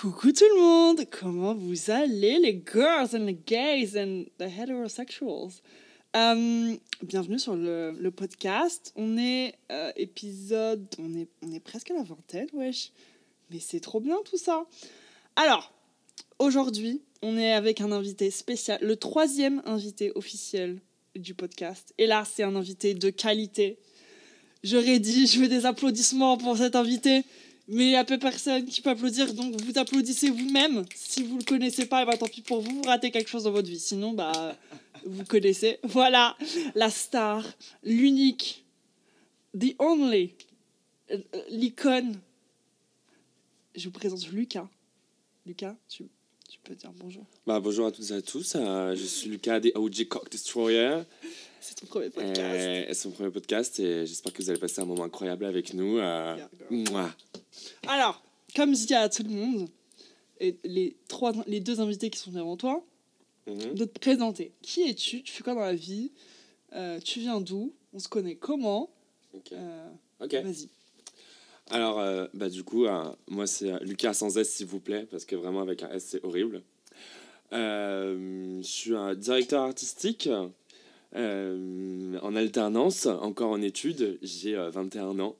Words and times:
Coucou 0.00 0.32
tout 0.32 0.46
le 0.54 0.60
monde, 0.62 1.04
comment 1.10 1.52
vous 1.52 1.90
allez 1.90 2.38
les 2.38 2.64
girls 2.72 3.14
and 3.14 3.26
the 3.26 3.36
gays 3.46 3.98
and 3.98 4.24
the 4.38 4.48
heterosexuals? 4.48 5.60
Euh, 6.16 6.74
Bienvenue 7.02 7.38
sur 7.38 7.54
le, 7.54 7.92
le 8.00 8.10
podcast, 8.10 8.94
on 8.96 9.18
est 9.18 9.56
euh, 9.70 9.92
épisode, 9.96 10.86
on 10.98 11.12
est, 11.12 11.28
on 11.42 11.52
est 11.52 11.60
presque 11.60 11.90
à 11.90 11.94
la 11.96 12.02
vingtaine, 12.02 12.48
wesh, 12.54 12.92
mais 13.50 13.58
c'est 13.60 13.80
trop 13.80 14.00
bien 14.00 14.16
tout 14.24 14.38
ça. 14.38 14.64
Alors, 15.36 15.70
aujourd'hui, 16.38 17.02
on 17.20 17.36
est 17.36 17.52
avec 17.52 17.82
un 17.82 17.92
invité 17.92 18.30
spécial, 18.30 18.78
le 18.80 18.96
troisième 18.96 19.60
invité 19.66 20.12
officiel 20.14 20.80
du 21.14 21.34
podcast, 21.34 21.92
et 21.98 22.06
là 22.06 22.24
c'est 22.24 22.42
un 22.42 22.56
invité 22.56 22.94
de 22.94 23.10
qualité. 23.10 23.78
J'aurais 24.64 24.98
dit, 24.98 25.26
je 25.26 25.40
veux 25.40 25.48
des 25.48 25.66
applaudissements 25.66 26.38
pour 26.38 26.56
cet 26.56 26.74
invité. 26.74 27.22
Mais 27.72 27.84
il 27.84 27.88
n'y 27.90 27.96
a 27.96 28.04
peu 28.04 28.18
personne 28.18 28.64
qui 28.64 28.80
peut 28.80 28.90
applaudir, 28.90 29.32
donc 29.32 29.54
vous 29.60 29.78
applaudissez 29.78 30.28
vous-même. 30.28 30.84
Si 30.92 31.22
vous 31.22 31.34
ne 31.34 31.38
le 31.38 31.44
connaissez 31.44 31.86
pas, 31.86 32.02
et 32.02 32.04
bah, 32.04 32.16
tant 32.16 32.26
pis 32.26 32.42
pour 32.42 32.60
vous, 32.60 32.82
vous 32.82 32.82
ratez 32.82 33.12
quelque 33.12 33.30
chose 33.30 33.44
dans 33.44 33.52
votre 33.52 33.68
vie. 33.68 33.78
Sinon, 33.78 34.12
bah, 34.12 34.56
vous 35.06 35.24
connaissez. 35.24 35.78
Voilà, 35.84 36.36
la 36.74 36.90
star, 36.90 37.46
l'unique, 37.84 38.64
the 39.56 39.76
only, 39.78 40.34
euh, 41.12 41.18
euh, 41.36 41.42
l'icône. 41.50 42.18
Je 43.76 43.84
vous 43.84 43.92
présente 43.92 44.28
Lucas. 44.32 44.68
Lucas, 45.46 45.76
tu, 45.88 46.08
tu 46.48 46.58
peux 46.64 46.74
dire 46.74 46.90
bonjour. 46.96 47.24
Bah, 47.46 47.60
bonjour 47.60 47.86
à 47.86 47.92
toutes 47.92 48.10
et 48.10 48.14
à 48.14 48.22
tous, 48.22 48.56
euh, 48.56 48.96
je 48.96 49.04
suis 49.04 49.30
Lucas 49.30 49.60
des 49.60 49.70
OG 49.76 50.08
Cock 50.08 50.28
Destroyer. 50.28 51.02
C'est 51.60 51.74
ton 51.74 51.86
premier 51.86 52.10
podcast. 52.10 52.38
Euh, 52.38 52.86
c'est 52.92 53.08
mon 53.08 53.14
premier 53.14 53.30
podcast 53.30 53.78
et 53.80 54.06
j'espère 54.06 54.32
que 54.32 54.42
vous 54.42 54.50
allez 54.50 54.58
passer 54.58 54.80
un 54.80 54.86
moment 54.86 55.04
incroyable 55.04 55.44
avec 55.44 55.74
nous. 55.74 55.98
euh, 55.98 56.36
Yeah. 56.70 57.14
Alors, 57.86 58.22
comme 58.56 58.74
je 58.74 58.86
dis 58.86 58.94
à 58.94 59.08
tout 59.08 59.22
le 59.22 59.30
monde, 59.30 59.68
et 60.40 60.56
les, 60.64 60.96
trois, 61.08 61.32
les 61.46 61.60
deux 61.60 61.80
invités 61.80 62.08
qui 62.10 62.18
sont 62.18 62.30
devant 62.30 62.56
toi, 62.56 62.82
Mhm. 63.46 63.74
de 63.74 63.84
te 63.84 63.98
présenter. 63.98 64.52
Qui 64.62 64.82
es-tu? 64.88 65.22
Tu 65.22 65.32
fais 65.32 65.42
quoi 65.42 65.54
dans 65.54 65.60
la 65.60 65.74
vie? 65.74 66.12
Euh, 66.74 67.00
Tu 67.04 67.20
viens 67.20 67.40
d'où? 67.40 67.72
On 67.92 67.98
se 67.98 68.08
connaît 68.08 68.36
comment? 68.36 68.90
Ok. 69.34 69.52
Euh. 69.52 69.88
Vas-y. 70.20 70.68
Alors, 71.70 72.28
bah, 72.34 72.48
du 72.48 72.62
coup, 72.64 72.86
moi, 73.28 73.46
c'est 73.46 73.78
Lucas 73.84 74.14
sans 74.14 74.36
S, 74.38 74.50
s'il 74.50 74.66
vous 74.66 74.80
plaît, 74.80 75.06
parce 75.10 75.24
que 75.24 75.36
vraiment, 75.36 75.60
avec 75.60 75.82
un 75.82 75.90
S, 75.90 76.04
c'est 76.08 76.24
horrible. 76.24 76.62
Je 77.52 78.60
suis 78.62 78.94
un 78.94 79.14
directeur 79.14 79.62
artistique 79.62 80.28
en 81.14 82.36
alternance, 82.36 83.06
encore 83.06 83.50
en 83.50 83.60
études. 83.62 84.18
J'ai 84.22 84.56
euh, 84.56 84.70
21 84.70 85.18
ans. 85.20 85.36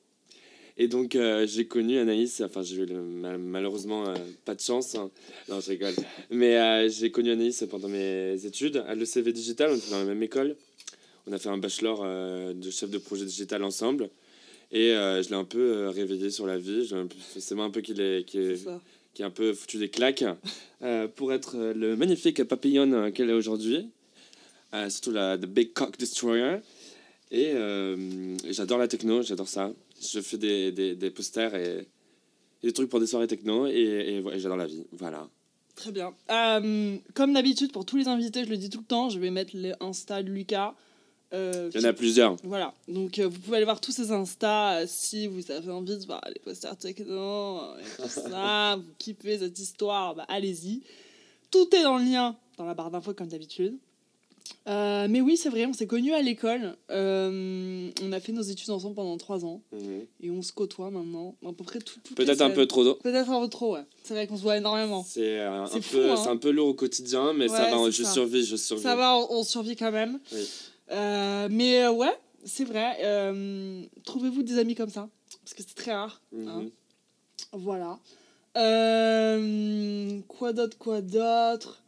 Et 0.77 0.89
donc, 0.89 1.15
euh, 1.15 1.47
j'ai 1.47 1.67
connu 1.67 1.99
Anaïs, 1.99 2.41
enfin, 2.41 2.63
j'ai 2.63 2.77
eu 2.77 2.87
le- 2.87 3.03
malheureusement 3.39 4.09
euh, 4.09 4.15
pas 4.47 4.55
de 4.55 4.61
chance. 4.61 4.95
hein. 4.95 5.11
Non, 5.49 5.61
je 5.61 5.71
rigole. 5.71 5.95
Mais 6.31 6.57
euh, 6.57 6.89
j'ai 6.89 7.11
connu 7.11 7.31
Anaïs 7.33 7.65
pendant 7.71 7.89
mes 7.89 8.47
études 8.47 8.83
à 8.89 8.95
l'ECV 8.95 9.33
Digital, 9.33 9.71
on 9.73 9.77
était 9.77 9.91
dans 9.91 9.99
la 9.99 10.05
même 10.07 10.23
école. 10.23 10.57
On 11.27 11.33
a 11.33 11.39
fait 11.39 11.51
un 11.51 11.59
bachelor 11.59 12.01
euh, 12.05 12.55
de 12.55 12.71
chef 12.71 12.89
de 12.91 12.97
projet 12.99 13.27
digital 13.27 13.63
ensemble. 13.63 14.09
Et 14.73 14.93
euh, 14.93 15.23
je 15.23 15.29
l'ai 15.29 15.35
un 15.35 15.45
peu 15.45 15.59
euh, 15.61 15.91
réveillé 15.91 16.31
sur 16.31 16.47
la 16.47 16.57
vie. 16.57 16.89
C'est 17.39 17.55
moi 17.55 17.67
un 17.67 17.71
peu 17.71 17.83
qui, 17.83 17.93
l'ai- 17.93 18.25
qui, 18.27 18.39
est- 18.39 18.67
qui 19.13 19.23
un 19.23 19.31
peu 19.31 19.53
foutu 19.53 19.77
des 19.77 19.91
claques 19.91 20.25
euh, 20.83 21.09
pour 21.09 21.33
être 21.35 21.57
euh, 21.59 21.75
le 21.75 21.95
magnifique 21.97 22.43
papillon 22.45 22.91
euh, 22.93 23.11
qu'elle 23.11 23.29
est 23.29 23.35
aujourd'hui. 23.35 23.91
Euh, 24.75 24.89
surtout 24.89 25.11
la 25.11 25.37
The 25.37 25.47
Big 25.47 25.73
Cock 25.73 25.99
Destroyer. 25.99 26.59
Et 27.31 27.53
euh, 27.55 28.37
j'adore 28.51 28.79
la 28.79 28.89
techno, 28.89 29.23
j'adore 29.23 29.49
ça. 29.49 29.73
Je 30.01 30.21
fais 30.21 30.39
des, 30.39 30.73
des, 30.73 30.95
des 30.95 31.11
posters 31.11 31.55
et, 31.55 31.87
et 32.63 32.67
des 32.67 32.73
trucs 32.73 32.89
pour 32.89 33.01
des 33.01 33.07
soirées 33.07 33.27
techno 33.27 33.67
et, 33.67 34.23
j'adore 34.37 34.57
la 34.57 34.67
vie. 34.67 34.85
Voilà. 34.93 35.29
Très 35.77 35.93
bien. 35.93 36.13
Euh, 36.31 36.97
comme 37.15 37.33
d'habitude, 37.33 37.73
pour 37.73 37.85
tous 37.87 37.97
les 37.97 38.09
invités, 38.09 38.45
je 38.45 38.51
le 38.51 38.57
dis 38.57 38.69
tout 38.69 38.81
le 38.81 38.85
temps, 38.85 39.09
je 39.09 39.19
vais 39.19 39.31
mettre 39.31 39.57
les 39.57 39.73
Insta 39.81 40.23
de 40.23 40.31
Lucas. 40.31 40.75
Euh, 41.33 41.71
Il 41.73 41.81
y 41.81 41.85
en 41.85 41.89
a 41.89 41.93
plusieurs. 41.93 42.37
Voilà, 42.43 42.75
donc 42.89 43.21
euh, 43.21 43.29
vous 43.29 43.39
pouvez 43.39 43.59
aller 43.59 43.65
voir 43.65 43.81
tous 43.81 43.93
ces 43.93 44.11
Insta 44.11 44.85
si 44.89 45.29
vous 45.29 45.51
avez 45.53 45.71
envie 45.71 45.97
de 45.97 46.05
voir 46.05 46.21
les 46.35 46.41
posters 46.41 46.77
techno 46.77 47.61
et 47.79 48.03
tout 48.03 48.09
ça, 48.09 48.77
vous 48.85 48.93
kiffez 48.99 49.39
cette 49.39 49.59
histoire, 49.59 50.17
bah, 50.17 50.27
allez-y. 50.29 50.83
Tout 51.53 51.73
est 51.75 51.85
dans 51.85 51.99
le 51.99 52.05
lien 52.05 52.37
dans 52.59 52.65
la 52.65 52.75
barre 52.75 52.91
d'infos 52.91 53.15
comme 53.15 53.29
d'habitude. 53.29 53.79
Euh, 54.67 55.07
mais 55.09 55.21
oui, 55.21 55.37
c'est 55.37 55.49
vrai, 55.49 55.67
on 55.67 55.73
s'est 55.73 55.87
connus 55.87 56.13
à 56.13 56.23
l'école. 56.23 56.77
Euh, 56.91 57.91
on 58.03 58.13
a 58.13 58.21
fait 58.21 58.33
nos 58.33 58.43
études 58.43 58.71
ensemble 58.71 58.95
pendant 58.95 59.17
trois 59.17 59.45
ans 59.45 59.63
Mhm. 59.73 60.07
et 60.23 60.31
on 60.31 60.43
se 60.43 60.53
côtoie 60.53 60.91
maintenant 60.91 61.35
à 61.47 61.53
peu 61.53 61.65
près 61.65 61.79
tout. 61.79 61.99
Peut-être 62.15 62.43
un 62.43 62.51
peu 62.51 62.67
trop. 62.67 62.95
Peut-être 62.95 63.31
un 63.31 63.41
peu 63.41 63.49
trop, 63.49 63.75
ouais. 63.75 63.85
C'est 64.03 64.15
vrai 64.15 64.27
qu'on 64.27 64.37
se 64.37 64.43
voit 64.43 64.57
énormément. 64.59 65.05
C'est 65.09 65.39
euh, 65.41 65.65
un, 65.65 65.81
peu, 65.81 66.11
hein. 66.11 66.25
un 66.29 66.37
peu 66.37 66.51
lourd 66.51 66.69
au 66.69 66.75
quotidien, 66.75 67.33
mais 67.33 67.49
ça 67.49 67.71
va, 67.71 67.91
je 67.91 68.03
ça. 68.03 68.13
survis, 68.13 68.45
je 68.45 68.57
survis. 68.57 68.83
Ça 68.83 68.97
va, 68.97 69.17
on, 69.17 69.39
on 69.39 69.45
survit 69.45 69.77
quand 69.77 69.93
même. 69.93 70.19
Oui. 70.33 70.49
Mais 71.51 71.87
ouais, 71.89 72.17
c'est 72.45 72.65
vrai. 72.65 72.97
Trouvez-vous 74.05 74.43
des 74.43 74.59
amis 74.59 74.75
comme 74.75 74.91
ça? 74.91 75.09
Parce 75.45 75.55
que 75.55 75.63
c'est 75.67 75.75
très 75.75 75.95
rare. 75.95 76.21
Mhm. 76.33 76.49
hein. 76.49 76.65
Voilà. 77.53 77.99
Euh, 78.57 80.19
quoi 80.29 80.53
d'autre, 80.53 80.77
quoi 80.79 81.01
d'autre? 81.01 81.83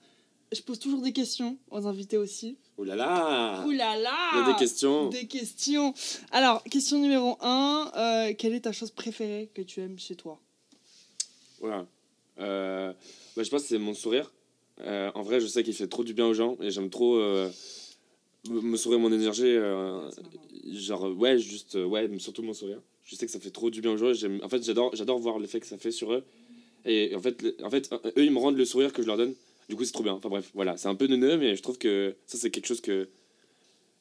Je 0.53 0.61
pose 0.63 0.79
toujours 0.79 1.01
des 1.01 1.13
questions 1.13 1.57
aux 1.71 1.87
invités 1.87 2.19
aussi. 2.19 2.57
Là 2.79 2.97
là 2.97 3.65
Ouh 3.67 3.71
là 3.71 3.97
là 3.97 4.17
Il 4.35 4.39
y 4.39 4.43
a 4.43 4.53
des 4.53 4.59
questions. 4.59 5.09
Des 5.09 5.27
questions. 5.27 5.95
Alors, 6.31 6.63
question 6.65 6.99
numéro 6.99 7.37
1. 7.41 8.33
quelle 8.39 8.55
est 8.55 8.61
ta 8.61 8.73
chose 8.73 8.91
préférée 8.91 9.51
que 9.55 9.63
tu 9.63 9.81
aimes 9.81 9.99
chez 9.99 10.15
toi? 10.17 10.39
Voilà. 11.61 11.87
Euh, 12.41 12.93
bah, 13.37 13.43
je 13.45 13.51
pense 13.51 13.63
que 13.63 13.69
c'est 13.69 13.79
mon 13.79 13.95
sourire. 13.95 14.33
Euh, 14.81 15.11
en 15.15 15.23
vrai, 15.23 15.41
je 15.41 15.47
sais 15.47 15.63
qu'il 15.63 15.75
fait 15.75 15.87
trop 15.87 16.03
du 16.03 16.13
bien 16.13 16.27
aux 16.27 16.35
gens 16.35 16.57
et 16.61 16.71
j'aime 16.71 16.91
trop 16.91 17.15
euh, 17.17 17.49
me 18.49 18.77
sourire, 18.77 18.99
mon 18.99 19.13
énergie. 19.13 19.45
euh, 19.47 20.11
genre, 20.73 21.07
euh, 21.07 21.13
ouais, 21.13 21.39
juste, 21.39 21.77
euh, 21.77 21.85
ouais, 21.85 22.09
mais 22.09 22.19
surtout 22.19 22.43
mon 22.43 22.55
sourire. 22.55 22.81
Je 23.05 23.15
sais 23.17 23.27
que 23.27 23.33
ça 23.33 23.39
fait 23.41 23.51
trop 23.51 23.71
du 23.71 23.81
bien 23.81 23.93
aux 23.93 23.97
gens. 23.97 24.13
En 24.43 24.49
fait, 24.49 24.63
j'adore, 24.65 25.19
voir 25.19 25.39
l'effet 25.39 25.61
que 25.61 25.67
ça 25.67 25.79
fait 25.79 25.91
sur 25.93 26.13
eux. 26.13 26.25
Et 26.85 27.15
en 27.15 27.21
fait, 27.21 27.45
en 27.63 27.71
fait, 27.71 27.93
euh, 27.93 27.99
eux, 28.17 28.25
ils 28.25 28.33
me 28.33 28.39
rendent 28.39 28.57
le 28.57 28.65
sourire 28.65 28.93
que 28.93 29.03
je 29.03 29.07
leur 29.07 29.17
donne. 29.17 29.35
Du 29.69 29.77
coup, 29.77 29.85
c'est 29.85 29.93
trop 29.93 30.03
bien. 30.03 30.13
Enfin 30.15 30.29
bref, 30.29 30.51
voilà, 30.55 30.77
c'est 30.77 30.89
un 30.89 30.95
peu 30.95 31.07
neuneux, 31.07 31.37
mais 31.39 31.57
je 31.57 31.63
trouve 31.63 31.79
que 31.79 32.17
ça, 32.27 32.37
c'est 32.39 32.51
quelque 32.51 32.67
chose 32.67 32.81
que, 32.81 33.09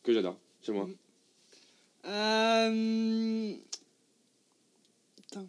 que 0.03 0.13
j'adore 0.13 0.37
chez 0.61 0.71
moi. 0.71 0.87
Euh, 2.05 3.53
Putain. 5.17 5.47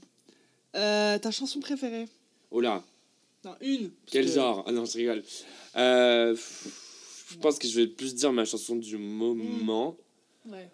Euh, 0.77 1.19
ta 1.19 1.31
chanson 1.31 1.61
préférée? 1.61 2.07
Oh 2.51 2.61
là, 2.61 2.83
Non, 3.45 3.55
une. 3.61 3.91
quel 4.07 4.27
que- 4.27 4.33
genre? 4.33 4.63
Ah 4.67 4.73
non, 4.73 4.85
je 4.85 4.99
rigole. 4.99 5.23
Euh, 5.77 6.37
je 7.31 7.37
pense 7.39 7.59
que 7.59 7.67
je 7.67 7.81
vais 7.81 7.87
plus 7.87 8.15
dire 8.15 8.33
ma 8.33 8.45
chanson 8.45 8.77
du 8.77 8.97
moment. 8.99 9.97
Ouais. 10.47 10.69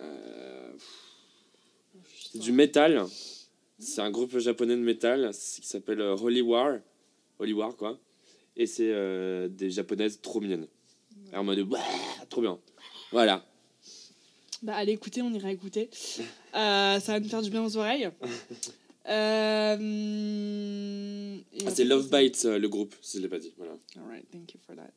Euh, 0.00 0.70
c'est 2.32 2.38
du 2.38 2.52
métal. 2.52 3.06
C'est 3.78 4.00
un 4.00 4.10
groupe 4.10 4.38
japonais 4.38 4.76
de 4.76 4.80
métal 4.82 5.30
qui 5.32 5.66
s'appelle 5.66 6.00
euh, 6.00 6.16
Holy 6.16 6.40
War. 6.42 6.78
Holy 7.38 7.52
War, 7.52 7.76
quoi. 7.76 7.98
Et 8.56 8.66
c'est 8.66 8.90
euh, 8.90 9.48
des 9.48 9.70
japonaises 9.70 10.20
trop 10.20 10.40
mignonnes. 10.40 10.66
Et 11.32 11.36
En 11.36 11.44
mode, 11.44 11.60
ouais, 11.60 11.78
trop 12.28 12.40
bien. 12.42 12.58
Voilà. 13.12 13.44
Bah, 14.62 14.74
allez 14.76 14.92
écouter, 14.92 15.22
on 15.22 15.32
ira 15.32 15.50
écouter. 15.50 15.88
Euh, 16.54 17.00
ça 17.00 17.12
va 17.12 17.20
nous 17.20 17.28
faire 17.28 17.42
du 17.42 17.50
bien 17.50 17.64
aux 17.64 17.76
oreilles. 17.76 18.10
Euh, 19.08 19.76
Ah, 21.66 21.70
c'est 21.70 21.84
Love 21.84 22.10
Bite, 22.10 22.44
euh, 22.44 22.58
le 22.58 22.68
groupe, 22.68 22.94
si 23.00 23.18
je 23.18 23.22
l'ai 23.22 23.28
pas 23.28 23.38
dit. 23.38 23.52
Voilà. 23.56 23.72
Alright, 23.96 24.24
thank 24.30 24.52
you 24.54 24.60
for 24.66 24.76
that. 24.76 24.90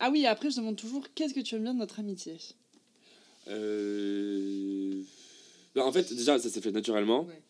Ah 0.00 0.10
oui, 0.10 0.26
après, 0.26 0.50
je 0.50 0.56
demande 0.56 0.76
toujours 0.76 1.06
qu'est-ce 1.14 1.34
que 1.34 1.40
tu 1.40 1.54
aimes 1.54 1.62
bien 1.64 1.74
de 1.74 1.78
notre 1.78 2.00
amitié? 2.00 2.36
Euh... 3.48 5.02
bah, 5.74 5.84
en 5.86 5.92
fait, 5.92 6.12
déjà, 6.14 6.38
ça 6.38 6.48
s'est 6.48 6.60
fait 6.60 6.72
naturellement. 6.72 7.24
Ouais. 7.24 7.42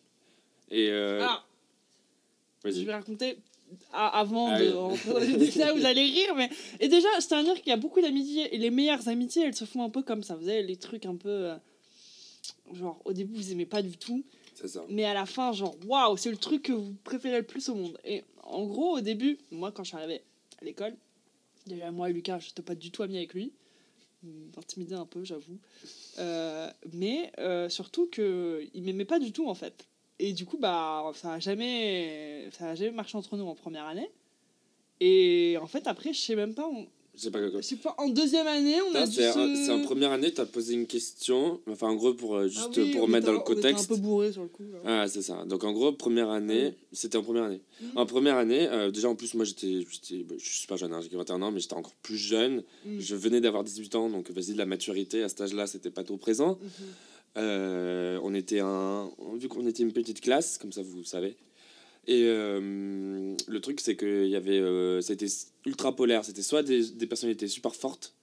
Et. 0.71 0.89
euh, 0.89 1.21
Ah, 1.23 1.43
je 2.65 2.69
Vas-y. 2.69 2.85
vais 2.85 2.93
raconter 2.93 3.37
avant 3.91 4.49
Ah 4.49 4.59
de 4.59 4.69
rentrer 4.71 5.57
dans 5.57 5.75
vous 5.75 5.85
allez 5.85 6.03
rire, 6.03 6.35
mais... 6.35 6.49
Et 6.79 6.87
déjà, 6.87 7.07
je 7.19 7.27
tiens 7.27 7.39
à 7.39 7.43
dire 7.43 7.55
qu'il 7.55 7.67
y 7.69 7.73
a 7.73 7.77
beaucoup 7.77 8.01
d'amitiés, 8.01 8.53
et 8.53 8.57
les 8.57 8.69
meilleures 8.69 9.07
amitiés, 9.07 9.43
elles 9.43 9.55
se 9.55 9.65
font 9.65 9.83
un 9.83 9.89
peu 9.89 10.01
comme 10.01 10.23
ça. 10.23 10.35
Vous 10.35 10.45
savez, 10.45 10.63
les 10.63 10.77
trucs 10.77 11.05
un 11.05 11.15
peu... 11.15 11.29
euh, 11.29 11.55
Genre, 12.73 13.01
au 13.05 13.13
début, 13.13 13.35
vous 13.35 13.51
aimez 13.51 13.65
pas 13.65 13.81
du 13.81 13.97
tout, 13.97 14.23
ça. 14.65 14.83
mais 14.89 15.05
à 15.05 15.13
la 15.13 15.25
fin, 15.25 15.51
genre, 15.53 15.75
waouh, 15.85 16.17
c'est 16.17 16.31
le 16.31 16.37
truc 16.37 16.63
que 16.63 16.71
vous 16.73 16.93
préférez 17.03 17.37
le 17.37 17.45
plus 17.45 17.69
au 17.69 17.75
monde. 17.75 17.97
Et 18.05 18.23
en 18.43 18.65
gros, 18.65 18.97
au 18.97 19.01
début, 19.01 19.37
moi, 19.51 19.71
quand 19.71 19.83
je 19.83 19.89
suis 19.89 19.97
arrivée 19.97 20.21
à 20.61 20.65
l'école, 20.65 20.95
déjà, 21.67 21.91
moi 21.91 22.09
et 22.09 22.13
Lucas, 22.13 22.39
je 22.39 22.47
n'étais 22.47 22.61
pas 22.61 22.75
du 22.75 22.89
tout 22.91 23.03
amie 23.03 23.17
avec 23.17 23.33
lui. 23.33 23.51
Intimidé 24.57 24.95
un 24.95 25.05
peu, 25.05 25.23
j'avoue. 25.25 25.57
Euh, 26.17 26.69
mais 26.93 27.31
euh, 27.39 27.67
surtout 27.67 28.07
qu'il 28.07 28.69
m'aimait 28.81 29.05
pas 29.05 29.19
du 29.19 29.33
tout, 29.33 29.47
en 29.49 29.55
fait. 29.55 29.85
Et 30.19 30.33
du 30.33 30.45
coup, 30.45 30.57
bah, 30.57 31.11
ça 31.15 31.33
a 31.33 31.39
jamais, 31.39 32.47
ça 32.57 32.69
a 32.69 32.75
jamais 32.75 32.91
marché 32.91 33.17
entre 33.17 33.35
nous 33.37 33.45
en 33.45 33.55
première 33.55 33.85
année. 33.85 34.09
Et 34.99 35.57
en 35.61 35.67
fait, 35.67 35.87
après, 35.87 36.13
je 36.13 36.19
sais 36.19 36.35
même 36.35 36.53
pas, 36.53 36.67
on- 36.67 36.85
Je 37.15 37.21
sais 37.21 37.31
pas 37.31 37.39
quoi. 37.49 37.61
Je 37.61 37.65
sais 37.67 37.75
pas, 37.75 37.93
en 37.97 38.07
deuxième 38.09 38.47
année, 38.47 38.77
on 38.89 38.95
a 38.95 39.05
C'est 39.05 39.31
se... 39.31 39.71
en 39.71 39.81
première 39.83 40.11
année, 40.11 40.31
tu 40.31 40.39
as 40.41 40.45
posé 40.45 40.73
une 40.75 40.87
question. 40.87 41.59
Enfin, 41.69 41.87
en 41.89 41.95
gros, 41.95 42.13
pour, 42.13 42.35
euh, 42.35 42.45
Ah 42.45 42.47
juste 42.47 42.77
oui, 42.77 42.91
pour 42.91 43.01
on 43.01 43.05
remettre 43.05 43.25
dans 43.25 43.33
le 43.33 43.39
était- 43.39 43.51
on 43.51 43.55
contexte. 43.55 43.91
un 43.91 43.95
peu 43.95 44.01
bourré 44.01 44.31
sur 44.31 44.43
le 44.43 44.47
coup. 44.47 44.63
Ah, 44.85 45.07
c'est 45.07 45.21
ça. 45.21 45.43
Donc, 45.45 45.63
en 45.63 45.73
gros, 45.73 45.91
première 45.91 46.29
année, 46.29 46.73
c'était 46.91 47.17
en 47.17 47.23
première 47.23 47.43
année. 47.43 47.61
Mhm. 47.81 47.89
En 47.97 48.05
première 48.05 48.37
année, 48.37 48.67
euh, 48.67 48.89
déjà, 48.91 49.09
en 49.09 49.15
plus, 49.15 49.33
moi, 49.33 49.45
j'étais, 49.45 49.83
bah, 50.23 50.35
je 50.37 50.43
suis 50.45 50.59
super 50.61 50.77
jeune, 50.77 50.93
hein, 50.93 51.01
j'ai 51.01 51.15
21 51.15 51.41
ans, 51.41 51.51
mais 51.51 51.59
j'étais 51.59 51.73
encore 51.75 51.93
plus 52.01 52.17
jeune. 52.17 52.63
Mm. 52.85 52.99
Je 52.99 53.15
venais 53.15 53.41
d'avoir 53.41 53.63
18 53.63 53.93
ans, 53.95 54.09
donc 54.09 54.31
vas-y, 54.31 54.53
de 54.53 54.57
la 54.57 54.65
maturité 54.65 55.21
à 55.23 55.29
cet 55.29 55.41
âge-là, 55.41 55.67
c'était 55.67 55.91
pas 55.91 56.03
trop 56.03 56.17
présent. 56.17 56.57
Mhm. 56.61 56.69
Euh, 57.37 58.19
on 58.23 58.33
était 58.35 58.59
un, 58.59 59.09
vu 59.35 59.47
qu'on 59.47 59.65
était 59.65 59.83
une 59.83 59.91
petite 59.93 60.21
classe, 60.21 60.57
comme 60.57 60.71
ça 60.71 60.83
vous 60.83 61.03
savez. 61.03 61.35
Et 62.05 62.23
euh, 62.25 63.33
le 63.47 63.59
truc, 63.61 63.79
c'est 63.79 63.95
que 63.95 64.27
y 64.27 64.35
avait, 64.35 64.59
euh, 64.59 64.99
c'était 65.01 65.27
ultra 65.65 65.95
polaire. 65.95 66.25
C'était 66.25 66.41
soit 66.41 66.61
des, 66.61 66.89
des 66.91 67.07
personnalités 67.07 67.47
super 67.47 67.75
fortes, 67.75 68.13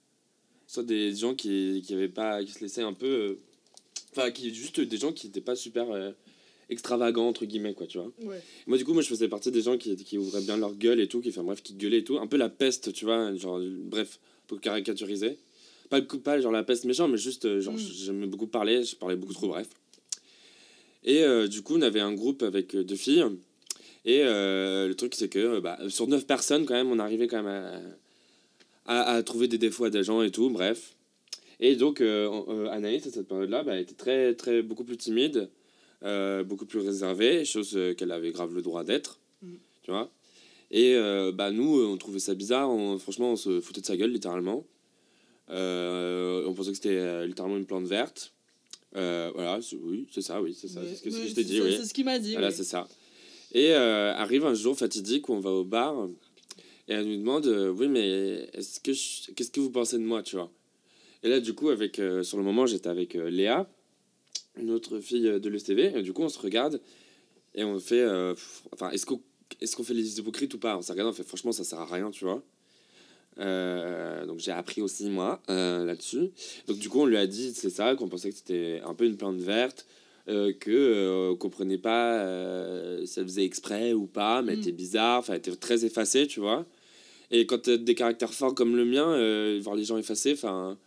soit 0.67 0.83
des 0.83 1.15
gens 1.15 1.33
qui, 1.33 1.83
qui 1.85 1.93
avaient 1.93 2.07
pas, 2.07 2.43
qui 2.43 2.51
se 2.51 2.59
laissaient 2.59 2.83
un 2.83 2.93
peu, 2.93 3.07
euh, 3.07 3.39
enfin, 4.11 4.31
qui 4.31 4.53
juste 4.53 4.79
des 4.79 4.97
gens 4.97 5.11
qui 5.11 5.27
n'étaient 5.27 5.41
pas 5.41 5.55
super 5.55 5.89
euh, 5.89 6.11
extravagants 6.69 7.27
entre 7.27 7.45
guillemets, 7.45 7.73
quoi, 7.73 7.87
tu 7.87 7.97
vois. 7.97 8.11
Ouais. 8.21 8.41
Moi, 8.67 8.77
du 8.77 8.85
coup, 8.85 8.93
moi, 8.93 9.01
je 9.01 9.07
faisais 9.07 9.27
partie 9.27 9.51
des 9.51 9.63
gens 9.63 9.77
qui, 9.77 9.95
qui 9.95 10.17
ouvraient 10.17 10.41
bien 10.41 10.57
leur 10.57 10.75
gueule 10.75 10.99
et 10.99 11.07
tout, 11.07 11.19
qui, 11.19 11.29
enfin, 11.29 11.43
bref, 11.43 11.63
qui 11.63 11.73
gueulaient 11.73 11.99
et 11.99 12.03
tout. 12.03 12.19
Un 12.19 12.27
peu 12.27 12.37
la 12.37 12.49
peste, 12.49 12.93
tu 12.93 13.05
vois, 13.05 13.35
genre, 13.35 13.59
bref, 13.85 14.19
pour 14.45 14.61
caricaturiser. 14.61 15.37
Pas, 15.91 16.01
pas 16.01 16.39
genre 16.39 16.53
la 16.53 16.63
peste 16.63 16.85
méchant, 16.85 17.09
mais 17.09 17.17
juste, 17.17 17.43
euh, 17.45 17.59
genre, 17.59 17.73
Mm. 17.73 17.77
j'aimais 17.77 18.25
beaucoup 18.25 18.47
parler, 18.47 18.83
je 18.83 18.95
parlais 18.95 19.17
beaucoup 19.17 19.33
trop, 19.33 19.49
bref. 19.49 19.67
Et 21.03 21.21
euh, 21.23 21.47
du 21.47 21.61
coup, 21.63 21.75
on 21.75 21.81
avait 21.81 21.99
un 21.99 22.13
groupe 22.13 22.43
avec 22.43 22.73
euh, 22.75 22.83
deux 22.85 22.95
filles. 22.95 23.25
Et 24.05 24.21
euh, 24.23 24.87
le 24.87 24.95
truc, 24.95 25.13
c'est 25.15 25.27
que 25.27 25.59
bah, 25.59 25.77
sur 25.89 26.07
neuf 26.07 26.25
personnes, 26.25 26.65
quand 26.65 26.73
même, 26.73 26.89
on 26.91 26.97
arrivait 26.97 27.27
quand 27.27 27.43
même 27.43 27.93
à, 28.85 29.01
à, 29.01 29.15
à 29.15 29.23
trouver 29.23 29.49
des 29.49 29.57
défauts 29.57 29.83
à 29.83 29.89
des 29.89 30.03
gens 30.03 30.21
et 30.21 30.31
tout, 30.31 30.49
bref. 30.49 30.95
Et 31.59 31.75
donc, 31.75 31.99
euh, 31.99 32.67
Anaïs, 32.71 33.05
à 33.05 33.11
cette 33.11 33.27
période-là, 33.27 33.63
bah, 33.63 33.75
elle 33.75 33.81
était 33.81 33.93
très, 33.93 34.33
très, 34.33 34.61
beaucoup 34.61 34.85
plus 34.85 34.97
timide, 34.97 35.49
beaucoup 36.45 36.65
plus 36.65 36.79
réservée, 36.79 37.43
chose 37.45 37.77
qu'elle 37.97 38.11
avait 38.11 38.31
grave 38.31 38.53
le 38.55 38.61
droit 38.61 38.83
d'être, 38.85 39.19
Mm. 39.43 39.55
tu 39.83 39.91
vois. 39.91 40.09
Et 40.71 40.95
euh, 40.95 41.31
bah, 41.33 41.51
nous, 41.51 41.81
on 41.83 41.97
trouvait 41.97 42.19
ça 42.19 42.33
bizarre, 42.33 42.69
on- 42.71 42.97
franchement, 42.97 43.33
on 43.33 43.35
se 43.35 43.59
foutait 43.59 43.81
de 43.81 43.85
sa 43.85 43.97
gueule, 43.97 44.11
littéralement. 44.11 44.65
Euh, 45.51 46.45
on 46.47 46.53
pensait 46.53 46.69
que 46.71 46.75
c'était 46.75 46.97
euh, 46.97 47.25
littéralement 47.25 47.57
une 47.57 47.65
plante 47.65 47.85
verte. 47.85 48.33
Euh, 48.95 49.31
voilà, 49.33 49.59
oui, 49.83 50.07
c'est 50.11 50.21
ça, 50.21 50.41
oui, 50.41 50.53
c'est 50.59 50.67
ça, 50.67 50.81
c'est 50.85 50.95
ce 50.95 51.01
que, 51.03 51.09
je 51.09 51.33
t'ai 51.33 51.43
dit, 51.43 51.57
ça, 51.57 51.63
oui. 51.63 51.75
C'est 51.77 51.85
ce 51.85 51.93
qu'il 51.93 52.05
m'a 52.05 52.19
dit. 52.19 52.33
Voilà, 52.33 52.49
oui. 52.49 52.53
c'est 52.55 52.63
ça. 52.63 52.87
Et 53.53 53.73
arrive 53.73 54.45
un 54.45 54.53
jour 54.53 54.77
fatidique 54.77 55.27
où 55.29 55.33
on 55.33 55.39
va 55.39 55.51
au 55.51 55.63
bar 55.65 56.07
et 56.87 56.93
elle 56.93 57.05
nous 57.05 57.17
demande 57.17 57.45
Oui, 57.77 57.87
mais 57.87 58.49
est-ce 58.53 58.79
que 58.79 58.93
je- 58.93 59.31
qu'est-ce 59.33 59.51
que 59.51 59.59
vous 59.59 59.71
pensez 59.71 59.97
de 59.97 60.03
moi, 60.03 60.23
tu 60.23 60.35
vois? 60.37 60.51
Et 61.23 61.29
là, 61.29 61.39
du 61.39 61.53
coup, 61.53 61.69
avec, 61.69 62.01
sur 62.23 62.37
le 62.37 62.43
moment, 62.43 62.65
j'étais 62.65 62.89
avec 62.89 63.13
Léa, 63.13 63.69
une 64.57 64.71
autre 64.71 64.99
fille 64.99 65.39
de 65.39 65.49
l'ESTV, 65.49 65.97
et 65.97 66.01
du 66.01 66.13
coup, 66.13 66.23
on 66.23 66.29
se 66.29 66.39
regarde 66.39 66.81
et 67.53 67.63
on 67.63 67.77
fait 67.79 68.05
Enfin, 68.71 68.89
est-ce 68.91 69.05
qu'on 69.05 69.21
est 69.59 69.75
qu'on 69.75 69.83
fait 69.83 69.93
les 69.93 70.19
hypocrites 70.19 70.53
ou 70.53 70.59
pas? 70.59 70.77
On 70.77 70.81
s'est 70.81 70.93
regardé, 70.93 71.09
on 71.11 71.13
fait 71.13 71.27
Franchement, 71.27 71.51
ça 71.51 71.63
sert 71.63 71.79
à 71.79 71.85
rien, 71.85 72.09
tu 72.11 72.23
vois? 72.25 72.41
Euh, 73.39 74.25
donc 74.25 74.39
j'ai 74.39 74.51
appris 74.51 74.81
aussi 74.81 75.09
moi 75.09 75.41
euh, 75.49 75.85
là-dessus. 75.85 76.31
Donc 76.67 76.77
du 76.79 76.89
coup 76.89 76.99
on 77.01 77.05
lui 77.05 77.17
a 77.17 77.25
dit 77.27 77.53
c'est 77.53 77.69
ça 77.69 77.95
qu'on 77.95 78.09
pensait 78.09 78.29
que 78.29 78.35
c'était 78.35 78.81
un 78.85 78.93
peu 78.93 79.05
une 79.05 79.15
plante 79.17 79.37
verte, 79.37 79.85
euh, 80.27 80.51
que 80.53 80.69
euh, 80.71 81.35
comprenait 81.35 81.77
pas 81.77 82.19
si 83.05 83.19
elle 83.19 83.25
faisait 83.25 83.45
exprès 83.45 83.93
ou 83.93 84.05
pas, 84.05 84.41
mais 84.41 84.51
elle 84.53 84.57
Mm. 84.59 84.61
était 84.61 84.71
bizarre, 84.73 85.19
enfin 85.19 85.33
elle 85.33 85.39
était 85.39 85.55
très 85.55 85.85
effacée, 85.85 86.27
tu 86.27 86.39
vois. 86.41 86.65
Et 87.31 87.45
quand 87.45 87.59
t'as 87.59 87.77
des 87.77 87.95
caractères 87.95 88.33
forts 88.33 88.53
comme 88.53 88.75
le 88.75 88.83
mien, 88.85 89.59
voir 89.61 89.75
les 89.75 89.85
gens 89.85 89.97
effacés, 89.97 90.33
enfin 90.33 90.77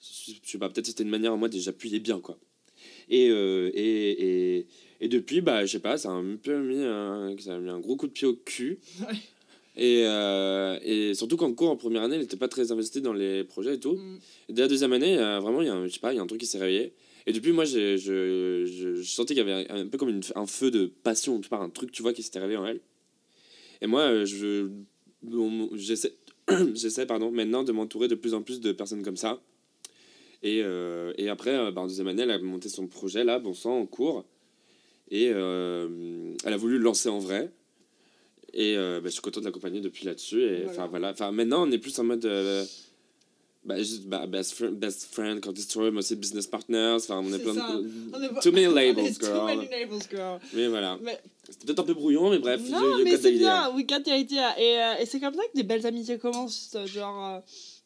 je 0.00 0.32
sais 0.44 0.58
pas, 0.58 0.70
peut-être 0.70 0.86
c'était 0.86 1.02
une 1.02 1.10
manière 1.10 1.36
moi 1.36 1.48
déjà 1.50 1.64
j'appuyais 1.66 2.00
bien 2.00 2.18
quoi. 2.20 2.38
Et, 3.10 3.26
et, 3.26 4.56
et, 4.58 4.66
et 5.02 5.08
depuis, 5.08 5.40
bah, 5.42 5.66
je 5.66 5.72
sais 5.72 5.80
pas, 5.80 5.98
ça 5.98 6.08
a 6.10 6.12
un 6.12 6.36
peu 6.36 6.56
mis 6.60 6.82
un, 6.82 7.34
ça 7.38 7.56
a 7.56 7.58
mis 7.58 7.68
un 7.68 7.80
gros 7.80 7.96
coup 7.96 8.06
de 8.06 8.12
pied 8.12 8.26
au 8.26 8.34
cul. 8.34 8.78
Et, 9.76 10.02
euh, 10.04 10.78
et 10.82 11.14
surtout 11.14 11.36
qu'en 11.36 11.52
cours, 11.52 11.70
en 11.70 11.76
première 11.76 12.02
année, 12.02 12.16
elle 12.16 12.22
n'était 12.22 12.36
pas 12.36 12.48
très 12.48 12.72
investie 12.72 13.00
dans 13.00 13.12
les 13.12 13.44
projets 13.44 13.74
et 13.74 13.80
tout. 13.80 13.94
Mm. 13.94 14.18
Et 14.48 14.52
dès 14.52 14.62
la 14.62 14.68
deuxième 14.68 14.92
année, 14.92 15.18
euh, 15.18 15.38
vraiment, 15.40 15.62
il 15.62 15.66
y 15.66 15.70
a 15.70 15.74
un, 15.74 15.86
je 15.86 15.92
sais 15.92 16.00
pas, 16.00 16.12
il 16.12 16.16
y 16.16 16.18
a 16.18 16.22
un 16.22 16.26
truc 16.26 16.40
qui 16.40 16.46
s'est 16.46 16.58
réveillé. 16.58 16.92
Et 17.26 17.32
depuis, 17.32 17.52
moi, 17.52 17.64
je, 17.64 17.96
je, 17.96 18.64
je 18.66 19.02
sentais 19.02 19.34
qu'il 19.34 19.46
y 19.46 19.50
avait 19.50 19.70
un, 19.70 19.86
peu 19.86 19.98
comme 19.98 20.08
une- 20.08 20.22
un 20.34 20.46
feu 20.46 20.70
de 20.70 20.86
passion, 20.86 21.40
tu 21.40 21.48
un 21.52 21.68
truc, 21.68 21.92
tu 21.92 22.02
vois, 22.02 22.12
qui 22.12 22.22
s'était 22.22 22.40
réveillé 22.40 22.58
en 22.58 22.66
elle. 22.66 22.80
Et 23.82 23.86
moi, 23.86 24.00
euh, 24.02 24.24
je, 24.24 24.68
j'essaie, 25.74 26.14
j'essaie, 26.74 27.06
pardon, 27.06 27.30
maintenant 27.30 27.62
de 27.62 27.72
m'entourer 27.72 28.08
de 28.08 28.14
plus 28.14 28.34
en 28.34 28.42
plus 28.42 28.60
de 28.60 28.72
personnes 28.72 29.02
comme 29.02 29.16
ça. 29.16 29.40
Et, 30.42 30.62
euh, 30.64 31.12
et 31.16 31.28
après, 31.28 31.70
bah, 31.72 31.82
en 31.82 31.86
deuxième 31.86 32.08
année, 32.08 32.22
elle 32.22 32.30
a 32.30 32.38
monté 32.38 32.68
son 32.68 32.86
projet, 32.86 33.22
là, 33.24 33.38
bon 33.38 33.54
sang, 33.54 33.78
en 33.78 33.86
cours. 33.86 34.24
Et 35.10 35.24
elle 35.26 36.52
a 36.52 36.56
voulu 36.56 36.78
le 36.78 36.84
lancer 36.84 37.08
en 37.08 37.18
vrai. 37.18 37.50
Et 38.52 38.76
euh, 38.76 39.00
bah, 39.00 39.08
je 39.08 39.12
suis 39.12 39.20
content 39.22 39.40
de 39.40 39.46
l'accompagner 39.46 39.80
depuis 39.80 40.04
là-dessus. 40.06 40.42
Et 40.42 40.66
enfin, 40.68 40.86
voilà. 40.86 41.10
Enfin, 41.10 41.30
maintenant, 41.32 41.66
on 41.66 41.70
est 41.70 41.78
plus 41.78 41.98
en 41.98 42.04
mode. 42.04 42.24
euh, 42.24 42.64
bah, 43.62 43.76
juste, 43.78 44.04
bah, 44.06 44.26
best, 44.26 44.54
friend, 44.54 44.74
best 44.74 45.12
friend, 45.12 45.40
mais 45.92 45.98
aussi 45.98 46.16
business 46.16 46.46
partners. 46.46 46.96
Enfin, 46.96 47.22
on 47.24 47.32
est 47.32 47.38
plein 47.38 47.54
ça. 47.54 47.74
de. 47.76 48.40
Too 48.40 48.52
many 48.52 48.66
labels, 48.74 49.06
est 49.06 49.20
Too 49.20 49.26
girl. 49.26 49.44
many 49.46 49.68
labels, 49.68 50.00
girl. 50.10 50.40
Mais 50.54 50.66
voilà. 50.68 50.98
Mais- 51.02 51.20
C'était 51.48 51.66
peut-être 51.66 51.80
un 51.80 51.84
peu 51.84 51.94
brouillon, 51.94 52.30
mais 52.30 52.38
bref. 52.38 52.60
non, 52.70 52.80
you- 52.80 52.98
you 53.00 53.04
mais 53.04 53.16
c'est 53.18 53.32
bien, 53.32 53.70
we 53.74 53.84
got 53.86 54.00
the 54.00 54.08
idea. 54.08 54.58
Et, 54.58 54.80
euh, 54.80 54.94
et 55.02 55.06
c'est 55.06 55.20
comme 55.20 55.34
ça 55.34 55.42
que 55.42 55.56
des 55.56 55.62
belles 55.62 55.84
amitiés 55.86 56.18
commencent. 56.18 56.74
Genre, 56.86 57.26
euh, 57.36 57.40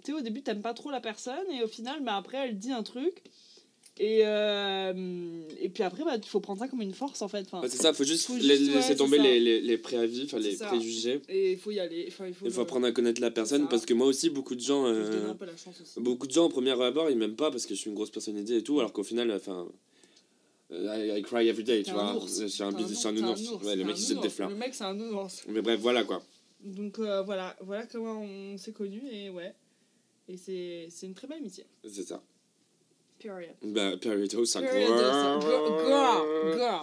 tu 0.05 0.13
sais, 0.13 0.19
au 0.19 0.21
début, 0.21 0.43
t'aimes 0.43 0.63
pas 0.63 0.75
trop 0.75 0.91
la 0.93 1.01
personne, 1.01 1.35
et 1.59 1.63
au 1.65 1.69
final, 1.69 2.03
bah, 2.05 2.17
après, 2.17 2.37
elle 2.39 2.59
dit 2.59 2.73
un 2.73 2.83
truc. 2.85 3.23
Et, 4.01 4.23
euh, 4.27 5.43
et 5.61 5.69
puis 5.69 5.85
après, 5.85 6.03
bah, 6.05 6.17
il 6.17 6.25
faut 6.29 6.41
prendre 6.41 6.59
ça 6.59 6.67
comme 6.67 6.83
une 6.83 6.95
force, 6.95 7.23
en 7.23 7.29
fait. 7.29 7.43
Enfin, 7.47 7.61
Bah, 7.61 7.69
c'est 7.71 7.81
ça, 7.81 7.93
faut 7.93 8.03
juste, 8.03 8.27
Faut 8.27 8.37
juste, 8.37 8.49
ouais, 8.49 8.75
laisser 8.75 8.97
tomber 8.97 9.19
les, 9.19 9.39
les, 9.39 9.61
les 9.61 9.79
préavis, 9.79 10.25
enfin 10.25 10.41
les 10.41 10.57
ça. 10.57 10.67
préjugés. 10.67 11.23
et 11.29 11.53
il 11.53 11.59
faut 11.59 11.71
y 11.71 11.79
aller. 11.79 12.07
Enfin, 12.09 12.27
il 12.27 12.35
faut, 12.35 12.45
Il 12.47 12.51
faut 12.51 12.63
apprendre 12.63 12.87
à 12.89 12.93
connaître 12.93 13.21
la 13.21 13.31
personne 13.31 13.69
parce 13.69 13.87
que 13.87 13.95
moi 13.95 14.09
aussi, 14.09 14.31
beaucoup 14.31 14.57
de 14.57 14.61
gens. 14.61 14.85
euh, 14.87 15.31
un 15.31 15.35
peu 15.37 15.45
la 15.47 15.57
chance 15.57 15.81
aussi. 15.81 16.01
Beaucoup 16.01 16.27
de 16.27 16.33
gens, 16.33 16.47
au 16.47 16.49
premier 16.49 16.73
abord, 16.73 17.09
ils 17.09 17.17
m'aiment 17.17 17.37
pas 17.37 17.53
parce 17.53 17.67
que 17.67 17.75
je 17.77 17.81
suis 17.81 17.89
une 17.89 17.95
grosse 17.95 18.11
personnalité 18.11 18.57
et 18.57 18.63
tout, 18.65 18.81
alors 18.81 18.93
qu'au 18.93 19.05
final, 19.05 19.31
enfin. 19.31 19.69
euh, 20.73 21.15
I, 21.15 21.21
I 21.21 21.23
cry 21.23 21.47
every 21.49 21.63
day, 21.63 21.85
tu 21.85 21.93
vois. 21.93 22.19
Je 22.27 22.47
suis 22.47 22.63
un, 22.65 22.77
suis 22.77 23.07
un 23.09 23.13
nounours. 23.13 23.49
ours, 23.49 23.65
Ouais, 23.65 23.77
le 23.77 23.85
mec, 23.85 23.97
il 23.97 24.01
jette 24.01 24.09
des 24.09 24.15
nounours. 24.17 24.35
fleurs. 24.35 24.51
Le 24.51 24.57
mec, 24.57 24.75
c'est 24.75 24.85
un 24.85 24.95
nounours. 24.95 25.45
Mais 25.49 25.63
bref, 25.63 25.79
voilà 25.79 26.03
quoi. 26.03 26.21
Donc 26.65 26.99
euh, 26.99 27.23
voilà, 27.23 27.55
voilà 27.61 27.87
comment 27.87 28.23
on 28.23 28.57
s'est 28.59 28.73
connus, 28.73 29.03
et 29.13 29.31
ouais. 29.31 29.55
Et 30.29 30.37
c'est 30.37 30.89
c'est 30.91 31.07
une 31.07 31.15
très 31.15 31.29
belle 31.29 31.39
amitié. 31.39 31.65
C'est 31.89 32.03
ça. 32.03 32.21
Period. 33.25 33.55
Ça 34.47 34.61
Period, 34.61 34.99
ça- 34.99 35.41
girl, 35.41 35.87
girl, 35.87 36.59
girl. 36.59 36.81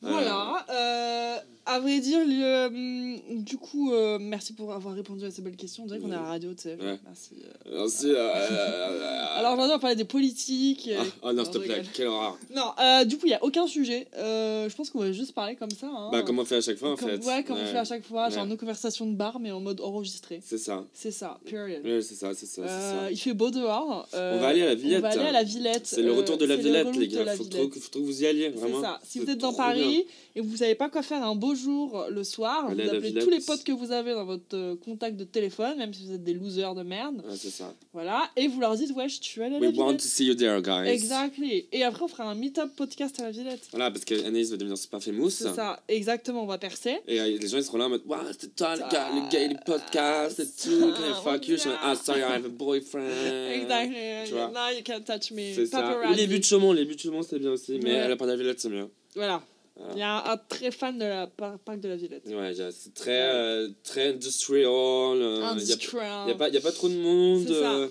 Voilà. 0.00 0.64
euh, 0.70 1.38
à 1.68 1.80
vrai 1.80 2.00
dire, 2.00 2.18
le, 2.26 2.66
hum, 2.66 3.42
du 3.44 3.56
coup, 3.58 3.92
euh, 3.92 4.18
merci 4.20 4.52
pour 4.52 4.72
avoir 4.72 4.94
répondu 4.94 5.24
à 5.24 5.30
ces 5.30 5.42
belles 5.42 5.56
questions. 5.56 5.84
On 5.84 5.86
dirait 5.86 6.00
qu'on 6.00 6.10
est 6.10 6.14
à 6.16 6.20
la 6.22 6.28
radio, 6.28 6.50
tu 6.54 6.62
sais. 6.62 6.76
Ouais. 6.80 6.98
Merci. 7.06 7.30
euh. 7.44 7.78
Merci. 7.78 8.06
euh, 8.10 8.16
euh, 8.16 9.24
Alors 9.36 9.52
aujourd'hui, 9.52 9.74
on 9.76 9.78
parlait 9.78 9.96
des 9.96 10.04
politiques. 10.04 10.88
euh, 10.92 10.98
Ah, 11.00 11.28
oh 11.28 11.32
non, 11.32 11.44
s'il 11.44 11.52
te 11.54 11.58
plaît, 11.58 11.82
quelle 11.94 12.06
horreur. 12.08 12.36
Non, 12.54 12.70
euh, 12.80 13.04
du 13.04 13.16
coup, 13.16 13.26
il 13.26 13.30
n'y 13.30 13.34
a 13.34 13.44
aucun 13.44 13.66
sujet. 13.66 14.06
Euh, 14.16 14.68
je 14.68 14.74
pense 14.76 14.90
qu'on 14.90 15.00
va 15.00 15.12
juste 15.12 15.32
parler 15.34 15.56
comme 15.56 15.70
ça. 15.70 15.86
hein. 15.88 16.08
Bah, 16.12 16.22
comme 16.22 16.38
on 16.38 16.44
fait 16.44 16.56
à 16.56 16.60
chaque 16.60 16.78
fois 16.78 16.92
en 16.92 16.96
Comme- 16.96 17.08
fait. 17.10 17.24
Ouais, 17.26 17.44
comme 17.44 17.56
on 17.58 17.66
fait 17.66 17.76
à 17.78 17.84
chaque 17.84 18.04
fois, 18.04 18.28
genre 18.30 18.44
Ouais. 18.44 18.48
nos 18.50 18.56
conversations 18.56 19.06
de 19.06 19.14
bar, 19.14 19.38
mais 19.40 19.50
en 19.52 19.60
mode 19.60 19.80
enregistré. 19.80 20.40
C'est 20.44 20.58
ça. 20.58 20.84
C'est 20.94 21.10
ça, 21.10 21.38
period. 21.48 21.84
Ouais, 21.84 22.02
c'est 22.02 22.14
ça, 22.14 22.32
c'est 22.34 22.46
ça, 22.46 22.62
c'est 22.66 22.70
Euh, 22.70 23.04
ça. 23.06 23.10
il 23.10 23.16
fait 23.18 23.34
beau 23.34 23.50
dehors. 23.50 24.08
euh, 24.14 24.36
On 24.36 24.40
va 24.40 24.48
aller 24.48 24.62
à 24.62 24.66
la 24.66 24.72
On 24.72 24.76
Villette. 24.76 25.02
va 25.02 25.08
aller 25.08 25.20
à 25.22 25.32
la 25.32 25.42
Villette. 25.42 25.86
C'est 25.86 26.02
le 26.02 26.12
retour 26.12 26.36
de 26.38 26.44
la 26.44 26.54
euh, 26.54 26.56
c'est 26.56 26.62
le 26.62 26.68
Villette, 26.70 26.96
les 26.96 27.08
gars. 27.08 27.24
la 27.24 27.36
Faut 27.36 27.44
trop, 27.44 27.68
que 27.68 27.98
vous 27.98 28.22
y 28.22 28.26
alliez, 28.26 28.50
C'est 28.54 28.60
vraiment. 28.60 28.80
ça. 28.82 29.00
Si 29.04 29.18
C'est 29.18 29.24
vous 29.24 29.30
êtes 29.30 29.38
dans 29.38 29.52
Paris 29.52 30.04
et 30.36 30.40
vous 30.40 30.56
savez 30.56 30.74
pas 30.74 30.88
quoi 30.88 31.02
faire 31.02 31.22
un 31.22 31.34
beau 31.34 31.54
jour 31.62 32.06
le 32.10 32.24
soir, 32.24 32.66
Allez 32.68 32.84
vous 32.84 32.90
appelez 32.94 33.14
tous 33.14 33.30
les 33.30 33.40
potes 33.40 33.64
que 33.64 33.72
vous 33.72 33.92
avez 33.92 34.12
dans 34.14 34.24
votre 34.24 34.56
euh, 34.56 34.76
contact 34.76 35.16
de 35.16 35.24
téléphone, 35.24 35.76
même 35.78 35.92
si 35.92 36.06
vous 36.06 36.12
êtes 36.12 36.24
des 36.24 36.34
losers 36.34 36.74
de 36.74 36.82
merde. 36.82 37.16
Ouais, 37.28 37.36
c'est 37.36 37.50
ça. 37.50 37.74
Voilà. 37.92 38.30
Et 38.36 38.46
vous 38.48 38.60
leur 38.60 38.76
dites, 38.76 38.92
ouais, 38.92 39.08
je 39.08 39.18
suis 39.20 39.42
allé 39.42 39.56
à 39.56 39.60
la 39.60 39.68
We 39.68 39.76
want 39.78 39.84
to 39.84 39.90
Villette. 39.98 40.00
see 40.02 40.24
you 40.26 40.34
there, 40.34 40.60
guys. 40.62 40.88
Exactly. 40.88 41.66
Et 41.72 41.82
après, 41.82 42.02
on 42.04 42.08
fera 42.08 42.24
un 42.24 42.34
meet-up 42.34 42.70
podcast 42.76 43.18
à 43.20 43.24
la 43.24 43.30
Villette. 43.30 43.68
Voilà, 43.70 43.90
parce 43.90 44.04
qu'Anaïs 44.04 44.50
va 44.50 44.56
devenir 44.56 44.78
super 44.78 45.02
famous. 45.02 45.30
C'est 45.30 45.54
ça. 45.54 45.82
Exactement, 45.88 46.42
on 46.44 46.46
va 46.46 46.58
percer. 46.58 46.98
Et 47.06 47.20
euh, 47.20 47.38
les 47.38 47.48
gens 47.48 47.58
ils 47.58 47.64
seront 47.64 47.78
là 47.78 47.86
en 47.86 47.90
mode 47.90 48.02
Wow, 48.06 48.18
c'est 48.38 48.54
toi 48.54 48.74
le 48.76 48.82
gars, 48.90 49.08
le 49.14 49.28
gay 49.30 49.48
du 49.48 49.56
podcast 49.66 50.38
et 50.40 50.46
tout, 50.46 50.92
can 50.92 51.02
I 51.02 51.22
fuck 51.22 51.48
you? 51.48 51.56
Ah, 51.82 51.94
sorry, 51.96 52.20
I 52.20 52.24
have 52.24 52.44
a 52.44 52.48
boyfriend. 52.48 53.04
Exactly. 53.52 53.96
tu 54.26 54.32
vois. 54.34 54.48
Now 54.48 54.76
you 54.76 54.82
can't 54.84 55.04
touch 55.04 55.30
me. 55.32 55.52
C'est 55.54 55.66
ça. 55.66 55.98
Ou 56.10 56.14
les 56.14 56.26
buts 56.26 56.38
de 56.38 56.44
Chaumont, 56.44 56.72
les 56.72 56.84
buts 56.84 56.94
de 56.94 57.00
Chaumont 57.00 57.22
c'est 57.22 57.38
bien 57.38 57.50
aussi, 57.50 57.78
mais 57.82 57.92
Ouais. 57.92 57.98
à 58.00 58.08
la 58.08 58.16
part 58.16 58.26
de 58.26 58.32
la 58.32 58.38
Villette 58.38 58.60
c'est 58.60 58.68
mieux. 58.68 58.88
Voilà. 59.14 59.42
Il 59.92 59.98
y 59.98 60.02
a 60.02 60.32
un, 60.32 60.36
très 60.36 60.70
fan 60.70 60.98
de 60.98 61.04
la 61.04 61.26
par- 61.26 61.58
parc 61.60 61.80
de 61.80 61.88
la 61.88 61.96
Villette. 61.96 62.24
Ouais, 62.26 62.52
c'est 62.72 62.94
très, 62.94 63.30
euh, 63.32 63.68
très 63.84 64.08
industrial. 64.08 64.66
euh, 64.66 65.54
Il 65.56 65.64
n'y 65.64 65.72
a, 65.72 66.34
a, 66.34 66.34
pas, 66.36 66.48
y 66.48 66.56
a 66.56 66.60
pas 66.60 66.72
trop 66.72 66.88
de 66.88 66.96
monde. 66.96 67.48
Euh, 67.50 67.88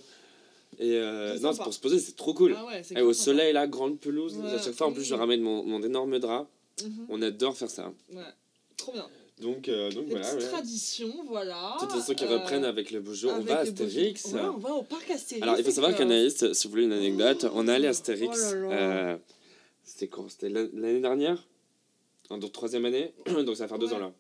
et 0.80 0.96
euh, 0.98 1.40
non, 1.40 1.56
pour 1.56 1.74
se 1.74 1.80
poser, 1.80 2.00
c'est 2.00 2.16
trop 2.16 2.34
cool. 2.34 2.56
Ah 2.58 2.66
ouais, 2.66 2.82
Et 2.96 3.02
au 3.02 3.14
soleil, 3.14 3.54
là, 3.54 3.68
grande 3.68 4.00
pelouse. 4.00 4.36
Ouais. 4.38 4.52
À 4.52 4.62
chaque 4.62 4.74
fois, 4.76 4.88
en 4.88 4.92
plus, 4.94 5.04
je 5.06 5.16
ramène 5.16 5.42
mon, 5.42 5.64
mon 5.64 5.82
énorme 5.82 6.20
drap. 6.20 6.48
Mhm. 6.84 7.06
On 7.10 7.22
adore 7.22 7.56
faire 7.58 7.70
ça. 7.70 7.92
Ouais. 8.14 8.22
Trop 8.76 8.92
bien. 8.92 9.08
Donc, 9.42 9.70
euh, 9.70 9.90
donc 9.92 10.08
voilà. 10.10 10.26
petites 10.26 10.42
ouais. 10.44 10.50
traditions, 10.50 11.14
voilà. 11.28 11.78
Qui 11.80 11.86
Euh, 12.26 12.28
reprennent 12.28 12.66
avec 12.66 12.92
le 12.92 13.00
beau 13.00 13.14
jour. 13.14 13.32
On 13.38 13.42
va 13.42 13.58
à 13.58 13.62
Astérix. 13.62 14.26
Ouais, 14.26 14.42
on 14.42 14.58
va 14.58 14.72
au 14.74 14.84
parc 14.84 15.10
Astérix. 15.10 15.44
Alors, 15.44 15.58
il 15.58 15.64
faut 15.64 15.72
savoir 15.72 15.96
qu'Anaïs, 15.96 16.52
si 16.54 16.68
vous 16.68 16.72
voulez 16.72 16.84
une 16.86 16.94
anecdote, 16.94 17.46
on 17.54 17.68
est 17.68 17.72
allé 17.72 17.88
à 17.88 17.92
Astérix. 17.92 18.52
Oh 18.52 18.70
là. 18.70 18.72
euh, 18.72 19.18
C'était 19.84 20.08
quand? 20.08 20.28
C'était 20.30 20.50
l'an- 20.50 20.68
l'année 20.74 21.00
dernière? 21.02 21.44
En 22.30 22.40
troisième 22.40 22.86
année. 22.86 23.14
donc, 23.46 23.56
ça 23.56 23.64
va 23.64 23.68
faire 23.70 23.80
deux 23.80 23.88
Ouais. 23.88 23.94
ans 23.94 24.00
là. 24.00 24.14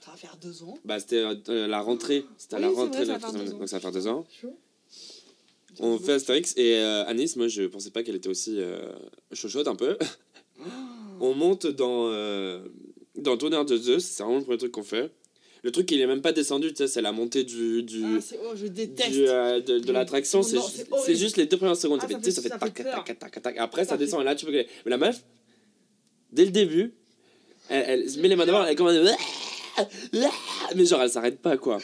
Ça 0.00 0.10
va 0.10 0.16
faire 0.16 0.36
deux 0.40 0.62
ans. 0.64 0.76
Bah, 0.84 0.98
c'était 0.98 1.16
euh, 1.18 1.34
euh, 1.48 1.66
la 1.68 1.80
rentrée. 1.80 2.24
C'était 2.36 2.56
à 2.56 2.58
Oui, 2.58 2.64
la 2.64 2.70
rentrée 2.70 3.04
vrai, 3.04 3.06
de 3.06 3.12
la 3.12 3.18
troisième 3.18 3.42
année. 3.42 3.50
Donc, 3.58 3.68
ça 3.68 3.76
va 3.76 3.80
faire 3.80 3.92
deux 3.92 4.06
ans. 4.08 4.26
On 5.80 5.98
fait 5.98 6.12
Astérix 6.12 6.54
et 6.58 6.76
euh, 6.76 7.04
Anis, 7.06 7.36
moi 7.36 7.48
je 7.48 7.62
pensais 7.62 7.90
pas 7.90 8.02
qu'elle 8.02 8.16
était 8.16 8.28
aussi 8.28 8.56
euh, 8.60 8.92
chaude 9.32 9.66
un 9.68 9.74
peu. 9.74 9.96
on 11.20 11.34
monte 11.34 11.66
dans, 11.66 12.10
dans 13.16 13.36
Tonnerre 13.38 13.64
de 13.64 13.78
Zeus, 13.78 14.04
c'est 14.04 14.22
vraiment 14.22 14.38
le 14.40 14.44
premier 14.44 14.58
truc 14.58 14.72
qu'on 14.72 14.82
fait. 14.82 15.10
Le 15.62 15.70
truc 15.72 15.90
il 15.92 16.00
est 16.00 16.06
même 16.06 16.20
pas 16.20 16.32
descendu, 16.32 16.68
tu 16.70 16.76
sais, 16.76 16.88
c'est 16.88 17.00
la 17.00 17.12
montée 17.12 17.44
du, 17.44 17.82
du, 17.84 18.02
Ah, 18.04 18.20
c'est- 18.20 18.38
oh, 18.44 18.50
je 18.54 18.66
déteste. 18.66 19.12
du, 19.12 19.26
euh, 19.28 19.60
de, 19.60 19.92
l'attraction, 19.92 20.42
c'est 20.42 21.14
juste 21.14 21.36
les 21.38 21.46
deux 21.46 21.56
premières 21.56 21.76
secondes. 21.76 22.00
Ah, 22.02 22.08
ça 22.08 22.18
fait, 22.18 22.30
ça 22.30 22.42
fait- 22.42 22.48
ça 22.50 22.58
fait 22.58 22.58
tac, 22.58 22.74
tac, 22.74 23.04
tac, 23.06 23.18
tac, 23.32 23.42
tac. 23.42 23.56
Après 23.56 23.84
ça, 23.84 23.90
Ça 23.90 23.96
descend 23.96 24.20
et 24.20 24.24
là 24.24 24.34
tu 24.34 24.44
peux. 24.44 24.52
Mais 24.52 24.66
la 24.84 24.98
meuf, 24.98 25.24
dès 26.32 26.44
le 26.44 26.50
début, 26.50 26.92
elle, 27.68 27.84
elle 28.02 28.10
se 28.10 28.18
met 28.18 28.28
les 28.28 28.36
mains 28.36 28.46
devant, 28.46 28.64
elle 28.64 28.76
commence 28.76 28.94
à... 28.96 29.16
Mais 30.76 30.84
genre 30.84 31.00
elle 31.02 31.10
s'arrête 31.10 31.40
pas 31.40 31.56
quoi. 31.56 31.78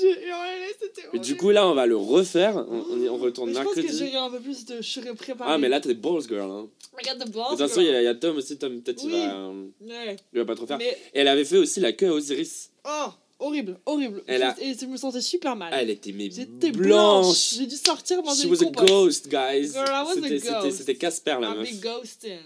J'ai 0.00 0.08
hurlé, 0.10 0.74
c'était 0.80 1.06
Mais 1.12 1.18
du 1.20 1.36
coup 1.36 1.50
là 1.50 1.68
on 1.68 1.74
va 1.74 1.86
le 1.86 1.96
refaire, 1.96 2.56
on, 2.56 2.84
on, 2.90 3.00
y- 3.00 3.08
on 3.08 3.16
retourne 3.16 3.50
Mais 3.50 3.56
je 3.56 3.62
pense 3.62 3.74
que 3.74 3.80
mercredi. 3.80 4.10
j'aurais 4.12 4.26
un 4.26 4.30
peu 4.30 4.40
plus 4.40 4.64
de. 4.66 4.76
Je 4.82 4.88
serais 4.88 5.14
préparée. 5.14 5.50
Ah 5.54 5.58
mais 5.58 5.68
là 5.68 5.80
t'es 5.80 5.94
balls 5.94 6.22
girl 6.28 6.50
hein. 6.50 6.68
Regarde 6.98 7.20
the 7.22 7.26
De 7.28 7.32
balls. 7.32 7.44
toute 7.50 7.58
façon, 7.58 7.80
il 7.80 7.86
y, 7.86 7.90
a- 7.90 8.00
il 8.02 8.04
y 8.04 8.08
a 8.08 8.14
Tom 8.16 8.36
aussi. 8.38 8.58
Tom, 8.58 8.80
peut-être, 8.82 9.00
il, 9.04 9.12
Oui. 9.12 9.20
va, 9.20 9.34
euh, 9.34 9.64
Ouais. 9.82 10.16
il 10.32 10.38
va 10.40 10.44
pas 10.46 10.56
trop 10.56 10.66
faire. 10.66 10.78
Mais. 10.78 10.88
Et 11.14 11.20
elle 11.20 11.28
avait 11.28 11.44
fait 11.44 11.58
aussi 11.58 11.78
la 11.78 11.92
queue 11.92 12.08
à 12.08 12.12
Osiris. 12.12 12.70
Oh, 12.84 13.06
horrible, 13.38 13.78
horrible. 13.86 14.24
Elle 14.26 14.42
a- 14.42 14.56
Et 14.60 14.74
je 14.74 14.86
me 14.86 14.96
sentais 14.96 15.20
super 15.20 15.54
mal. 15.54 15.70
Ah, 15.72 15.80
elle 15.80 15.90
était 15.90 16.10
mais 16.10 16.28
J'étais 16.28 16.72
blanche. 16.72 17.22
blanche. 17.24 17.54
J'ai 17.56 17.66
dû 17.66 17.76
sortir 17.76 18.20
manger 18.24 18.42
She 18.42 18.46
was 18.50 18.64
a 18.66 18.70
ghost, 18.84 19.28
guys. 19.28 19.68
Girl, 19.74 19.86
I 19.88 20.02
was 20.04 20.10
a 20.10 20.14
C'était- 20.14 20.38
C'était 20.40 20.50
ghost. 20.60 20.76
c'était 20.78 20.94
Casper, 20.96 21.36
la 21.40 21.50
I've 21.50 21.58
meuf. 21.58 21.70
been 21.70 21.80
ghosting. 21.80 22.38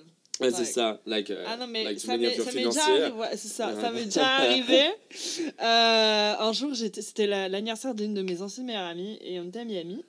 Ouais, 0.46 0.52
c'est 0.52 0.64
ça. 0.72 1.00
Like, 1.06 1.28
uh, 1.30 1.34
Ah 1.46 1.56
non, 1.56 1.66
mais 1.66 1.84
like 1.84 2.00
ça 2.00 2.16
m'est 2.16 2.28
déjà 2.30 2.82
arrivé. 2.84 3.10
Ouais, 3.16 3.36
c'est 3.36 3.48
ça, 3.48 3.74
ça 3.80 3.90
m'est 3.92 4.04
déjà 4.04 4.26
arrivé. 4.26 4.80
Euh, 5.60 6.34
un 6.38 6.52
jour, 6.52 6.74
j'étais- 6.74 7.02
c'était 7.02 7.26
la- 7.26 7.48
l'anniversaire 7.48 7.94
d'une 7.94 8.14
de 8.14 8.22
mes 8.22 8.42
anciennes 8.42 8.66
meilleures 8.66 8.82
amies 8.86 9.18
et 9.22 9.38
on 9.40 9.44
était 9.44 9.60
à 9.60 9.64
Miami. 9.64 10.04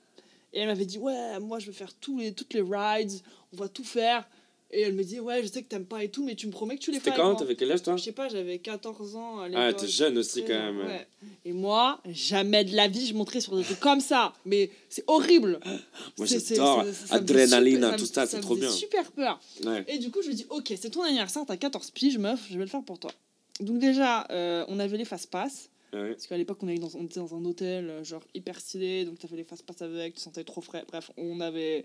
Et 0.52 0.60
elle 0.60 0.68
m'avait 0.68 0.84
dit 0.86 0.98
Ouais, 0.98 1.38
moi 1.40 1.58
je 1.58 1.66
veux 1.66 1.72
faire 1.72 1.92
tous 2.00 2.18
les, 2.18 2.32
toutes 2.32 2.54
les 2.54 2.62
rides, 2.62 3.12
on 3.52 3.56
va 3.56 3.68
tout 3.68 3.84
faire. 3.84 4.28
Et 4.76 4.80
elle 4.82 4.94
me 4.94 5.04
dit 5.04 5.20
Ouais, 5.20 5.40
je 5.42 5.46
sais 5.46 5.62
que 5.62 5.68
t'aimes 5.68 5.86
pas 5.86 6.02
et 6.02 6.08
tout, 6.10 6.24
mais 6.24 6.34
tu 6.34 6.46
me 6.48 6.52
promets 6.52 6.76
que 6.76 6.82
tu 6.82 6.90
les 6.90 6.98
fais. 7.00 7.12
Quand. 7.14 7.36
T'avais 7.36 7.54
quel 7.54 7.70
âge, 7.70 7.82
toi? 7.82 7.96
Je 7.96 8.02
sais 8.02 8.12
pas, 8.12 8.28
j'avais 8.28 8.58
14 8.58 9.14
ans 9.16 9.38
à 9.40 9.48
Ah, 9.54 9.72
t'es 9.72 9.86
jeune 9.86 10.18
aussi, 10.18 10.42
13 10.42 10.48
quand 10.48 10.72
même. 10.72 10.78
ouais. 10.86 11.06
Et 11.44 11.52
moi, 11.52 12.00
jamais 12.06 12.64
de 12.64 12.74
la 12.74 12.88
vie, 12.88 13.06
je 13.06 13.14
monterais 13.14 13.40
sur 13.40 13.56
des 13.56 13.62
trucs 13.62 13.78
comme 13.80 14.00
ça. 14.00 14.32
Mais 14.44 14.70
c'est 14.88 15.04
horrible. 15.06 15.60
Moi, 16.18 16.26
j'adore. 16.26 16.84
Adrénaline, 17.10 17.76
super- 17.82 17.96
tout 17.96 18.06
ça, 18.06 18.26
c'est 18.26 18.40
trop 18.40 18.56
bien. 18.56 18.70
super 18.70 19.10
peur. 19.12 19.40
Ouais. 19.64 19.84
Et 19.88 19.98
du 19.98 20.10
coup, 20.10 20.22
je 20.22 20.28
lui 20.28 20.34
dis 20.34 20.46
Ok, 20.50 20.72
c'est 20.76 20.90
ton 20.90 21.02
anniversaire, 21.02 21.44
t'as 21.46 21.56
14 21.56 21.90
piges, 21.92 22.18
meuf, 22.18 22.40
je 22.50 22.54
vais 22.58 22.64
le 22.64 22.70
faire 22.70 22.82
pour 22.82 22.98
toi. 22.98 23.12
Donc, 23.60 23.78
déjà, 23.78 24.26
euh, 24.30 24.64
on 24.68 24.78
avait 24.80 24.96
les 24.96 25.04
fast-pass. 25.04 25.70
Ouais. 25.92 26.10
Parce 26.10 26.26
qu'à 26.26 26.36
l'époque, 26.36 26.58
on, 26.62 26.66
avait 26.66 26.78
dans- 26.78 26.90
on 26.96 27.04
était 27.04 27.20
dans 27.20 27.36
un 27.36 27.44
hôtel, 27.44 27.88
euh, 27.88 28.02
genre 28.04 28.22
hyper 28.34 28.58
stylé, 28.58 29.04
donc 29.04 29.20
t'avais 29.20 29.36
les 29.36 29.44
fast-pass 29.44 29.80
avec, 29.82 30.14
tu 30.14 30.20
sentais 30.20 30.42
trop 30.42 30.60
frais. 30.60 30.84
Bref, 30.88 31.12
on 31.16 31.38
avait 31.40 31.84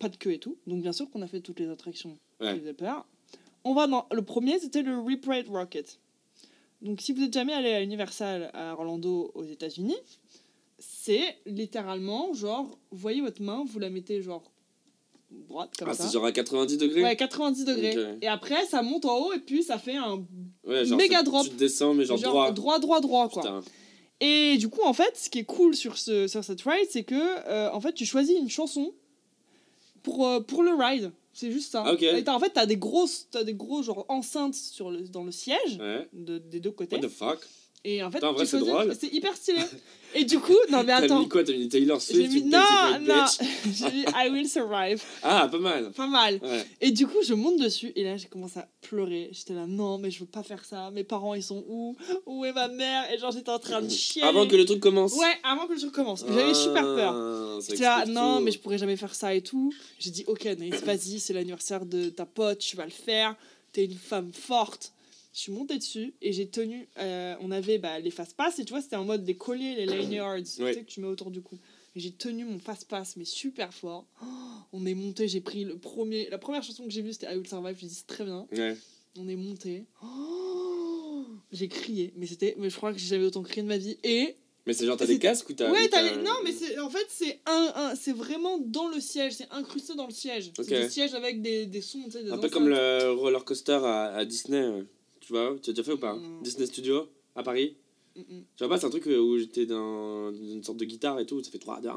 pas 0.00 0.08
de 0.08 0.16
queue 0.16 0.32
et 0.32 0.38
tout. 0.38 0.56
Donc, 0.66 0.82
bien 0.82 0.92
sûr 0.92 1.08
qu'on 1.10 1.22
a 1.22 1.28
fait 1.28 1.40
toutes 1.40 1.60
les 1.60 1.68
attractions 1.68 2.18
Ouais. 2.40 2.58
faisaient 2.58 2.72
peur. 2.74 3.06
On 3.62 3.74
va 3.74 3.86
dans. 3.86 4.06
Le 4.12 4.22
premier, 4.22 4.58
c'était 4.58 4.82
le 4.82 4.98
Rip 4.98 5.26
Ride 5.28 5.48
Rocket. 5.48 6.00
Donc, 6.82 7.00
si 7.00 7.12
vous 7.12 7.22
êtes 7.22 7.32
jamais 7.34 7.52
allé 7.52 7.70
à 7.72 7.82
Universal 7.82 8.50
à 8.54 8.72
Orlando 8.72 9.30
aux 9.34 9.44
États-Unis, 9.44 9.96
c'est 10.78 11.36
littéralement 11.46 12.32
genre, 12.32 12.78
vous 12.90 12.98
voyez 12.98 13.20
votre 13.20 13.42
main, 13.42 13.64
vous 13.66 13.78
la 13.78 13.90
mettez 13.90 14.22
genre 14.22 14.42
droite 15.30 15.72
comme 15.78 15.88
Ah, 15.90 15.94
ça. 15.94 16.06
c'est 16.06 16.12
genre 16.14 16.24
à 16.24 16.32
90 16.32 16.78
degrés 16.78 17.02
Ouais, 17.02 17.16
90 17.16 17.64
degrés. 17.66 18.16
Et 18.22 18.26
après, 18.28 18.64
ça 18.66 18.82
monte 18.82 19.04
en 19.04 19.18
haut 19.18 19.32
et 19.34 19.38
puis 19.40 19.62
ça 19.62 19.78
fait 19.78 19.96
un 19.96 20.24
Ouais, 20.66 20.84
genre, 20.86 20.96
méga 20.98 21.22
drop. 21.22 21.46
Tu 21.48 21.54
descends, 21.56 21.92
mais 21.94 22.04
genre, 22.06 22.18
droit. 22.18 22.50
droit, 22.52 22.78
droit, 22.78 23.00
droit, 23.00 23.28
quoi. 23.28 23.42
Putain. 23.42 23.60
Et 24.22 24.56
du 24.58 24.68
coup, 24.68 24.82
en 24.82 24.92
fait, 24.92 25.16
ce 25.16 25.28
qui 25.30 25.40
est 25.40 25.44
cool 25.44 25.74
sur, 25.76 25.96
ce, 25.98 26.26
sur 26.26 26.42
cette 26.44 26.60
ride, 26.62 26.88
c'est 26.90 27.04
que 27.04 27.14
euh, 27.14 27.70
en 27.72 27.80
fait, 27.80 27.92
tu 27.92 28.04
choisis 28.06 28.36
une 28.38 28.50
chanson 28.50 28.92
pour, 30.02 30.26
euh, 30.26 30.40
pour 30.40 30.62
le 30.62 30.72
ride. 30.74 31.12
C'est 31.32 31.52
juste 31.52 31.70
ça. 31.72 31.92
Ok. 31.92 32.02
Et 32.02 32.24
t'as- 32.24 32.34
en 32.34 32.40
fait, 32.40 32.50
t'as 32.50 32.66
des 32.66 32.76
grosses, 32.76 33.28
des 33.44 33.54
gros 33.54 33.82
genre 33.82 34.04
enceintes 34.08 34.54
sur 34.54 34.90
le, 34.90 35.02
dans 35.08 35.22
le 35.24 35.30
siège 35.32 35.78
Ouais. 35.78 36.08
de- 36.12 36.38
des 36.38 36.58
deux 36.60 36.72
côtés. 36.72 36.96
What 36.96 37.02
the 37.02 37.08
fuck? 37.08 37.38
Et 37.84 38.02
en 38.02 38.10
fait, 38.10 38.22
en 38.22 38.32
vrai, 38.34 38.44
c'est 38.44 38.58
choisis- 38.58 38.68
drôle. 38.74 38.94
C'est 38.98 39.12
hyper 39.12 39.34
stylé. 39.34 39.60
Et 40.14 40.24
du 40.24 40.38
coup, 40.40 40.56
non 40.70 40.78
mais 40.82 40.86
T'as 40.88 40.96
attends. 41.04 41.20
mis 41.20 41.28
quoi? 41.28 41.44
T'as 41.44 41.52
mis 41.52 41.68
Taylor 41.68 42.02
Swift 42.02 42.32
mis 42.32 42.42
non, 42.42 42.58
non. 43.00 43.24
J'ai 43.72 43.84
mis 43.92 44.04
I 44.14 44.28
will 44.30 44.46
survive. 44.48 45.00
Ah, 45.22 45.48
pas 45.50 45.58
mal. 45.58 45.92
Pas 45.92 46.08
mal. 46.08 46.40
Ouais. 46.42 46.66
Et 46.80 46.90
du 46.90 47.06
coup, 47.06 47.18
je 47.24 47.32
monte 47.32 47.58
dessus 47.60 47.92
et 47.94 48.02
là, 48.02 48.16
j'ai 48.16 48.26
commencé 48.26 48.58
à 48.58 48.68
pleurer. 48.82 49.28
J'étais 49.32 49.54
là, 49.54 49.66
non, 49.68 49.98
mais 49.98 50.10
je 50.10 50.18
veux 50.20 50.26
pas 50.26 50.42
faire 50.42 50.64
ça. 50.64 50.90
Mes 50.90 51.04
parents, 51.04 51.34
ils 51.34 51.42
sont 51.44 51.64
où? 51.68 51.96
Où 52.26 52.44
est 52.44 52.52
ma 52.52 52.66
mère? 52.68 53.10
Et 53.12 53.18
genre, 53.18 53.30
j'étais 53.30 53.50
en 53.50 53.60
train 53.60 53.80
de 53.80 53.88
chier. 53.88 54.24
Avant 54.24 54.46
que 54.48 54.56
le 54.56 54.64
truc 54.64 54.80
commence 54.80 55.14
Ouais, 55.14 55.38
avant 55.44 55.66
que 55.68 55.74
le 55.74 55.78
truc 55.78 55.92
commence. 55.92 56.24
J'avais 56.28 56.54
super 56.54 56.82
peur. 56.82 57.14
Ah, 57.14 57.58
J'étais 57.66 57.82
là, 57.84 58.04
non, 58.06 58.38
tout. 58.38 58.44
mais 58.44 58.50
je 58.50 58.58
pourrais 58.58 58.78
jamais 58.78 58.96
faire 58.96 59.14
ça 59.14 59.32
et 59.34 59.42
tout. 59.42 59.72
J'ai 60.00 60.10
dit, 60.10 60.24
ok, 60.26 60.44
Anaïs, 60.44 60.82
vas-y, 60.82 61.20
c'est 61.20 61.32
l'anniversaire 61.32 61.86
de 61.86 62.10
ta 62.10 62.26
pote, 62.26 62.58
tu 62.58 62.76
vas 62.76 62.84
le 62.84 62.90
faire. 62.90 63.36
T'es 63.72 63.84
une 63.84 63.94
femme 63.96 64.32
forte. 64.32 64.92
Je 65.32 65.38
suis 65.40 65.52
montée 65.52 65.78
dessus 65.78 66.14
et 66.20 66.32
j'ai 66.32 66.48
tenu. 66.48 66.88
euh, 66.98 67.34
on 67.40 67.50
avait 67.52 67.78
bah, 67.78 67.98
les 68.00 68.10
fast-pass 68.10 68.58
et 68.58 68.64
tu 68.64 68.72
vois, 68.72 68.82
c'était 68.82 68.96
en 68.96 69.04
mode 69.04 69.24
des 69.24 69.36
colliers, 69.36 69.74
les 69.76 69.86
lanyards, 69.86 70.38
tu 70.56 70.62
Ouais. 70.62 70.74
sais, 70.74 70.80
que 70.82 70.90
tu 70.90 71.00
mets 71.00 71.06
autour 71.06 71.30
du 71.30 71.40
cou. 71.40 71.56
J'ai 71.96 72.12
tenu 72.12 72.44
mon 72.44 72.58
fast-pass, 72.58 73.16
mais 73.16 73.24
super 73.24 73.72
fort. 73.74 74.06
Oh, 74.22 74.26
on 74.72 74.86
est 74.86 74.94
monté, 74.94 75.26
j'ai 75.28 75.40
pris 75.40 75.64
le 75.64 75.76
premier. 75.76 76.28
La 76.30 76.38
première 76.38 76.62
chanson 76.62 76.84
que 76.84 76.90
j'ai 76.90 77.02
vue, 77.02 77.12
c'était 77.12 77.32
I 77.32 77.36
Will 77.36 77.46
Survive. 77.48 77.76
J'ai 77.80 77.86
dit, 77.88 77.94
c'est 77.94 78.06
très 78.06 78.24
bien. 78.24 78.46
Ouais. 78.52 78.76
On 79.18 79.28
est 79.28 79.34
monté. 79.36 79.84
Oh, 80.02 81.24
j'ai 81.52 81.68
crié, 81.68 82.12
mais 82.16 82.26
c'était. 82.26 82.54
Mais 82.58 82.70
je 82.70 82.76
crois 82.76 82.92
que 82.92 82.98
j'ai 82.98 83.06
jamais 83.06 83.24
autant 83.26 83.42
crié 83.42 83.62
de 83.62 83.68
ma 83.68 83.76
vie. 83.76 83.98
Et 84.04 84.36
Mais 84.66 84.72
c'est 84.72 84.86
genre, 84.86 84.96
t'as 84.96 85.06
des 85.06 85.18
casques 85.18 85.48
ou 85.48 85.52
t'as. 85.52 85.70
Ouais, 85.70 85.84
ou 85.84 85.88
t'as 85.88 86.02
les- 86.02 86.22
non, 86.22 86.34
mais 86.44 86.52
c'est 86.52 86.78
en 86.78 86.90
fait 86.90 87.06
c'est 87.08 87.40
un, 87.46 87.72
un- 87.74 87.94
c'est 87.96 88.12
vraiment 88.12 88.58
dans 88.58 88.88
le 88.88 89.00
siège, 89.00 89.32
c'est 89.34 89.50
incrusté 89.50 89.94
dans 89.94 90.06
le 90.06 90.12
siège. 90.12 90.52
Ok. 90.58 90.64
C'est 90.68 90.82
des 90.82 90.88
sièges 90.88 91.14
avec 91.14 91.42
des, 91.42 91.66
des 91.66 91.80
sons, 91.82 92.02
tu 92.04 92.12
sais, 92.12 92.22
des 92.24 92.30
Un 92.30 92.38
peu 92.38 92.48
comme 92.48 92.68
le 92.68 93.10
roller 93.12 93.44
coaster 93.44 93.80
à, 93.82 94.14
à 94.14 94.24
Disney. 94.24 94.84
Euh, 95.34 95.48
Tu 95.50 95.50
vois 95.50 95.58
Tu 95.62 95.70
as 95.70 95.72
déjà 95.72 95.82
fait 95.84 95.92
ou 95.92 95.98
pas 95.98 96.14
Non. 96.14 96.40
Disney 96.42 96.66
Studio 96.66 97.08
à 97.34 97.42
Paris 97.42 97.76
Mm, 98.16 98.20
mm. 98.20 98.42
Tu 98.56 98.64
vois 98.64 98.68
pas, 98.68 98.80
c'est 98.80 98.86
un 98.86 98.90
truc 98.90 99.06
euh, 99.06 99.18
où 99.20 99.38
j'étais 99.38 99.66
dans 99.66 100.32
une 100.32 100.64
sorte 100.64 100.78
de 100.78 100.84
guitare 100.84 101.20
et 101.20 101.26
tout, 101.26 101.42
ça 101.44 101.50
fait 101.52 101.58
3, 101.58 101.80
2, 101.80 101.88
1, 101.88 101.94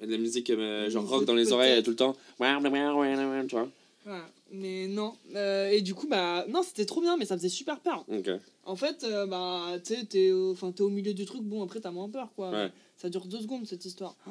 et 0.00 0.06
de 0.06 0.12
la 0.12 0.18
musique 0.18 0.48
euh, 0.50 0.88
genre 0.88 1.02
Mm, 1.02 1.06
rock 1.08 1.24
dans 1.24 1.34
les 1.34 1.52
oreilles 1.52 1.82
tout 1.82 1.90
le 1.90 1.96
temps. 1.96 2.14
Tu 3.48 3.56
vois 3.56 3.68
Voilà. 4.04 4.26
Mais 4.52 4.86
non. 4.86 5.12
Euh, 5.34 5.70
et 5.70 5.80
du 5.82 5.94
coup, 5.94 6.06
bah 6.08 6.44
non, 6.48 6.62
c'était 6.62 6.86
trop 6.86 7.00
bien, 7.00 7.16
mais 7.16 7.24
ça 7.24 7.36
faisait 7.36 7.48
super 7.48 7.80
peur. 7.80 8.04
Ok. 8.08 8.30
En 8.64 8.76
fait, 8.76 9.04
euh, 9.04 9.26
bah 9.26 9.72
tu 9.84 9.94
sais, 9.94 10.04
t'es 10.04 10.30
au, 10.32 10.54
au 10.54 10.88
milieu 10.88 11.14
du 11.14 11.24
truc, 11.24 11.42
bon 11.42 11.64
après 11.64 11.80
t'as 11.80 11.90
moins 11.90 12.08
peur 12.08 12.28
quoi. 12.36 12.50
Ouais. 12.50 12.72
Ça 13.00 13.08
dure 13.08 13.24
deux 13.24 13.40
secondes 13.40 13.66
cette 13.66 13.86
histoire. 13.86 14.14
Oh, 14.26 14.30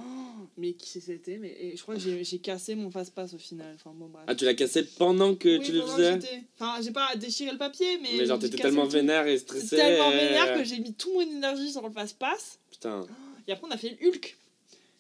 mais 0.56 0.74
qui 0.74 1.02
c'était 1.02 1.40
Mais 1.40 1.58
et 1.60 1.76
je 1.76 1.82
crois 1.82 1.96
que 1.96 2.02
j'ai 2.02 2.38
cassé 2.38 2.76
mon 2.76 2.92
face-passe 2.92 3.34
au 3.34 3.40
final. 3.40 3.74
Enfin 3.74 3.92
bon 3.96 4.10
bref. 4.10 4.26
Ah, 4.28 4.36
tu 4.36 4.46
l'as 4.46 4.54
cassé 4.54 4.84
pendant 4.84 5.34
que 5.34 5.58
Oui, 5.58 5.66
tu 5.66 5.72
le 5.72 5.82
faisais 5.82 6.20
Enfin, 6.60 6.80
j'ai 6.80 6.92
pas 6.92 7.16
déchiré 7.16 7.52
le 7.52 7.58
papier, 7.58 7.98
mais. 8.00 8.10
Mais 8.16 8.26
genre, 8.28 8.38
t'étais 8.38 8.58
tellement 8.58 8.86
vénère 8.86 9.26
et 9.26 9.38
J'étais 9.40 9.58
stressé. 9.60 9.76
tellement 9.76 10.12
vénère 10.12 10.56
que 10.56 10.64
j'ai 10.64 10.78
mis 10.80 10.94
toute 10.94 11.12
mon 11.14 11.22
énergie 11.22 11.72
sur 11.72 11.82
le 11.82 11.92
passe-passe. 11.92 12.60
Putain. 12.70 13.08
Et 13.48 13.54
après, 13.54 13.66
on 13.68 13.72
a 13.72 13.78
fait 13.78 13.98
le 14.00 14.08
Hulk. 14.08 14.38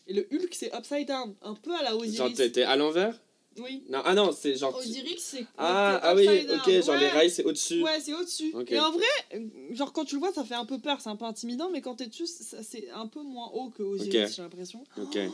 Et 0.07 0.13
le 0.13 0.27
Hulk, 0.31 0.49
c'est 0.51 0.73
upside 0.75 1.07
down, 1.07 1.35
un 1.43 1.53
peu 1.53 1.75
à 1.75 1.83
la 1.83 1.95
Osiris. 1.95 2.17
Genre, 2.17 2.33
t'étais 2.33 2.63
à 2.63 2.75
l'envers 2.75 3.13
Oui. 3.57 3.83
Non, 3.89 4.01
ah 4.05 4.13
non, 4.13 4.31
c'est 4.31 4.55
genre. 4.55 4.75
Osiris, 4.77 5.19
c'est. 5.19 5.45
Ah, 5.57 5.99
ah 6.03 6.15
oui, 6.15 6.27
ok, 6.27 6.83
genre 6.85 6.95
les 6.97 7.09
rails 7.09 7.31
c'est 7.31 7.43
au-dessus. 7.43 7.81
Ouais, 7.83 7.99
c'est 7.99 8.13
au-dessus. 8.13 8.51
Ok. 8.53 8.71
Et 8.71 8.79
en 8.79 8.91
vrai, 8.91 9.49
genre 9.71 9.91
quand 9.91 10.05
tu 10.05 10.15
le 10.15 10.19
vois, 10.19 10.31
ça 10.31 10.43
fait 10.45 10.53
un 10.55 10.65
peu 10.65 10.79
peur, 10.79 11.01
c'est 11.01 11.09
un 11.09 11.15
peu 11.15 11.25
intimidant, 11.25 11.69
mais 11.69 11.81
quand 11.81 11.95
t'es 11.95 12.07
dessus, 12.07 12.27
c'est 12.27 12.89
un 12.91 13.07
peu 13.07 13.21
moins 13.21 13.49
haut 13.53 13.69
que 13.69 13.83
Osiris, 13.83 14.29
Ok. 14.29 14.33
j'ai 14.35 14.41
l'impression. 14.41 14.83
Ok. 14.97 15.17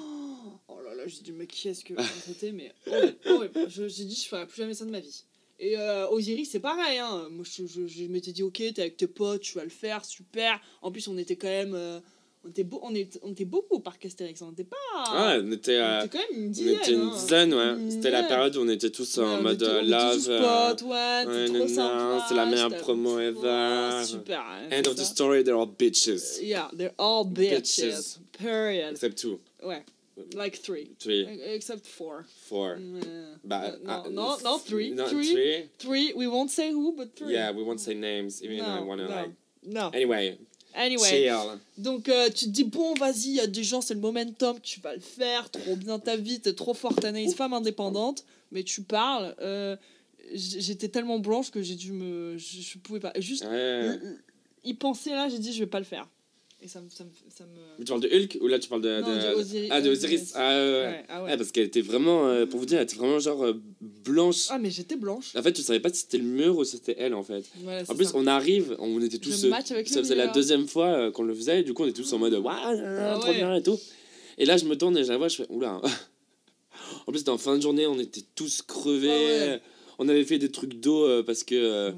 Oh 0.67 0.79
là 0.81 0.93
là, 0.93 1.07
j'ai 1.07 1.22
dit, 1.22 1.31
mais 1.31 1.48
qui 1.48 1.67
est-ce 1.69 1.84
que 1.84 1.93
c'était 2.25 2.51
Mais 2.51 2.72
horrible. 3.25 3.67
Je- 3.67 3.88
J'ai 3.88 4.05
dit, 4.05 4.15
je 4.15 4.27
ferai 4.27 4.45
plus 4.45 4.57
jamais 4.57 4.74
ça 4.75 4.86
de 4.86 4.91
ma 4.91 5.00
vie. 5.00 5.24
Et 5.60 5.75
euh, 5.77 6.07
Osiris, 6.10 6.50
c'est 6.51 6.60
pareil. 6.60 7.00
Hein. 7.00 7.27
Moi, 7.31 7.43
je, 7.50 7.65
je, 7.65 7.88
je 7.88 8.03
m'étais 8.05 8.31
dit, 8.31 8.43
ok, 8.43 8.57
t'es 8.57 8.79
avec 8.81 8.98
tes 8.98 9.07
potes, 9.07 9.41
tu 9.41 9.53
vas 9.57 9.63
le 9.63 9.69
faire, 9.72 10.05
super. 10.05 10.60
En 10.84 10.91
plus, 10.91 11.07
on 11.07 11.17
était 11.17 11.36
quand 11.36 11.48
même. 11.48 11.74
euh, 11.74 12.00
on, 12.46 12.50
était 12.50 12.64
beau, 12.64 12.80
on, 12.84 12.94
était, 12.94 13.20
on 13.24 13.32
était 13.32 13.46
beaucoup 13.46 13.75
au 13.75 13.80
parc 13.80 14.06
Astérix. 14.06 14.42
On 14.42 14.52
était 14.52 14.64
pas. 14.64 14.75
Ah, 14.96 15.38
on 15.42 15.52
était, 15.52 15.82
on 15.82 16.00
était 16.06 16.10
quand 16.18 16.20
même 16.32 16.42
une 16.44 16.48
on 16.48 16.52
dizaine. 16.52 16.75
était 16.75 16.92
une 16.94 17.02
hein. 17.02 17.12
dizaine, 17.14 17.54
ouais. 17.54 17.70
Une 17.74 17.92
C'était 17.92 18.12
la 18.12 18.24
période 18.24 18.56
où 18.56 18.62
on 18.62 18.70
était 18.70 18.90
tous 18.92 19.18
Ouais, 19.18 19.24
en 19.25 19.40
on 19.40 19.42
mode 19.42 19.64
on 19.64 19.66
euh, 19.66 19.82
love. 19.82 20.25
euh, 20.30 20.70
potes, 20.70 20.82
ouais, 20.84 21.25
ouais, 21.28 21.46
trop 21.48 21.68
sympa. 21.68 22.25
c'est 22.28 22.36
la 22.36 22.46
meilleure 22.46 22.78
promo 22.78 23.16
Ouais, 23.18 23.25
ever. 23.25 24.06
Super. 24.06 24.40
hein, 24.42 24.70
End 24.72 24.88
of 24.88 24.96
the 24.96 25.04
story, 25.04 25.44
they're 25.44 25.56
all 25.58 25.68
bitches. 25.68 26.40
Yeah, 26.42 26.70
they're 26.74 26.94
all 26.98 27.25
bitches. 27.25 27.60
Bitches. 27.60 28.20
Period. 28.38 28.92
Except 28.92 29.18
two. 29.18 29.40
Ouais, 29.64 29.84
like 30.36 30.58
three. 30.62 30.92
Three. 31.00 31.28
Except 31.54 31.88
four. 31.88 32.25
Four. 32.48 32.78
Mm, 32.78 33.40
Bah, 33.44 33.72
no, 33.84 34.04
no, 34.10 34.38
no, 34.44 34.58
three. 34.60 34.92
No, 34.92 35.08
three? 35.08 35.32
three. 35.32 35.70
Three. 35.80 36.14
We 36.16 36.28
won't 36.28 36.52
say 36.52 36.72
who, 36.72 36.94
but 36.96 37.16
three. 37.16 37.34
Yeah, 37.34 37.52
we 37.52 37.64
won't 37.64 37.80
say 37.80 37.94
names, 37.96 38.44
even 38.44 38.58
though 38.60 38.66
I 38.66 38.80
No, 38.82 38.86
wanna 38.86 39.08
no. 39.10 39.16
like 39.16 39.32
Non. 39.64 39.92
Anyway, 39.96 40.38
Anyway. 40.75 41.29
Donc 41.77 42.10
euh, 42.10 42.29
tu 42.29 42.46
te 42.46 42.50
dis 42.50 42.63
bon 42.65 42.94
vas-y, 42.96 43.27
il 43.27 43.36
y 43.36 43.39
a 43.39 43.48
des 43.48 43.63
gens, 43.63 43.82
c'est 43.82 43.94
le 43.94 44.00
momentum, 44.01 44.60
tu 44.62 44.79
vas 44.82 44.94
le 44.94 45.00
faire, 45.01 45.50
trop 45.50 45.75
bien 45.75 46.00
ta 46.00 46.15
vie, 46.17 46.39
t'es 46.41 46.53
trop 46.53 46.74
forte, 46.74 47.03
Anaïs, 47.05 47.34
femme 47.34 47.53
indépendante, 47.53 48.25
mais 48.51 48.63
tu 48.63 48.82
parles. 48.82 49.36
euh, 49.41 49.75
J'étais 50.34 50.88
tellement 50.89 51.20
blanche 51.20 51.51
que 51.51 51.62
j'ai 51.62 51.75
dû 51.75 51.91
me, 51.91 52.36
je, 52.38 52.60
je 52.62 52.77
pouvais 52.79 53.00
pas. 53.00 53.13
Juste 53.20 53.46
Ouais. 53.46 54.00
y 54.63 54.74
penser 54.74 55.12
là, 55.12 55.29
j'ai 55.29 55.38
dit 55.38 55.53
je 55.53 55.60
vais 55.60 55.67
pas 55.70 55.77
le 55.79 55.86
faire. 55.86 56.08
Et 56.65 56.67
ça 56.67 56.81
me, 56.81 56.89
ça 56.89 57.03
me, 57.03 57.12
ça 57.29 57.43
me... 57.43 57.50
Mais 57.77 57.86
tu 57.86 57.89
parles 57.89 58.01
de 58.01 58.07
Hulk 58.07 58.39
ou 58.41 58.48
là 58.48 58.57
tu 58.57 58.67
parles 58.69 58.81
de. 58.81 59.00
Non, 59.01 59.07
de- 59.07 59.36
de 59.36 59.39
Osiris- 59.39 59.67
Ah, 59.69 59.81
de 59.81 59.89
Osiris. 59.91 60.31
Ah, 60.34 60.39
ouais, 60.50 60.55
ouais. 60.55 60.72
Ouais, 60.88 61.05
ah 61.10 61.24
ouais. 61.24 61.29
Ouais, 61.29 61.38
parce 61.38 61.51
qu'elle 61.51 61.65
était 61.67 61.81
vraiment, 61.81 62.27
euh, 62.27 62.48
pour 62.48 62.60
vous 62.60 62.65
dire, 62.65 62.79
elle 62.79 62.86
était 62.86 62.95
vraiment 62.95 63.19
genre 63.19 63.45
euh, 63.45 63.53
blanche. 63.81 64.48
Ah 64.50 64.57
mais 64.57 64.72
j'étais 64.72 64.95
blanche. 64.95 65.36
En 65.36 65.43
fait, 65.43 65.53
tu 65.53 65.62
savais 65.62 65.79
pas 65.79 65.89
si 65.93 66.01
c'était 66.01 66.17
le 66.17 66.24
mur 66.24 66.57
ou 66.57 66.63
si 66.63 66.77
c'était 66.77 66.95
elle 66.98 67.13
en 67.13 67.22
fait. 67.22 67.43
Voilà, 67.62 67.84
En 67.88 67.93
plus, 67.95 68.05
ça. 68.05 68.12
on 68.15 68.25
arrive, 68.25 68.75
on 68.79 69.00
était 69.00 69.19
tous. 69.19 69.45
Euh, 69.45 69.50
match 69.50 69.69
avec 69.69 69.88
ça 69.88 70.00
faisait 70.00 70.15
la 70.15 70.27
deuxième 70.27 70.67
fois 70.67 71.12
qu'on 71.12 71.22
le 71.24 71.36
faisait, 71.36 71.60
et 71.60 71.63
du 71.63 71.75
coup, 71.75 71.84
on 71.84 71.88
était 71.88 72.01
tous 72.01 72.12
en 72.13 72.17
mode 72.17 72.34
Waouh, 72.34 72.55
Ah 72.55 73.17
trop 73.22 73.31
bien 73.31 73.53
et 73.55 73.62
tout. 73.62 73.79
Et 74.39 74.45
là, 74.45 74.57
je 74.57 74.65
me 74.65 74.75
tourne 74.75 74.98
et 74.98 75.03
je 75.03 75.10
la 75.12 75.17
vois, 75.17 75.27
je 75.27 75.36
fais 75.38 75.45
Oula. 75.50 75.79
en 77.07 77.12
plus, 77.12 77.19
c'était 77.19 77.29
en 77.29 77.38
fin 77.38 77.55
de 77.57 77.62
journée, 77.62 77.86
on 77.86 78.00
était 78.00 78.24
tous 78.34 78.63
crevés. 78.63 79.10
Ah 79.12 79.51
ouais. 79.53 79.62
On 80.00 80.10
avait 80.10 80.25
fait 80.25 80.39
des 80.39 80.50
trucs 80.51 80.79
d'eau 80.79 81.24
parce 81.24 81.43
que. 81.43 81.93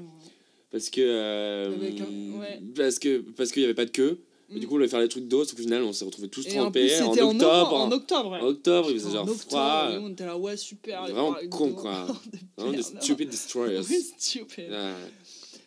parce 0.70 0.90
que. 0.90 1.00
euh, 1.00 1.68
un- 1.74 2.38
ouais. 2.38 2.60
Parce 2.76 2.98
que 2.98 3.18
parce 3.36 3.50
qu'il 3.50 3.62
y 3.62 3.64
avait 3.64 3.74
pas 3.74 3.86
de 3.86 3.90
queue. 3.90 4.18
Et 4.50 4.56
Mm. 4.56 4.60
du 4.60 4.66
coup, 4.66 4.74
on 4.74 4.76
voulait 4.76 4.88
faire 4.88 5.00
des 5.00 5.08
trucs 5.08 5.28
d'eau, 5.28 5.44
sauf 5.44 5.56
qu'au 5.56 5.62
final, 5.62 5.82
on 5.82 5.92
s'est 5.92 6.04
retrouvés 6.06 6.28
tous 6.28 6.46
trempés 6.48 7.00
en, 7.02 7.06
en, 7.08 7.30
octobre. 7.30 7.74
en 7.74 7.92
octobre. 7.92 8.30
ouais. 8.32 8.40
En 8.40 8.46
octobre, 8.46 8.88
il 8.90 8.98
faisait 8.98 9.10
genre 9.12 9.28
octobre, 9.28 9.40
froid. 9.50 9.90
et 9.92 9.98
on 9.98 10.08
était 10.10 10.24
là 10.26 10.38
ouais 10.38 10.56
super. 10.56 11.02
Vraiment 11.02 11.36
con, 11.50 11.72
quoi. 11.74 12.06
Vraiment 12.56 12.72
des 12.76 12.82
stupid 12.82 13.28
destroyers. 13.28 13.80
Oui, 13.90 14.02
stupid. 14.18 14.70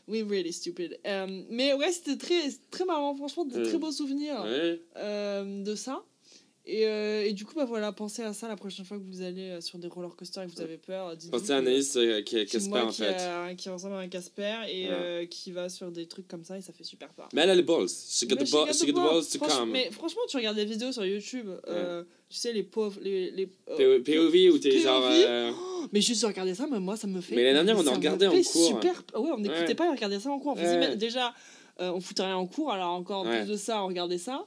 Oui, 0.08 0.24
really 0.24 0.52
stupid. 0.52 1.00
Euh, 1.06 1.44
mais 1.50 1.74
ouais, 1.74 1.92
c'était 1.92 2.18
très, 2.18 2.42
très 2.72 2.86
marrant, 2.86 3.16
franchement, 3.16 3.46
de 3.46 3.60
Mm. 3.60 3.64
très 3.64 3.78
beaux 3.78 3.92
souvenirs 3.92 4.42
ouais. 4.44 4.82
euh, 4.98 5.64
de 5.64 5.76
ça. 5.76 6.04
Et, 6.68 6.86
euh, 6.86 7.26
et 7.26 7.34
du 7.34 7.44
coup, 7.44 7.56
bah 7.56 7.66
voilà, 7.66 7.92
pensez 7.92 8.22
à 8.22 8.34
ça 8.34 8.48
la 8.48 8.56
prochaine 8.56 8.86
fois 8.86 8.98
que 8.98 9.04
vous 9.04 9.24
allez 9.24 9.50
euh, 9.50 9.62
sur 9.62 9.80
des 9.80 9.88
roller 9.88 10.16
coasters 10.16 10.44
et 10.44 10.48
que 10.48 10.52
vous 10.52 10.62
avez 10.62 10.78
peur. 10.78 11.16
dites-vous 11.18 11.40
Pensez 11.40 11.52
à 11.54 11.58
Anaïs 11.58 11.96
euh, 11.96 12.22
qui 12.22 12.38
est 12.38 12.46
Casper 12.46 12.80
en 12.82 12.88
qui, 12.90 13.02
fait. 13.02 13.16
a- 13.16 13.56
qui 13.56 13.68
ressemble 13.70 13.96
à 13.96 13.98
un 13.98 14.08
Casper 14.08 14.58
et 14.70 14.88
euh, 14.92 15.26
qui 15.26 15.52
va 15.52 15.70
sur 15.70 15.92
des 15.92 16.08
trucs 16.08 16.28
comme 16.28 16.44
ça 16.44 16.60
et 16.60 16.62
ça 16.62 16.72
fait 16.72 16.84
super 16.84 17.10
peur. 17.14 17.30
Mais 17.34 17.42
elle 17.42 17.50
a 17.50 17.56
les 17.56 17.64
balls. 17.64 17.88
She 17.90 18.28
got 18.28 18.36
the, 18.36 18.46
she 18.46 18.52
ball, 18.52 18.68
got 18.68 18.74
she 18.74 18.82
got 18.86 18.92
the 18.92 18.94
ball. 18.94 19.04
balls 19.12 19.28
to 19.30 19.40
Franch- 19.40 19.58
come. 19.58 19.72
Mais 19.72 19.90
franchement, 19.90 20.22
tu 20.30 20.38
regardes 20.38 20.56
des 20.58 20.66
vidéos 20.66 20.92
sur 20.92 21.04
YouTube, 21.04 21.50
euh, 21.68 22.04
tu 22.30 22.38
sais, 22.38 22.54
les 22.54 22.64
pauvres. 22.64 23.00
Les, 23.02 23.32
les, 23.32 23.50
euh, 23.80 24.00
POV 24.04 24.52
où 24.54 24.60
t'es 24.60 24.78
genre. 24.80 25.04
euh, 25.10 25.52
Oh, 25.84 25.88
mais 25.92 26.00
juste 26.02 26.22
de 26.22 26.28
regarder 26.28 26.54
ça, 26.54 26.68
mais 26.72 26.80
moi, 26.80 26.96
ça 26.96 27.08
me 27.08 27.22
fait. 27.22 27.36
Mais 27.36 27.44
l'année 27.44 27.56
dernière, 27.66 27.80
on 27.84 27.88
en 27.88 27.94
regardait 27.96 28.28
en 28.28 28.32
cours. 28.40 28.68
Super... 28.68 29.04
Ouais, 29.16 29.32
on 29.34 29.40
n'écoutait 29.40 29.66
Ouais. 29.70 29.74
pas 29.76 29.86
et 29.86 29.90
on 29.90 29.94
regardait 29.96 30.20
ça 30.20 30.30
en 30.30 30.38
cours. 30.38 30.52
On 30.54 30.56
faisait 30.56 30.78
Ouais. 30.78 30.96
Déjà, 30.96 31.34
euh, 31.80 31.92
on 31.92 32.00
foutait 32.00 32.22
rien 32.22 32.38
en 32.38 32.46
cours, 32.46 32.72
alors 32.72 32.92
encore 32.92 33.26
Ouais. 33.26 33.40
plus 33.40 33.50
de 33.50 33.58
ça, 33.58 33.84
on 33.84 33.88
regardait 33.88 34.20
ça. 34.20 34.46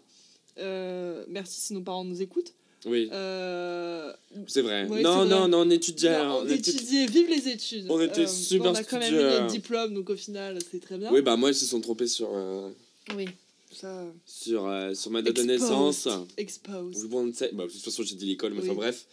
Euh, 0.58 1.24
merci 1.28 1.60
si 1.60 1.74
nos 1.74 1.80
parents 1.80 2.04
nous 2.04 2.22
écoutent. 2.22 2.52
Oui, 2.86 3.08
Euh, 3.12 4.12
c'est 4.46 4.60
vrai. 4.60 4.86
Ouais, 4.86 5.00
non, 5.00 5.24
non, 5.24 5.38
vrai. 5.40 5.48
non, 5.48 5.58
on 5.60 5.70
étudiait. 5.70 6.18
non, 6.22 6.40
on 6.42 6.42
on 6.42 6.48
étudiait, 6.48 7.06
vive 7.06 7.28
les 7.30 7.48
études. 7.48 7.86
on 7.88 7.98
était 8.00 8.24
Euh, 8.24 8.26
super 8.26 8.72
On 8.72 8.74
a 8.74 8.84
quand 8.84 8.98
même 8.98 9.14
eu 9.14 9.16
notre 9.16 9.46
diplôme, 9.46 9.94
donc 9.94 10.10
au 10.10 10.16
final, 10.16 10.58
c'est 10.70 10.80
très 10.80 10.98
bien. 10.98 11.10
Oui, 11.10 11.22
bah 11.22 11.36
moi, 11.36 11.50
ils 11.50 11.54
se 11.54 11.64
sont 11.64 11.80
trompés 11.80 12.06
sur, 12.06 12.28
euh, 12.34 12.68
Oui, 13.16 13.26
ça. 13.72 14.04
sur, 14.26 14.70
sur 14.94 15.10
ma 15.10 15.22
date 15.22 15.36
de 15.36 15.42
naissance. 15.44 16.08
Expose. 16.36 17.06
Bah, 17.54 17.64
de 17.64 17.70
toute 17.72 17.80
façon, 17.80 18.02
j'ai 18.02 18.16
dit 18.16 18.26
l'école, 18.26 18.52
mais 18.52 18.60
Oui. 18.60 18.66
enfin 18.68 18.74
bref. 18.76 19.06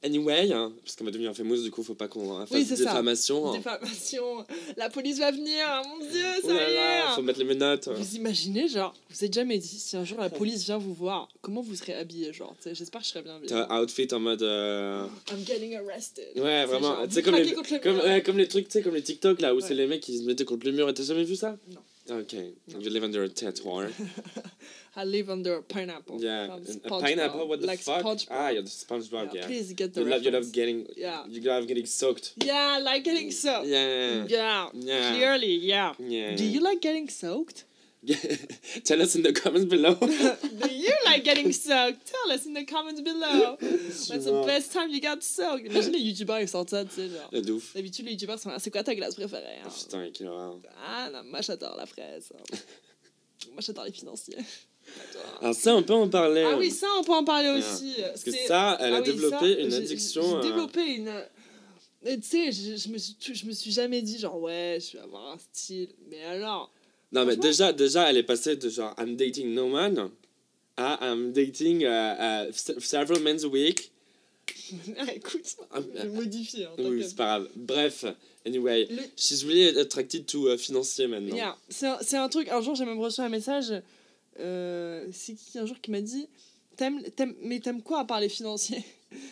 Anyway, 0.00 0.52
hein, 0.52 0.72
parce 0.84 0.94
qu'on 0.94 1.04
va 1.04 1.10
devenir 1.10 1.34
famous, 1.34 1.60
du 1.60 1.72
coup, 1.72 1.82
faut 1.82 1.94
pas 1.96 2.06
qu'on 2.06 2.38
fasse 2.46 2.50
Oui, 2.52 2.64
c'est 2.64 2.76
ça. 2.76 2.84
diffamation. 2.84 3.48
hein. 3.50 3.56
Diffamation. 3.56 4.46
La 4.76 4.88
police 4.90 5.18
va 5.18 5.32
venir, 5.32 5.64
ah, 5.66 5.82
mon 5.88 5.98
dieu, 5.98 6.24
Oh 6.44 6.48
ça 6.48 6.54
y 6.70 6.74
est. 6.74 7.14
faut 7.16 7.22
mettre 7.22 7.40
les 7.40 7.44
menottes. 7.44 7.88
Vous 7.88 8.14
imaginez, 8.14 8.68
genre, 8.68 8.94
vous 9.10 9.24
êtes 9.24 9.34
jamais 9.34 9.58
dit, 9.58 9.66
si 9.80 9.96
un 9.96 10.04
jour 10.04 10.18
la 10.20 10.30
police 10.30 10.62
vient 10.64 10.78
vous 10.78 10.94
voir, 10.94 11.28
comment 11.40 11.62
vous 11.62 11.74
serez 11.74 11.94
habillé, 11.94 12.32
genre, 12.32 12.54
j'espère 12.64 13.00
que 13.00 13.06
je 13.08 13.10
serais 13.10 13.22
bien 13.22 13.34
habillé. 13.34 13.48
T'as 13.48 13.66
un 13.74 13.82
outfit 13.82 14.06
en 14.12 14.20
mode. 14.20 14.42
euh, 14.42 15.04
I'm 15.32 15.44
getting 15.44 15.74
arrested. 15.74 16.26
Ouais, 16.36 16.64
vraiment. 16.66 17.04
Tu 17.08 17.14
sais, 17.14 17.22
comme 17.22 17.34
les, 17.34 17.42
le 17.44 17.78
comme, 17.80 17.98
ouais, 17.98 18.22
comme 18.22 18.38
les 18.38 18.46
trucs, 18.46 18.66
tu 18.68 18.72
sais, 18.74 18.82
comme 18.82 18.94
les 18.94 19.02
TikTok 19.02 19.40
là, 19.40 19.52
où 19.52 19.56
Ouais. 19.58 19.64
c'est 19.66 19.74
les 19.74 19.88
mecs 19.88 20.00
qui 20.02 20.16
se 20.18 20.22
mettaient 20.22 20.44
contre 20.44 20.64
le 20.66 20.72
mur. 20.72 20.88
Et 20.88 20.94
T'as 20.94 21.02
jamais 21.02 21.24
vu 21.24 21.34
ça? 21.34 21.56
Non. 21.72 21.80
Ok. 22.20 22.32
You 22.32 22.88
live 22.88 23.02
under 23.04 23.22
a 23.24 23.28
tattoo. 23.28 23.82
I 25.00 25.04
live 25.04 25.30
under 25.30 25.54
a 25.58 25.62
pineapple. 25.62 26.16
Yeah. 26.20 26.56
A 26.84 26.88
pineapple, 27.00 27.46
what 27.46 27.60
the 27.60 27.68
like 27.68 27.78
fuck? 27.78 28.02
SpongeBob. 28.02 28.26
Ah, 28.32 28.48
you're 28.48 28.62
the 28.62 28.68
SpongeBob, 28.68 29.26
Yeah, 29.32 29.40
yeah. 29.40 29.46
Please 29.46 29.72
get 29.74 29.94
the 29.94 30.00
You 30.00 30.06
love, 30.08 30.22
you 30.24 30.32
love 30.32 30.50
getting. 30.52 30.86
Yeah. 30.96 31.24
You 31.28 31.40
love 31.42 31.68
getting 31.68 31.86
soaked. 31.86 32.32
Yeah, 32.50 32.80
like 32.82 33.04
getting 33.04 33.30
soaked. 33.30 33.68
Yeah. 33.68 34.24
Yeah. 34.26 34.68
Yeah. 34.74 35.10
Clearly, 35.12 35.54
yeah. 35.72 35.92
Yeah. 36.00 36.34
Do 36.34 36.44
you 36.44 36.60
like 36.60 36.80
getting 36.80 37.08
soaked? 37.08 37.64
Tell 38.84 39.00
us 39.02 39.14
in 39.16 39.22
the 39.22 39.32
comments 39.32 39.66
below. 39.68 39.94
Do 40.62 40.68
you 40.84 40.94
like 41.04 41.22
getting 41.24 41.52
soaked? 41.52 42.06
Tell 42.12 42.32
us 42.32 42.46
in 42.46 42.54
the 42.54 42.64
comments 42.64 43.00
below. 43.00 43.56
What's 43.60 44.08
the 44.08 44.42
best 44.46 44.72
time 44.72 44.90
you 44.90 45.00
got 45.00 45.22
soaked? 45.22 45.66
Imagine 45.66 45.92
les 45.92 46.00
youtubeurs 46.00 46.40
ils 46.40 46.48
sortent 46.48 46.70
ça, 46.70 46.84
tu 46.84 46.94
sais, 46.96 47.08
genre. 47.08 47.30
De 47.30 47.52
ouf. 47.52 47.74
D'habitude, 47.74 48.04
les 48.06 48.12
youtubeurs 48.12 48.38
sont 48.38 48.50
là, 48.50 48.58
c'est 48.58 48.70
quoi 48.70 48.82
ta 48.82 48.94
glace 48.96 49.14
préférée? 49.14 49.58
hein? 49.64 49.68
Putain, 49.68 50.10
quelle 50.12 50.28
horreur. 50.28 50.58
Ah 50.86 51.08
non, 51.12 51.22
moi 51.24 51.40
j'adore 51.40 51.76
la 51.76 51.86
fraise. 51.86 52.32
moi 53.52 53.60
j'adore 53.60 53.84
les 53.84 53.92
financiers. 53.92 54.38
Alors, 55.40 55.54
ça, 55.54 55.74
on 55.76 55.82
peut 55.82 55.94
en 55.94 56.08
parler. 56.08 56.42
Ah 56.46 56.56
oui, 56.58 56.70
ça 56.70 56.86
on 56.98 57.04
peut 57.04 57.12
en 57.12 57.24
parler 57.24 57.50
aussi. 57.50 57.94
Parce 58.00 58.24
que 58.24 58.32
ça, 58.32 58.76
elle 58.80 58.94
ah 58.94 58.96
a 58.96 59.00
oui, 59.00 59.06
développé 59.06 59.54
ça, 59.54 59.60
une 59.60 59.72
addiction. 59.72 60.22
J'ai 60.22 60.36
euh, 60.36 60.42
développé 60.42 60.84
une. 60.96 61.12
Tu 62.04 62.22
sais, 62.22 62.52
je, 62.52 62.76
je 62.76 62.88
me 62.88 62.98
suis, 62.98 63.16
je 63.20 63.46
me 63.46 63.52
suis 63.52 63.70
jamais 63.70 64.02
dit 64.02 64.18
genre 64.18 64.40
ouais, 64.40 64.78
je 64.80 64.96
vais 64.96 65.02
avoir 65.04 65.34
un 65.34 65.38
style. 65.52 65.88
Mais 66.10 66.24
alors, 66.24 66.72
Non, 67.12 67.24
mais 67.24 67.36
déjà, 67.36 67.72
déjà, 67.72 68.08
elle 68.10 68.16
est 68.16 68.22
passée 68.22 68.56
de 68.56 68.68
genre 68.68 68.94
I'm 68.98 69.16
dating 69.16 69.52
no 69.54 69.68
man 69.68 70.10
à 70.76 70.98
I'm 71.02 71.32
dating 71.32 71.82
uh, 71.82 72.46
uh, 72.48 72.52
se- 72.52 72.78
several 72.80 73.20
men 73.20 73.38
a 73.44 73.48
week. 73.48 73.90
ah, 74.98 75.12
écoute, 75.14 75.56
Ah, 75.70 75.78
je 75.80 76.02
vais 76.02 76.08
modifier. 76.08 76.64
Hein, 76.66 76.70
Oui, 76.78 77.04
c'est 77.06 77.16
pas 77.16 77.38
grave. 77.38 77.48
Bref, 77.56 78.04
anyway, 78.46 78.86
Le- 78.90 79.02
she's 79.16 79.44
really 79.44 79.78
attracted 79.78 80.26
to 80.26 80.48
uh, 80.52 80.56
financier 80.56 81.06
maintenant. 81.06 81.36
Yeah. 81.36 81.56
C'est 81.68 82.16
un, 82.16 82.28
truc, 82.28 82.48
un 82.48 82.60
jour 82.60 82.74
j'ai 82.74 82.84
même 82.84 82.98
reçu 83.00 83.20
un 83.20 83.28
message, 83.28 83.70
euh, 83.70 83.80
c'est 85.12 85.34
qui 85.34 85.58
un 85.58 85.66
jour 85.66 85.76
qui 85.80 85.90
m'a 85.90 86.00
dit 86.00 86.28
T'aimes, 86.76 87.02
t'aimes- 87.16 87.34
mais 87.42 87.58
t'aimes 87.58 87.82
quoi 87.82 88.00
à 88.00 88.04
part 88.04 88.20
les 88.20 88.28
financiers? 88.28 88.84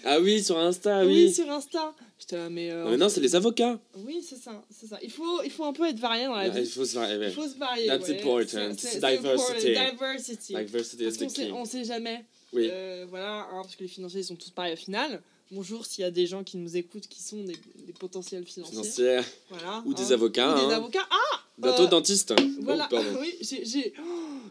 Ah 0.05 0.19
oui, 0.21 0.43
sur 0.43 0.59
Insta, 0.59 1.05
Oui, 1.05 1.27
oui. 1.27 1.33
sur 1.33 1.49
Insta. 1.51 1.95
J'étais 2.19 2.37
là, 2.37 2.49
mais. 2.49 2.71
euh, 2.71 2.85
Non, 2.85 2.91
mais 2.93 2.97
non, 2.97 3.09
c'est 3.11 3.21
les 3.21 3.37
avocats. 3.37 3.79
Oui, 3.99 4.25
c'est 4.27 4.37
ça, 4.37 4.65
c'est 4.71 4.87
ça. 4.87 4.99
Il 5.03 5.11
faut, 5.11 5.43
il 5.45 5.51
faut 5.51 5.65
un 5.65 5.73
peu 5.73 5.87
être 5.87 5.99
varié 6.01 6.25
dans 6.25 6.35
la 6.35 6.49
Ouais, 6.49 6.53
Il 6.57 6.63
vie. 6.63 6.71
faut 6.71 6.85
se 6.85 6.95
varier. 6.95 7.27
Il 7.27 7.31
faut 7.33 7.47
se 7.47 7.57
varier. 7.59 7.87
That's 7.87 8.09
ouais. 8.09 8.19
important. 8.21 8.75
C'est- 8.79 8.99
diversity. 8.99 9.75
Diversity. 9.75 10.55
Diversity 10.55 11.05
Parce 11.05 11.15
is 11.15 11.19
qu'on 11.19 11.27
the 11.27 11.31
sait, 11.31 11.47
key. 11.47 11.53
on 11.53 11.65
sait 11.67 11.85
jamais. 11.85 12.25
Oui. 12.53 12.69
Euh, 12.73 13.07
voilà, 13.11 13.41
hein, 13.53 13.61
parce 13.63 13.77
que 13.77 13.83
les 13.83 13.89
financiers 13.89 14.21
ils 14.23 14.25
sont 14.25 14.35
tous 14.37 14.51
pareils 14.51 14.73
au 14.73 14.77
final. 14.77 15.21
Bonjour 15.53 15.85
s'il 15.87 16.03
y 16.03 16.05
a 16.05 16.11
des 16.11 16.27
gens 16.27 16.43
qui 16.43 16.57
nous 16.57 16.77
écoutent 16.77 17.07
qui 17.07 17.23
sont 17.23 17.45
des, 17.45 17.57
des 17.87 17.93
potentiels 17.93 18.45
financiers. 18.47 19.21
Voilà, 19.51 19.83
Ou 19.85 19.91
hein. 19.93 19.95
des 19.95 20.11
avocats. 20.13 20.55
Ou 20.55 20.59
hein. 20.59 20.69
des 20.69 20.75
avocats. 20.75 21.07
Ah 21.11 21.41
Bientôt 21.59 21.85
Euh, 21.85 21.87
dentiste. 21.87 22.35
Voilà, 22.61 22.89
Oh, 22.93 22.97
oui, 23.21 23.35
j'ai- 23.41 23.65
j'ai 23.65 23.93
oh, 23.99 24.03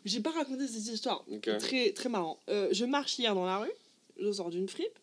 j'ai 0.06 0.20
pas 0.22 0.32
raconté 0.32 0.68
cette 0.68 0.86
histoire. 0.94 1.24
Très, 1.60 1.92
très 1.92 2.10
marrant. 2.10 2.40
Euh, 2.50 2.68
je 2.72 2.86
marche 2.86 3.20
hier 3.20 3.36
dans 3.36 3.46
la 3.46 3.60
rue, 3.60 3.72
je 4.20 4.32
sors 4.32 4.50
d'une 4.50 4.68
fripe, 4.68 4.98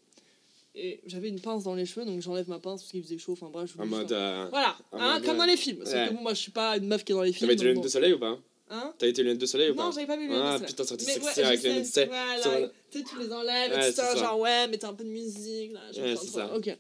et 0.75 1.01
j'avais 1.07 1.29
une 1.29 1.41
pince 1.41 1.65
dans 1.65 1.75
les 1.75 1.87
cheveux, 1.87 2.05
donc 2.07 2.21
j'enlève 2.23 2.49
ma 2.49 2.59
pince 2.59 2.81
parce 2.83 2.91
qu'il 2.93 3.03
faisait 3.03 3.19
chaud, 3.19 3.33
enfin 3.33 3.51
bref, 3.53 3.71
je 3.77 3.81
En 3.81 3.85
voulais 3.87 3.99
mode. 3.99 4.13
euh, 4.13 4.47
Voilà, 4.51 4.77
en 4.91 4.99
hein, 4.99 5.13
mode, 5.15 5.25
comme 5.27 5.37
dans 5.39 5.45
les 5.45 5.57
films. 5.57 5.85
Sauf 5.85 5.95
ouais. 5.95 6.09
que 6.09 6.15
bon, 6.15 6.23
moi 6.23 6.35
je 6.35 6.41
suis 6.41 6.51
pas 6.53 6.77
une 6.77 6.87
meuf 6.87 7.05
qui 7.05 7.13
est 7.13 7.15
dans 7.15 7.23
les 7.23 7.33
films. 7.33 7.47
T'avais 7.49 7.57
donc 7.57 7.63
lunettes 7.65 7.77
bon. 7.77 7.83
de 7.83 7.89
soleil 7.89 8.13
ou 8.15 8.19
pas 8.19 8.39
Hein 8.75 8.95
T'avais 8.99 9.13
tes 9.13 9.23
lunettes 9.23 9.39
de 9.39 9.45
soleil 9.47 9.71
ou 9.71 9.75
pas 9.75 9.85
Non, 9.85 9.91
j'avais 9.93 10.07
pas 10.07 10.17
vu 10.17 10.23
les 10.23 10.29
lunettes 10.29 10.43
Ah 10.45 10.53
de 10.53 10.57
soleil. 10.59 10.69
putain, 10.69 10.85
ça 10.85 10.95
aurait 10.95 11.03
été 11.03 11.07
Mais 11.07 11.13
sexy 11.27 11.41
ouais, 11.41 11.47
avec 11.47 11.63
les 11.63 11.69
lunettes 11.69 11.85
de 11.87 11.93
soleil. 11.93 12.09
voilà, 12.09 12.69
tu 12.91 12.99
sais, 12.99 13.05
tu 13.05 13.19
les 13.19 13.33
enlèves 13.33 13.71
Ouais, 13.73 13.89
et 13.89 13.91
tout 13.91 13.97
ça, 13.97 14.17
genre 14.17 14.39
ouais, 14.41 14.69
mettez 14.69 14.87
un 14.87 14.95
peu 14.95 15.05
de 15.05 15.11
musique, 15.11 15.73
là, 15.73 15.81
Ouais, 15.95 16.17
c'est 16.17 16.27
ça. 16.29 16.57
Ok. 16.57 16.75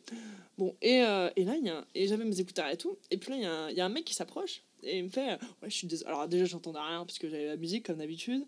Bon, 0.56 0.74
et, 0.80 1.02
euh, 1.02 1.28
et 1.36 1.44
là, 1.44 1.54
il 1.60 1.66
y 1.66 1.68
a 1.70 1.84
et 1.94 2.06
j'avais 2.08 2.24
mes 2.24 2.40
écouteurs 2.40 2.68
et 2.70 2.76
tout, 2.78 2.96
et 3.10 3.18
puis 3.18 3.30
là, 3.30 3.36
il 3.36 3.42
y, 3.42 3.46
a 3.46 3.52
un- 3.52 3.70
il 3.70 3.76
y 3.76 3.80
a 3.80 3.84
un 3.84 3.88
mec 3.90 4.04
qui 4.06 4.14
s'approche, 4.14 4.62
et 4.82 4.98
il 4.98 5.04
me 5.04 5.08
fait, 5.08 5.32
ouais, 5.32 5.68
je 5.68 5.74
suis 5.74 5.86
désolé. 5.86 6.08
Alors 6.08 6.28
déjà, 6.28 6.44
j'entendais 6.44 6.80
rien, 6.80 7.04
parce 7.04 7.18
que 7.18 7.28
j'avais 7.28 7.46
la 7.46 7.56
musique, 7.56 7.86
comme 7.86 7.98
d'habitude. 7.98 8.44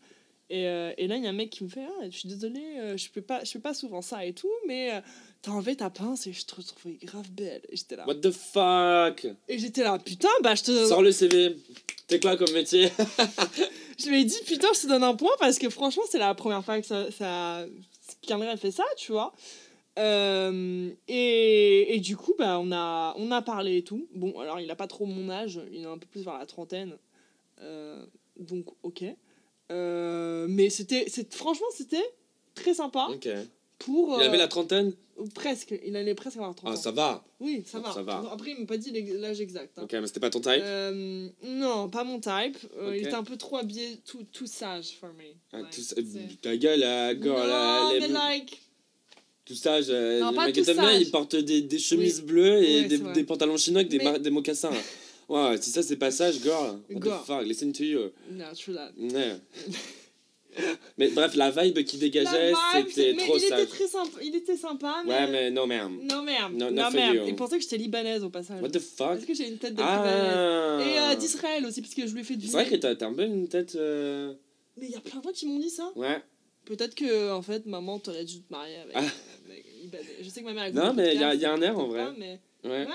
Et, 0.50 0.66
euh, 0.66 0.92
et 0.98 1.06
là, 1.06 1.16
il 1.16 1.24
y 1.24 1.26
a 1.26 1.30
un 1.30 1.34
mec 1.34 1.50
qui 1.50 1.64
me 1.64 1.68
fait, 1.68 1.86
ah, 1.86 2.04
je 2.10 2.16
suis 2.16 2.28
désolé, 2.28 2.60
euh, 2.78 2.96
je 2.96 3.08
fais 3.10 3.22
pas, 3.22 3.42
je 3.44 3.50
fais 3.50 3.58
pas 3.58 3.72
souvent 3.72 4.02
ça 4.02 4.26
et 4.26 4.34
tout, 4.34 4.50
mais 4.66 4.92
euh, 4.92 5.00
t'as 5.40 5.52
enlevé 5.52 5.74
ta 5.74 5.88
pince 5.88 6.26
et 6.26 6.32
je 6.32 6.44
te 6.44 6.60
trouvais 6.60 6.98
grave 7.02 7.30
belle. 7.30 7.62
Et 7.70 7.76
j'étais 7.76 7.96
là. 7.96 8.06
What 8.06 8.16
the 8.16 8.30
fuck? 8.30 9.26
Et 9.48 9.58
j'étais 9.58 9.82
là, 9.82 9.98
putain, 9.98 10.28
bah 10.42 10.54
je 10.54 10.64
te. 10.64 10.86
Sors 10.86 11.02
le 11.02 11.12
CV. 11.12 11.56
T'es 12.06 12.20
quoi 12.20 12.36
comme 12.36 12.52
métier? 12.52 12.90
Je 13.98 14.08
lui 14.08 14.22
ai 14.22 14.24
dit, 14.24 14.40
putain, 14.44 14.66
je 14.74 14.80
te 14.80 14.86
donne 14.88 15.04
un 15.04 15.14
point 15.14 15.30
parce 15.38 15.56
que 15.58 15.70
franchement, 15.70 16.02
c'est 16.10 16.18
la 16.18 16.34
première 16.34 16.64
fois 16.64 16.80
que 16.80 16.86
ça, 16.86 17.10
ça... 17.12 17.64
fait 18.58 18.70
ça, 18.72 18.84
tu 18.96 19.12
vois. 19.12 19.32
Euh, 19.98 20.90
et, 21.08 21.94
et 21.96 22.00
du 22.00 22.16
coup, 22.16 22.34
bah, 22.38 22.58
on, 22.60 22.72
a, 22.72 23.14
on 23.16 23.30
a 23.30 23.42
parlé 23.42 23.78
et 23.78 23.82
tout. 23.84 24.06
Bon, 24.14 24.38
alors, 24.40 24.60
il 24.60 24.70
a 24.70 24.76
pas 24.76 24.86
trop 24.86 25.06
mon 25.06 25.30
âge, 25.30 25.60
il 25.72 25.82
est 25.82 25.86
un 25.86 25.98
peu 25.98 26.06
plus 26.06 26.22
vers 26.24 26.38
la 26.38 26.46
trentaine. 26.46 26.96
Euh, 27.60 28.04
donc, 28.38 28.66
ok. 28.82 29.04
Euh, 29.72 30.46
mais 30.48 30.68
c'était, 30.70 31.04
c'est- 31.08 31.32
franchement, 31.34 31.66
c'était 31.74 32.04
très 32.54 32.74
sympa. 32.74 33.08
Ok. 33.10 33.28
pour. 33.78 34.14
Il 34.18 34.22
avait 34.22 34.36
euh, 34.36 34.40
la 34.40 34.48
trentaine? 34.48 34.92
Presque, 35.34 35.74
il 35.86 35.94
allait 35.96 36.14
presque 36.14 36.36
avoir 36.38 36.54
30 36.56 36.70
Ah, 36.70 36.74
ans. 36.74 36.80
ça 36.80 36.90
va. 36.90 37.24
Oui, 37.38 37.62
ça 37.66 37.78
va. 37.78 37.92
Ça 37.92 38.02
va. 38.02 38.24
Après, 38.32 38.50
il 38.50 38.58
m'a 38.60 38.66
pas 38.66 38.76
dit 38.76 38.90
l'âge 39.20 39.40
exact. 39.40 39.78
hein. 39.78 39.82
Ok, 39.84 39.92
mais 39.92 40.06
c'était 40.08 40.18
pas 40.20 40.30
ton 40.30 40.40
type? 40.40 40.60
Euh, 40.60 41.28
non, 41.44 41.88
pas 41.88 42.02
mon 42.02 42.18
type. 42.18 42.56
Euh, 42.78 42.88
Ok. 42.90 42.94
Il 42.96 43.06
était 43.06 43.14
un 43.14 43.22
peu 43.22 43.36
trop 43.36 43.56
habillé, 43.58 43.98
tout, 44.04 44.24
tout 44.32 44.46
sage 44.46 44.96
for 44.98 45.10
me. 45.10 45.22
Ah, 45.52 45.58
Like, 45.60 45.70
tout 45.70 45.80
ça- 45.82 45.94
c'est- 45.96 46.40
Ta 46.40 46.56
gueule, 46.56 46.80
la 46.80 47.14
les- 47.94 48.00
mais 48.00 48.08
like. 48.08 48.60
Tout 49.44 49.54
ça, 49.54 49.80
je- 49.82 50.20
Non, 50.20 50.32
pas 50.32 50.46
tout 50.46 50.62
t'aimes 50.62 50.76
bien, 50.76 50.90
sage. 50.92 51.02
ils 51.02 51.10
portent 51.10 51.36
des, 51.36 51.62
des 51.62 51.78
chemises 51.78 52.22
bleues 52.22 52.62
et 52.62 52.84
des, 52.84 52.98
c'est 52.98 53.12
des 53.12 53.24
pantalons 53.24 53.56
chinois 53.56 53.80
avec 53.80 53.90
des, 53.90 53.98
Mais- 53.98 54.18
des 54.18 54.30
mocassins. 54.30 54.70
Ouais, 55.26 55.56
si 55.58 55.70
ça 55.70 55.82
c'est 55.82 55.96
pas 55.96 56.10
sage, 56.10 56.34
girl. 56.42 56.80
What 56.90 57.00
Girl. 57.02 57.18
the 57.22 57.26
fuck, 57.26 57.46
listen 57.46 57.72
to 57.72 57.82
you. 57.82 58.10
Non, 58.30 58.44
true 58.54 58.74
that. 58.74 58.90
Ouais. 58.98 59.36
mais 60.98 61.08
bref, 61.08 61.34
la 61.34 61.50
vibe 61.50 61.82
qui 61.84 61.96
dégageait, 61.96 62.52
c'était 62.74 63.14
trop 63.16 63.36
il 63.36 63.40
sage. 63.40 63.60
était 63.62 63.70
très 63.70 63.86
sympa. 63.88 64.18
Il 64.22 64.36
était 64.36 64.56
sympa, 64.56 65.02
mais. 65.06 65.10
Ouais, 65.12 65.26
mais 65.30 65.50
non, 65.50 65.66
merde. 65.66 65.92
Non, 66.02 66.22
merde. 66.22 66.52
No- 66.52 66.70
Non, 66.70 66.90
merde. 66.90 67.24
Il 67.26 67.34
pensait 67.36 67.56
que 67.56 67.62
j'étais 67.62 67.78
libanaise 67.78 68.22
au 68.22 68.28
passage. 68.28 68.60
What 68.62 68.68
the 68.68 68.78
fuck? 68.80 69.16
Est-ce 69.16 69.26
que 69.26 69.32
j'ai 69.34 69.48
une 69.48 69.56
tête 69.56 69.74
de 69.74 69.80
libanaise? 69.80 70.34
Ah 70.36 70.80
Et 70.84 70.98
euh, 70.98 71.16
d'Israël 71.18 71.64
aussi, 71.64 71.80
parce 71.80 71.94
que 71.94 72.06
je 72.06 72.12
lui 72.12 72.20
ai 72.20 72.24
fait 72.24 72.36
du. 72.36 72.46
C'est 72.46 72.52
vrai 72.52 72.68
que 72.68 72.76
t'as 72.76 72.94
t'as 72.94 73.06
un 73.06 73.14
peu 73.14 73.24
une 73.24 73.48
tête. 73.48 73.74
euh, 73.76 74.34
Mais 74.76 74.86
il 74.86 74.92
y 74.92 74.96
a 74.96 75.00
plein 75.00 75.20
de 75.20 75.24
gens 75.24 75.32
qui 75.32 75.46
m'ont 75.46 75.58
dit 75.58 75.70
ça. 75.70 75.90
Ouais. 75.96 76.22
Peut-être 76.64 76.94
que, 76.94 77.30
en 77.32 77.42
fait, 77.42 77.66
maman, 77.66 77.98
t'aurais 77.98 78.24
dû 78.24 78.40
te 78.40 78.52
marier 78.52 78.76
avec. 78.76 78.92
Ah. 78.96 79.00
euh, 79.02 79.52
avec. 79.92 80.04
Je 80.22 80.28
sais 80.28 80.40
que 80.40 80.46
ma 80.46 80.52
mère. 80.54 80.64
écoute 80.66 80.82
Non, 80.82 80.94
mais 80.94 81.14
il 81.14 81.20
y 81.20 81.24
a- 81.24 81.34
y 81.34 81.44
a 81.44 81.52
un 81.52 81.60
air, 81.60 81.78
en 81.78 81.86
vrai. 81.88 82.06
mais... 82.18 82.40
Ouais. 82.64 82.86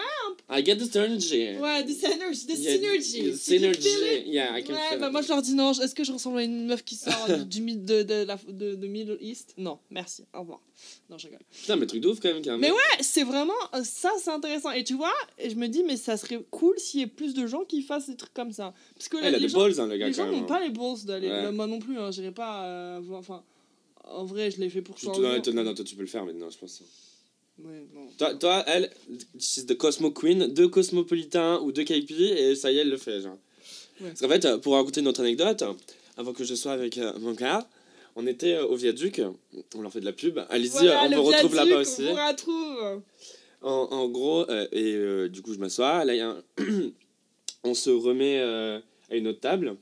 I 0.50 0.66
get 0.66 0.78
the 0.78 0.92
synergy. 0.92 1.56
Ouais, 1.60 1.84
the 1.86 1.90
synergy. 1.92 2.48
The 2.48 2.54
Il 2.58 2.62
y 2.64 2.68
a- 2.68 2.72
synergy. 2.72 3.20
a 3.20 3.30
can 3.30 3.38
Synergy. 3.38 4.24
Yeah, 4.26 4.58
I 4.58 4.64
can 4.64 4.74
Ouais, 4.74 4.80
feel 4.90 5.00
bah 5.00 5.06
it. 5.06 5.12
moi 5.12 5.22
je 5.22 5.28
leur 5.28 5.42
dis 5.44 5.54
non, 5.54 5.72
est-ce 5.74 5.94
que 5.94 6.04
je 6.04 6.12
ressemble 6.12 6.40
à 6.40 6.44
une 6.44 6.66
meuf 6.66 6.84
qui 6.84 6.96
sort 6.96 7.28
du, 7.46 7.62
de, 7.76 8.02
de, 8.02 8.26
de, 8.52 8.74
de 8.74 8.88
Middle 8.88 9.20
East? 9.22 9.54
Non, 9.60 9.78
merci, 9.92 10.24
au 10.36 10.40
revoir. 10.40 10.60
Non, 11.08 11.20
je 11.20 11.28
rigole. 11.28 11.44
Putain, 11.52 11.76
mais 11.76 11.86
truc 11.86 12.02
de 12.02 12.08
ouf 12.08 12.20
quand 12.20 12.34
même. 12.34 12.42
a 12.50 12.54
un 12.54 12.58
Mais 12.58 12.72
ouais, 12.72 12.78
c'est 13.02 13.22
vraiment, 13.22 13.54
euh, 13.76 13.84
ça 13.84 14.10
c'est 14.20 14.32
intéressant. 14.32 14.72
Et 14.72 14.84
tu 14.84 14.96
vois, 14.96 15.14
je 15.38 15.54
me 15.54 15.68
dis, 15.68 15.84
mais 15.84 15.98
ça 15.98 16.18
serait 16.18 16.40
cool 16.50 16.74
s'il 16.80 17.02
y 17.02 17.04
ait 17.04 17.08
plus 17.08 17.36
de 17.36 17.46
gens 17.46 17.64
qui 17.64 17.84
fassent 17.84 18.10
des 18.10 18.18
trucs 18.18 18.34
comme 18.34 18.52
ça. 18.52 18.74
Parce 18.96 19.08
que 19.08 19.18
Ah, 19.18 19.22
là, 19.22 19.30
il 19.30 19.36
a 19.36 19.38
les 19.38 19.44
des 19.46 19.50
gens, 19.50 19.60
balls, 19.60 19.80
hein, 19.80 19.86
le 19.86 19.98
gars, 19.98 20.08
les 20.08 20.14
quand 20.16 20.24
gens 20.24 20.32
même. 20.32 20.40
n'ont 20.42 20.48
pas 20.48 20.62
les 20.62 20.72
bourses 20.72 21.06
d'aller. 21.06 21.30
Ouais. 21.30 21.52
Moi 21.52 21.68
non 21.68 21.78
plus, 21.78 22.00
hein, 22.00 22.10
j'irai 22.10 22.32
pas 22.32 22.66
euh. 22.66 23.02
Enfin, 23.14 23.44
en 24.12 24.26
vrai, 24.26 24.52
je 24.52 24.60
l'ai 24.60 24.70
fait 24.70 24.82
pour 24.82 24.98
changer. 24.98 25.22
non, 25.22 25.42
non, 25.54 25.64
non, 25.64 25.74
toi 25.74 25.86
tu 25.86 25.96
peux 25.96 26.02
le 26.02 26.08
faire 26.08 26.26
maintenant, 26.26 26.50
je 26.50 26.58
pense. 26.58 26.82
Ouais, 27.64 27.86
bon. 27.94 28.08
Toi, 28.18 28.36
toi 28.36 28.64
elle, 28.68 28.90
she's 29.38 29.66
the 29.66 29.76
Cosmo 29.76 30.12
Queen, 30.12 30.48
deux 30.48 30.68
cosmopolitains 30.70 31.60
ou 31.60 31.72
deux 31.72 31.84
KP, 31.84 32.12
et 32.12 32.56
ça 32.56 32.72
y 32.72 32.78
est, 32.78 32.82
elle 32.82 32.90
le 32.90 32.98
fait, 32.98 33.22
genre. 33.22 33.38
Ouais. 34.02 34.08
Parce 34.10 34.22
qu'en 34.22 34.30
fait, 34.30 34.58
pour 34.62 34.74
raconter 34.76 35.02
notre 35.02 35.22
anecdote, 35.22 35.64
avant 36.16 36.32
que 36.34 36.44
je 36.46 36.56
sois 36.56 36.72
avec 36.72 36.98
euh, 36.98 37.12
mon 37.20 37.34
gars, 37.34 37.68
on 38.16 38.26
était 38.28 38.54
euh, 38.54 38.66
au 38.66 38.76
Viaduc, 38.76 39.22
on 39.76 39.82
leur 39.82 39.92
fait 39.92 40.00
de 40.00 40.06
la 40.06 40.14
pub. 40.14 40.40
Allez-y, 40.50 40.70
Voilà, 40.70 41.04
on 41.06 41.16
vous 41.18 41.24
retrouve 41.24 41.56
là-bas 41.56 41.80
aussi. 41.82 42.04
On 42.08 42.16
vous 42.16 42.28
retrouve. 42.28 43.02
En, 43.62 43.70
en 43.92 44.08
gros, 44.08 44.50
euh, 44.50 44.68
et 44.72 45.30
du 45.30 45.42
coup, 45.42 45.54
je 45.54 45.60
m'assois. 45.60 46.06
Là, 46.06 46.14
il 46.16 46.18
y 46.18 46.22
a 46.22 46.30
un- 46.30 46.44
on 47.66 47.74
se 47.74 47.90
remet 47.90 48.40
à 48.40 49.16
une 49.16 49.28
autre 49.28 49.42
table. 49.42 49.76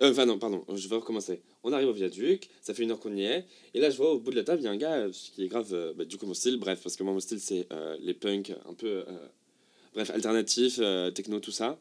Enfin, 0.00 0.26
non, 0.26 0.38
pardon, 0.38 0.62
je 0.74 0.88
vais 0.88 0.96
recommencer. 0.96 1.40
On 1.66 1.72
arrive 1.72 1.88
au 1.88 1.92
viaduc, 1.92 2.50
ça 2.60 2.74
fait 2.74 2.82
une 2.82 2.90
heure 2.90 3.00
qu'on 3.00 3.16
y 3.16 3.24
est. 3.24 3.46
Et 3.72 3.80
là, 3.80 3.88
je 3.88 3.96
vois 3.96 4.12
au 4.12 4.18
bout 4.18 4.30
de 4.30 4.36
la 4.36 4.44
table, 4.44 4.60
il 4.60 4.64
y 4.64 4.68
a 4.68 4.70
un 4.70 4.76
gars 4.76 4.96
euh, 4.96 5.10
qui 5.10 5.44
est 5.44 5.48
grave, 5.48 5.72
euh, 5.72 5.94
bah, 5.94 6.04
du 6.04 6.18
coup, 6.18 6.26
mon 6.26 6.34
style. 6.34 6.58
Bref, 6.58 6.80
parce 6.82 6.94
que 6.94 7.02
moi, 7.02 7.14
mon 7.14 7.20
style, 7.20 7.40
c'est 7.40 7.66
euh, 7.72 7.96
les 8.00 8.12
punks 8.12 8.52
un 8.68 8.74
peu. 8.74 9.04
bref, 9.94 10.10
alternatif, 10.10 10.78
techno, 11.14 11.40
tout 11.40 11.52
ça. 11.52 11.80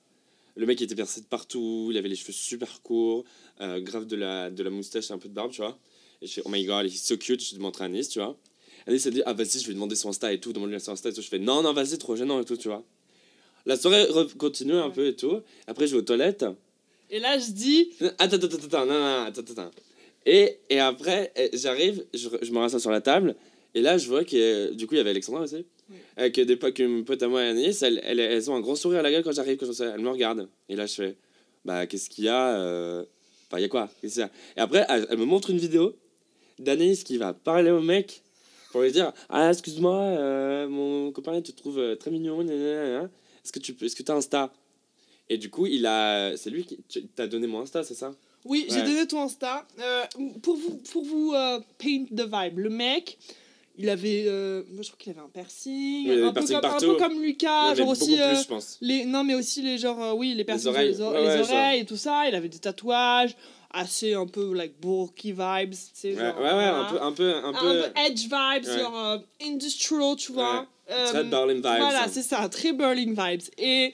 Le 0.55 0.65
mec 0.65 0.81
était 0.81 0.95
percé 0.95 1.19
de 1.19 1.25
partout, 1.25 1.89
il 1.91 1.97
avait 1.97 2.07
les 2.07 2.15
cheveux 2.15 2.31
super 2.31 2.81
courts, 2.81 3.25
grave 3.59 4.05
de 4.05 4.15
la, 4.15 4.51
de 4.51 4.63
la 4.63 4.69
moustache 4.69 5.09
et 5.09 5.13
un 5.13 5.17
peu 5.17 5.27
de 5.27 5.33
barbe, 5.33 5.51
tu 5.51 5.61
vois. 5.61 5.77
Et 6.21 6.27
je 6.27 6.33
fais, 6.33 6.41
oh 6.45 6.49
my 6.49 6.63
god, 6.63 6.85
he's 6.85 7.03
so 7.03 7.17
cute, 7.17 7.43
je 7.43 7.55
demande 7.55 7.75
à 7.79 7.85
Anis, 7.85 8.07
tu 8.07 8.19
vois. 8.19 8.37
Anis 8.85 9.01
s'est 9.01 9.11
dit, 9.11 9.23
ah 9.25 9.33
vas-y, 9.33 9.59
je 9.59 9.67
vais 9.67 9.73
demander 9.73 9.95
son 9.95 10.09
Insta 10.09 10.31
et 10.31 10.39
tout, 10.39 10.53
demande-lui 10.53 10.79
son 10.79 10.91
Insta 10.91 11.09
et 11.09 11.13
tout. 11.13 11.21
Je 11.21 11.27
fais, 11.27 11.39
non, 11.39 11.63
non, 11.63 11.73
vas-y, 11.73 11.97
trop 11.97 12.15
gênant 12.15 12.39
et 12.39 12.45
tout, 12.45 12.55
tu 12.55 12.67
vois. 12.67 12.85
La 13.65 13.77
soirée 13.77 14.05
continue 14.37 14.73
un 14.73 14.89
peu 14.89 15.07
et 15.07 15.15
tout. 15.15 15.41
Après, 15.67 15.87
je 15.87 15.93
vais 15.93 15.99
aux 15.99 16.05
toilettes. 16.05 16.45
Et 17.13 17.19
là, 17.19 17.38
je 17.38 17.52
dis, 17.52 17.91
Attends, 18.17 18.38
attends, 18.38 18.47
attends, 18.47 18.86
non, 18.88 18.93
non, 18.99 19.26
attends, 19.28 19.41
attends. 19.41 19.71
Et, 20.26 20.58
et 20.67 20.80
après, 20.80 21.32
eh, 21.36 21.52
j'arrive, 21.56 22.04
je, 22.12 22.28
je 22.41 22.52
me 22.52 22.58
rassois 22.58 22.80
sur 22.80 22.89
la 22.89 23.02
table, 23.02 23.36
et 23.76 23.82
là, 23.82 23.99
je 23.99 24.08
vois 24.08 24.23
que, 24.23 24.73
du 24.73 24.88
coup, 24.88 24.95
il 24.95 24.97
y 24.97 24.99
avait 24.99 25.12
Alexandra 25.12 25.43
aussi, 25.43 25.63
Oui. 25.91 25.97
euh, 26.17 26.32
que 26.32 26.41
des 26.41 26.56
potes, 26.56 26.80
une 26.80 27.06
pote 27.06 27.21
à 27.21 27.28
moi 27.28 27.43
et 27.43 27.49
Anis, 27.49 27.84
elles, 27.84 28.02
elles, 28.04 28.19
elles 28.19 28.49
ont 28.49 28.56
un 28.56 28.62
grand 28.62 28.76
sourire 28.76 29.02
à 29.02 29.04
la 29.04 29.12
gueule 29.12 29.23
quand 29.23 29.32
j'arrive, 29.32 29.58
quand 29.58 29.71
je, 29.71 29.84
elles 29.84 30.02
me 30.02 30.10
regardent. 30.10 30.47
Et 30.69 30.76
là, 30.76 30.88
je 30.88 30.93
fais, 30.95 31.15
bah, 31.65 31.86
qu'est-ce 31.86 32.10
qu'il 32.10 32.23
y 32.23 32.30
a 32.30 32.58
euh, 32.58 33.04
Enfin, 33.47 33.60
il 33.60 33.62
y 33.62 33.65
a 33.65 33.69
quoi 33.69 33.91
qu'il 33.99 34.10
y 34.10 34.21
a? 34.23 34.32
Et 34.58 34.60
après, 34.60 34.84
elle, 34.89 35.06
elle 35.12 35.17
me 35.19 35.26
montre 35.26 35.52
une 35.52 35.60
vidéo 35.60 35.95
d'Anaïs 36.58 37.04
qui 37.04 37.17
va 37.17 37.34
parler 37.34 37.69
au 37.69 37.82
mec 37.82 38.23
pour 38.71 38.82
lui 38.82 38.91
dire, 38.91 39.13
ah, 39.30 39.52
excuse-moi, 39.52 39.95
euh, 39.99 40.67
mon 40.67 41.12
copain, 41.12 41.36
il 41.36 41.43
te 41.43 41.52
trouve 41.52 41.95
très 41.99 42.10
mignon, 42.10 42.41
est-ce 42.41 43.52
que 43.52 43.60
tu 43.60 43.76
peux, 43.76 43.86
est-ce 43.86 43.95
que 43.95 44.02
t'as 44.02 44.15
Insta? 44.15 44.52
Et 45.33 45.37
du 45.39 45.49
coup, 45.49 45.65
il 45.65 45.85
a, 45.87 46.37
c'est 46.37 46.49
lui 46.51 46.63
qui 46.63 46.77
t'as 47.15 47.25
donné 47.27 47.47
mon 47.47 47.61
Insta, 47.61 47.83
c'est 47.83 47.95
ça? 47.95 48.13
Oui, 48.45 48.67
j'ai 48.69 48.83
donné 48.83 49.07
ton 49.07 49.23
Insta. 49.23 49.65
Euh, 49.79 50.03
pour 50.43 50.55
vous, 50.55 50.75
pour 50.91 51.03
vous 51.03 51.33
euh, 51.33 51.59
paint 51.79 52.05
the 52.15 52.21
vibe, 52.31 52.59
le 52.59 52.69
mec, 52.69 53.17
il 53.77 53.89
avait. 53.89 54.25
euh, 54.27 54.61
moi, 54.71 54.83
je 54.83 54.89
crois 54.89 54.99
qu'il 54.99 55.11
avait 55.11 55.21
un 55.21 55.29
piercing. 55.33 56.07
Oui, 56.09 56.21
un, 56.23 56.31
peu 56.33 56.45
comme, 56.45 56.65
un 56.65 56.79
peu 56.79 56.95
comme 56.97 57.21
Lucas. 57.21 57.63
Ouais, 57.63 57.69
mais 57.71 57.75
genre 57.77 57.87
aussi. 57.89 58.21
euh, 58.21 58.27
plus, 58.33 58.43
je 58.43 58.47
pense. 58.47 58.77
les, 58.81 59.05
non, 59.05 59.23
mais 59.23 59.33
aussi 59.33 59.63
les 59.63 59.79
genre. 59.79 59.99
euh, 60.03 60.13
oui, 60.13 60.35
les 60.35 60.43
piercings 60.43 60.69
oreilles. 60.69 60.91
les, 60.91 61.01
Ouais, 61.01 61.39
oreilles 61.41 61.79
et 61.81 61.85
tout 61.85 61.97
ça. 61.97 62.27
Il 62.27 62.35
avait 62.35 62.49
des 62.49 62.59
tatouages. 62.59 63.35
Assez 63.75 64.13
un 64.13 64.27
peu 64.27 64.53
like 64.53 64.73
bulky 64.79 65.31
vibes. 65.31 65.73
sais, 65.73 66.09
Ouais, 66.09 66.15
genre, 66.15 66.37
ouais, 66.37 66.43
ouais, 66.43 66.51
voilà. 66.51 66.79
un 66.79 66.85
peu, 66.91 67.01
un 67.01 67.11
peu, 67.11 67.33
un 67.33 67.49
Un 67.49 67.53
peu, 67.53 67.83
edge 68.05 68.25
vibes, 68.25 68.69
genre 68.79 69.19
industrial, 69.41 70.15
tu 70.15 70.31
vois. 70.31 70.67
très 71.07 71.23
Berlin 71.23 71.55
vibes. 71.55 71.61
voilà, 71.63 72.03
hein. 72.03 72.07
c'est 72.11 72.21
ça, 72.21 72.47
très 72.49 72.71
Berlin 72.73 73.13
vibes. 73.17 73.41
Et, 73.57 73.93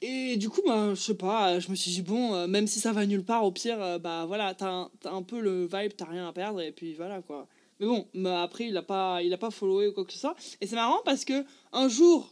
et 0.00 0.36
du 0.36 0.48
coup, 0.48 0.62
bah, 0.64 0.90
je 0.94 1.00
sais 1.00 1.14
pas, 1.14 1.58
je 1.58 1.70
me 1.70 1.74
suis 1.74 1.90
dit, 1.90 2.02
bon, 2.02 2.34
euh, 2.34 2.46
même 2.46 2.66
si 2.66 2.78
ça 2.78 2.92
va 2.92 3.04
nulle 3.04 3.24
part, 3.24 3.44
au 3.44 3.50
pire, 3.50 3.82
euh, 3.82 3.98
bah 3.98 4.24
voilà, 4.26 4.54
t'as 4.54 4.70
un, 4.70 4.90
t'as 5.00 5.10
un 5.12 5.22
peu 5.22 5.40
le 5.40 5.64
vibe, 5.66 5.92
t'as 5.96 6.04
rien 6.04 6.28
à 6.28 6.32
perdre, 6.32 6.60
et 6.60 6.70
puis 6.72 6.94
voilà 6.94 7.20
quoi. 7.22 7.48
Mais 7.80 7.86
bon, 7.86 8.06
bah, 8.14 8.42
après, 8.42 8.66
il 8.66 8.76
a 8.76 8.82
pas, 8.82 9.22
il 9.22 9.32
a 9.32 9.38
pas 9.38 9.50
followé 9.50 9.88
ou 9.88 9.92
quoi 9.92 10.04
que 10.04 10.12
ce 10.12 10.18
soit. 10.18 10.36
Et 10.60 10.66
c'est 10.66 10.76
marrant 10.76 11.00
parce 11.04 11.24
que 11.24 11.44
un 11.72 11.88
jour, 11.88 12.30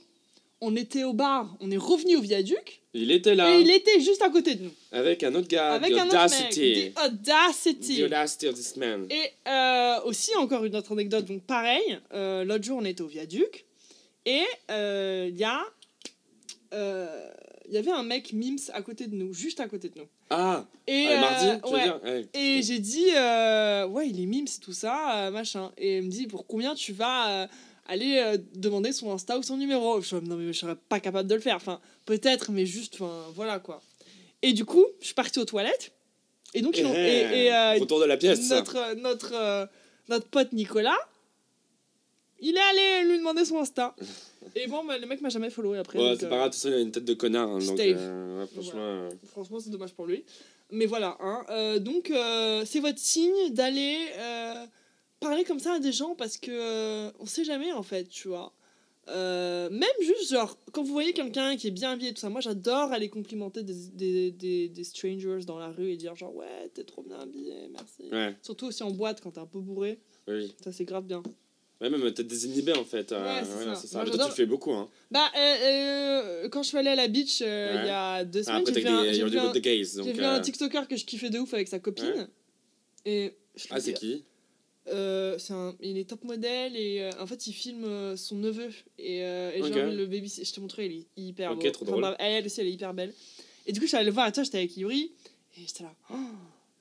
on 0.60 0.74
était 0.76 1.04
au 1.04 1.12
bar, 1.12 1.56
on 1.60 1.70
est 1.70 1.76
revenu 1.76 2.16
au 2.16 2.20
viaduc, 2.20 2.82
Il 2.94 3.10
était 3.10 3.34
là, 3.34 3.54
et 3.54 3.60
il 3.60 3.70
était 3.70 4.00
juste 4.00 4.22
à 4.22 4.30
côté 4.30 4.54
de 4.54 4.64
nous. 4.64 4.72
avec 4.92 5.22
un 5.22 5.34
autre 5.34 5.48
gars, 5.48 5.72
avec 5.72 5.92
the 5.92 5.98
un 5.98 6.06
autre 6.06 6.14
mec. 6.14 6.24
audacity. 6.24 6.92
The 6.92 6.98
audacity. 7.04 7.98
The 7.98 8.04
audacity 8.04 8.48
of 8.48 8.54
this 8.54 8.76
man. 8.76 9.06
Et 9.10 9.30
euh, 9.48 10.00
aussi, 10.04 10.34
encore 10.36 10.64
une 10.64 10.74
autre 10.76 10.92
anecdote, 10.92 11.24
donc 11.26 11.42
pareil, 11.42 11.98
euh, 12.14 12.44
l'autre 12.44 12.64
jour 12.64 12.78
on 12.80 12.84
était 12.84 13.02
au 13.02 13.06
viaduc 13.06 13.66
et 14.24 14.44
euh, 14.70 15.28
il 15.28 15.36
y 15.36 15.44
a. 15.44 15.60
Il 17.68 17.74
y 17.74 17.78
avait 17.78 17.90
un 17.90 18.02
mec 18.02 18.32
Mims 18.32 18.70
à 18.72 18.82
côté 18.82 19.06
de 19.06 19.14
nous, 19.16 19.32
juste 19.34 19.60
à 19.60 19.68
côté 19.68 19.88
de 19.88 19.98
nous. 19.98 20.06
Ah, 20.30 20.64
Et, 20.86 21.08
euh, 21.08 21.20
mardi, 21.20 21.46
veux 21.46 21.72
ouais. 21.72 21.82
dire 21.82 22.00
Ouais. 22.04 22.26
Et 22.34 22.62
j'ai 22.62 22.78
dit, 22.78 23.06
euh, 23.16 23.86
ouais, 23.86 24.08
il 24.08 24.20
est 24.20 24.26
Mims, 24.26 24.46
tout 24.62 24.72
ça, 24.72 25.26
euh, 25.26 25.30
machin. 25.30 25.72
Et 25.76 25.96
il 25.98 26.02
me 26.04 26.08
dit, 26.10 26.26
pour 26.26 26.46
combien 26.46 26.74
tu 26.74 26.92
vas 26.92 27.42
euh, 27.42 27.46
aller 27.88 28.36
demander 28.54 28.92
son 28.92 29.12
Insta 29.12 29.38
ou 29.38 29.42
son 29.42 29.56
numéro? 29.56 30.00
Je 30.00 30.16
dis, 30.16 30.28
non, 30.28 30.36
mais 30.36 30.52
je 30.52 30.58
serais 30.58 30.76
pas 30.88 31.00
capable 31.00 31.28
de 31.28 31.34
le 31.34 31.40
faire. 31.40 31.56
Enfin, 31.56 31.80
peut-être, 32.04 32.50
mais 32.52 32.66
juste, 32.66 32.94
enfin, 33.00 33.12
voilà 33.34 33.58
quoi. 33.58 33.80
Et 34.42 34.52
du 34.52 34.64
coup, 34.64 34.84
je 35.00 35.06
suis 35.06 35.14
partie 35.14 35.38
aux 35.38 35.44
toilettes. 35.44 35.92
Et 36.54 36.62
donc, 36.62 36.78
ils 36.78 36.86
ont- 36.86 36.94
et, 36.94 37.46
et, 37.46 37.78
Retour 37.80 38.00
de 38.00 38.04
la 38.06 38.16
pièce. 38.16 38.48
notre, 38.50 38.94
notre, 38.94 39.68
notre 40.08 40.28
pote 40.28 40.52
Nicolas, 40.52 40.96
il 42.40 42.56
est 42.56 42.60
allé 42.60 43.08
lui 43.10 43.18
demander 43.18 43.44
son 43.44 43.58
Insta. 43.58 43.94
Et 44.54 44.66
bon, 44.66 44.84
bah, 44.84 44.96
le 44.98 45.06
mec 45.06 45.20
m'a 45.20 45.28
jamais 45.28 45.50
followé 45.50 45.78
après. 45.78 45.98
Ouais, 45.98 46.16
c'est 46.18 46.26
euh, 46.26 46.28
pas 46.28 46.36
grave, 46.36 46.50
tout 46.52 46.58
ça, 46.58 46.68
il 46.68 46.74
a 46.74 46.78
une 46.80 46.92
tête 46.92 47.04
de 47.04 47.14
connard. 47.14 47.48
hein, 47.50 47.58
donc, 47.58 47.78
euh, 47.80 48.40
ouais, 48.40 48.46
franchement. 48.46 48.72
euh, 48.80 49.10
Franchement, 49.30 49.58
c'est 49.60 49.70
dommage 49.70 49.92
pour 49.94 50.06
lui. 50.06 50.24
Mais 50.70 50.86
voilà, 50.86 51.16
hein. 51.20 51.78
donc 51.78 52.12
c'est 52.64 52.80
votre 52.80 52.98
signe 52.98 53.50
d'aller 53.50 53.98
parler 55.20 55.44
comme 55.44 55.58
ça 55.60 55.74
à 55.74 55.78
des 55.78 55.92
gens 55.92 56.14
parce 56.14 56.36
que 56.38 57.10
on 57.20 57.26
sait 57.26 57.44
jamais 57.44 57.72
en 57.72 57.82
fait, 57.82 58.04
tu 58.08 58.28
vois. 58.28 58.52
Euh, 59.08 59.70
même 59.70 59.88
juste 60.00 60.30
genre 60.32 60.58
quand 60.72 60.82
vous 60.82 60.92
voyez 60.92 61.12
quelqu'un 61.12 61.56
qui 61.56 61.68
est 61.68 61.70
bien 61.70 61.92
habillé 61.92 62.10
et 62.10 62.12
tout 62.12 62.18
ça 62.20 62.28
moi 62.28 62.40
j'adore 62.40 62.90
aller 62.90 63.08
complimenter 63.08 63.62
des, 63.62 63.72
des, 63.92 64.32
des, 64.32 64.68
des 64.68 64.82
strangers 64.82 65.44
dans 65.46 65.60
la 65.60 65.68
rue 65.68 65.92
et 65.92 65.96
dire 65.96 66.16
genre 66.16 66.34
ouais 66.34 66.68
t'es 66.74 66.82
trop 66.82 67.02
bien 67.04 67.20
habillé 67.20 67.54
merci 67.70 68.08
Ouais, 68.10 68.34
surtout 68.42 68.66
aussi 68.66 68.82
en 68.82 68.90
boîte 68.90 69.20
quand 69.20 69.30
t'es 69.30 69.38
un 69.38 69.46
peu 69.46 69.60
bourré 69.60 70.00
oui. 70.26 70.52
ça 70.60 70.72
c'est 70.72 70.84
grave 70.84 71.04
bien 71.04 71.22
Ouais, 71.80 71.90
même 71.90 72.10
t'es 72.14 72.24
désinhibé 72.24 72.72
en 72.72 72.84
fait. 72.84 73.12
euh, 73.12 73.40
Ouais, 73.42 73.76
c'est 73.80 73.86
ça. 73.88 73.98
Moi, 74.02 74.10
toi, 74.10 74.18
tu 74.24 74.30
le 74.30 74.34
fais 74.34 74.46
beaucoup. 74.46 74.72
Hein. 74.72 74.88
bah 75.10 75.30
euh, 75.36 75.56
euh, 75.62 76.48
quand 76.48 76.62
je 76.62 76.68
suis 76.68 76.78
allée 76.78 76.88
à 76.90 76.94
la 76.96 77.06
beach 77.08 77.40
il 77.40 77.46
y 77.46 77.50
a 77.90 78.24
deux 78.24 78.40
Ah, 78.40 78.42
semaines 78.44 78.58
après, 78.60 78.72
j'ai 78.74 78.82
t'as 78.82 78.90
vu, 78.90 78.96
un, 78.96 79.02
des 79.02 79.14
j'ai 79.14 79.38
un- 79.38 79.52
the 79.52 79.58
gays. 79.58 79.96
Donc, 79.96 80.06
J'ai 80.06 80.12
vu 80.14 80.24
un 80.24 80.40
TikToker 80.40 80.88
que 80.88 80.96
je 80.96 81.04
kiffais 81.04 81.28
de 81.30 81.38
ouf 81.38 81.52
avec 81.52 81.68
sa 81.68 81.78
copine. 81.78 82.28
Et 83.04 83.34
je 83.54 83.66
Ah, 83.70 83.80
c'est 83.80 83.92
qui? 83.92 84.24
c'est 84.86 85.52
un, 85.52 85.74
il 85.80 85.98
est 85.98 86.08
top 86.08 86.24
modèle 86.24 86.76
et 86.76 87.10
en 87.20 87.26
fait 87.26 87.46
il 87.48 87.52
filme 87.52 88.16
son 88.16 88.36
neveu 88.36 88.70
et, 88.98 89.18
et 89.18 89.60
Ok. 89.60 89.68
genre 89.72 89.90
le 89.92 90.06
baby 90.06 90.32
je 90.42 90.50
te 90.52 90.60
montrerai 90.60 90.86
il 90.86 90.92
est 91.00 91.06
hyper 91.16 91.52
Ok, 91.52 91.64
beau. 91.64 91.70
trop 91.70 91.84
drôle. 91.84 92.00
bah, 92.02 92.16
elle 92.20 92.46
aussi 92.46 92.60
elle 92.60 92.68
est 92.68 92.72
hyper 92.72 92.94
belle 92.94 93.12
et 93.66 93.72
du 93.72 93.80
coup 93.80 93.86
je 93.86 93.88
suis 93.88 93.96
allée 93.96 94.06
le 94.06 94.12
voir 94.12 94.28
et 94.28 94.32
toi 94.32 94.44
j'étais 94.44 94.58
avec 94.58 94.76
Yuri 94.76 95.12
et 95.56 95.60
j'étais 95.66 95.82
là 95.82 95.92
oh, 96.10 96.14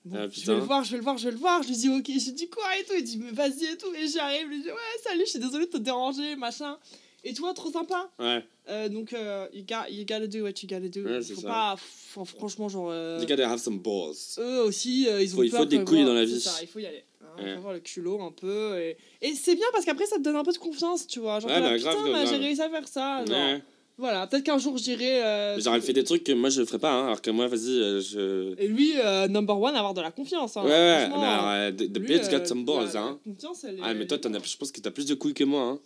Bon, 0.05 0.17
Ah, 0.19 0.27
je 0.31 0.45
vais 0.45 0.53
le 0.55 0.61
voir, 0.61 0.83
je 0.83 0.91
vais 0.91 0.97
le 0.97 1.03
voir, 1.03 1.17
je 1.17 1.25
vais 1.25 1.31
le 1.31 1.37
voir. 1.37 1.63
Je 1.63 1.67
lui 1.69 1.75
dis 1.75 1.89
ok, 1.89 2.05
je 2.07 2.25
lui 2.25 2.31
dis 2.33 2.47
quoi 2.49 2.63
et 2.79 2.83
tout. 2.83 2.93
Il 2.97 3.03
dit 3.03 3.17
mais 3.17 3.31
vas-y 3.31 3.65
et 3.65 3.77
tout. 3.77 3.87
Et 3.99 4.07
j'arrive, 4.07 4.43
je 4.45 4.47
lui 4.55 4.61
dis 4.61 4.69
ouais, 4.69 5.01
salut, 5.03 5.21
je 5.25 5.31
suis 5.31 5.39
désolée 5.39 5.65
de 5.65 5.71
te 5.71 5.77
déranger, 5.77 6.35
machin. 6.35 6.77
Et 7.23 7.33
toi, 7.33 7.55
trop 7.55 7.71
sympa. 7.71 8.11
Ouais. 8.19 8.45
Euh, 8.69 8.87
donc, 8.87 9.11
euh, 9.13 9.47
you, 9.51 9.63
got, 9.67 9.89
you 9.89 10.05
gotta 10.05 10.27
do 10.27 10.43
what 10.43 10.49
you 10.61 10.67
gotta 10.69 10.87
do. 10.89 11.01
Ouais, 11.03 11.21
faut 11.23 11.41
ça. 11.41 11.47
pas, 11.47 11.75
franchement, 12.23 12.69
genre. 12.69 12.89
euh, 12.91 13.17
You 13.19 13.25
gotta 13.27 13.49
have 13.49 13.57
some 13.59 13.79
balls. 13.79 14.13
eux 14.37 14.61
aussi, 14.61 15.07
euh, 15.07 15.23
ils 15.23 15.33
ont 15.33 15.37
Faut- 15.37 15.43
il 15.43 15.49
peur 15.49 15.61
faut 15.61 15.65
des 15.65 15.79
de 15.79 15.83
couilles 15.83 16.03
voir- 16.03 16.09
dans 16.09 16.13
la 16.13 16.25
vie. 16.25 16.39
Ça, 16.39 16.51
il 16.61 16.67
faut 16.67 16.77
y 16.77 16.85
aller. 16.85 17.03
hein, 17.23 17.25
Il 17.39 17.43
Ouais. 17.43 17.51
faut 17.53 17.57
avoir 17.57 17.73
le 17.73 17.79
culot 17.79 18.21
un 18.21 18.31
peu. 18.31 18.79
Et, 18.79 18.95
et 19.23 19.33
c'est 19.33 19.55
bien 19.55 19.65
parce 19.71 19.85
qu'après, 19.85 20.05
ça 20.05 20.17
te 20.17 20.21
donne 20.21 20.35
un 20.35 20.43
peu 20.43 20.51
de 20.53 20.57
confiance, 20.59 21.07
tu 21.07 21.19
vois. 21.19 21.39
Genre, 21.39 21.49
Ouais, 21.49 21.59
bah, 21.61 21.75
putain, 21.75 22.25
j'ai 22.27 22.35
réussi 22.37 22.61
à 22.61 22.69
faire 22.69 22.87
ça. 22.87 23.25
Genre, 23.25 23.35
Ouais. 23.35 23.63
Voilà, 23.97 24.27
peut-être 24.27 24.43
qu'un 24.43 24.58
jour 24.58 24.77
j'irai. 24.77 25.23
euh, 25.23 25.60
Genre, 25.60 25.73
elle 25.75 25.81
fait 25.81 25.93
des 25.93 26.03
trucs 26.03 26.23
que 26.25 26.34
moi 26.34 26.49
je 26.49 26.65
ferais 26.65 26.79
pas, 26.79 26.91
hein, 26.91 27.05
alors 27.05 27.21
que 27.21 27.31
moi, 27.31 27.47
vas-y, 27.47 27.79
euh, 27.79 28.01
je. 28.01 28.53
Et 28.62 28.67
lui, 28.67 28.91
euh, 28.99 29.27
number 29.29 29.58
one, 29.60 29.73
avoir 29.75 29.93
de 29.93 30.01
la 30.01 30.12
confiance. 30.12 30.58
Hein, 30.58 30.63
Ouais, 30.63 30.69
ouais, 30.69 31.08
mais 31.08 31.13
alors, 31.25 31.47
euh, 31.47 31.71
the, 31.71 31.91
the 31.93 31.97
lui, 31.99 32.08
bitch 32.08 32.23
euh, 32.34 32.39
got 32.39 32.45
some 32.45 32.60
la- 32.60 32.65
balls, 32.65 32.89
la 32.93 32.99
hein. 33.01 33.19
confiance, 33.23 33.63
elle 33.63 33.79
Ah, 33.81 33.91
est- 33.91 33.95
mais 33.95 34.05
toi, 34.05 34.17
as, 34.23 34.43
je 34.43 34.58
pense 34.58 34.71
que 34.71 34.81
t'as 34.81 34.91
plus 34.91 35.05
de 35.05 35.13
couilles 35.15 35.34
que 35.34 35.45
moi, 35.45 35.62
hein. 35.62 35.79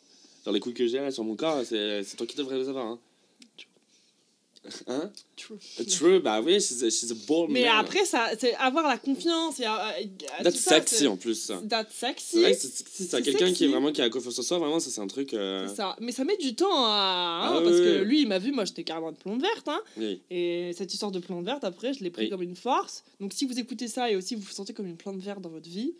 Genre, 0.43 0.53
les 0.53 0.59
couilles 0.59 0.73
que 0.73 0.87
j'ai 0.87 0.97
là 0.99 1.11
sur 1.11 1.23
mon 1.23 1.35
corps, 1.35 1.61
c'est 1.65 2.03
toi 2.17 2.25
qui 2.25 2.35
devrais 2.35 2.57
le 2.57 2.65
savoir, 2.65 2.85
hein. 2.87 2.99
Hein? 4.87 5.11
True. 5.35 5.57
True, 5.87 6.19
bah 6.19 6.41
oui, 6.41 6.59
she's 6.59 6.83
a, 6.83 6.89
she's 6.89 7.11
a 7.11 7.15
Mais 7.49 7.63
man. 7.63 7.77
après, 7.79 8.05
ça, 8.05 8.29
c'est 8.39 8.53
avoir 8.55 8.87
la 8.87 8.97
confiance. 8.97 9.59
Et, 9.59 9.65
euh, 9.65 9.69
euh, 9.69 10.43
That's 10.43 10.55
ça, 10.59 10.75
sexy 10.75 11.07
en 11.07 11.17
plus. 11.17 11.51
That's 11.69 11.87
C'est 11.91 12.05
sexy. 12.07 12.41
vrai 12.41 12.51
que 12.53 12.57
c'est 12.59 12.67
sexy, 12.67 13.03
ça. 13.05 13.17
C'est 13.17 13.23
Quelqu'un 13.23 13.51
qui 13.53 13.65
est 13.65 13.67
vraiment 13.67 13.91
qui 13.91 14.01
a 14.01 14.09
confiance 14.09 14.37
en 14.39 14.41
soi, 14.43 14.57
vraiment, 14.59 14.79
ça 14.79 14.89
c'est 14.89 15.01
un 15.01 15.07
truc. 15.07 15.33
euh, 15.33 15.67
C'est 15.67 15.75
ça. 15.75 15.95
Mais 15.99 16.11
ça 16.11 16.23
met 16.25 16.37
du 16.37 16.55
temps 16.55 16.85
à. 16.85 16.89
hein, 17.43 17.53
Ah 17.57 17.61
parce 17.63 17.75
oui, 17.77 17.81
que 17.83 17.99
oui. 18.01 18.05
lui, 18.05 18.21
il 18.21 18.27
m'a 18.27 18.39
vu, 18.39 18.51
moi 18.51 18.65
j'étais 18.65 18.83
carrément 18.83 19.11
de 19.11 19.17
plante 19.17 19.41
verte. 19.41 19.67
Hein, 19.67 19.81
Oui. 19.97 20.21
et 20.29 20.71
cette 20.77 20.93
histoire 20.93 21.11
de 21.11 21.19
plante 21.19 21.45
verte, 21.45 21.63
après, 21.63 21.93
je 21.93 22.03
l'ai 22.03 22.09
pris 22.09 22.29
comme 22.29 22.41
une 22.41 22.55
force. 22.55 23.03
Donc 23.19 23.33
si 23.33 23.45
vous 23.45 23.57
écoutez 23.59 23.87
ça 23.87 24.09
et 24.11 24.15
aussi 24.15 24.35
vous 24.35 24.41
vous 24.41 24.51
sentez 24.53 24.73
comme 24.73 24.87
une 24.87 24.97
plante 24.97 25.19
verte 25.19 25.41
dans 25.41 25.49
votre 25.49 25.69
vie, 25.69 25.93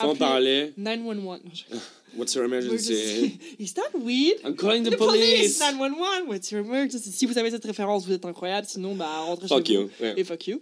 Faut 0.00 0.06
en 0.06 0.10
appelez 0.10 0.18
parler. 0.18 0.72
911. 0.76 1.40
Non, 1.44 1.50
je- 1.52 1.76
What's 2.16 2.34
your 2.34 2.44
emergency? 2.44 3.38
Is 3.60 3.72
that 3.74 3.94
weed? 3.94 4.34
I'm 4.44 4.56
calling 4.56 4.82
the, 4.82 4.90
The 4.90 4.96
police! 4.96 5.58
police! 5.58 5.60
911, 5.60 6.26
what's 6.28 6.50
your 6.50 6.60
emergency? 6.64 7.12
Si 7.12 7.24
vous 7.24 7.38
avez 7.38 7.50
cette 7.52 7.64
référence, 7.64 8.04
vous 8.04 8.12
êtes 8.12 8.24
incroyable. 8.24 8.66
Sinon, 8.68 8.96
bah, 8.96 9.20
rentrez 9.20 9.46
Fuck 9.46 9.66
chez 9.68 9.76
vous. 9.76 9.82
you. 9.82 9.90
Ouais. 10.00 10.14
Et 10.16 10.24
fuck 10.24 10.44
you. 10.48 10.58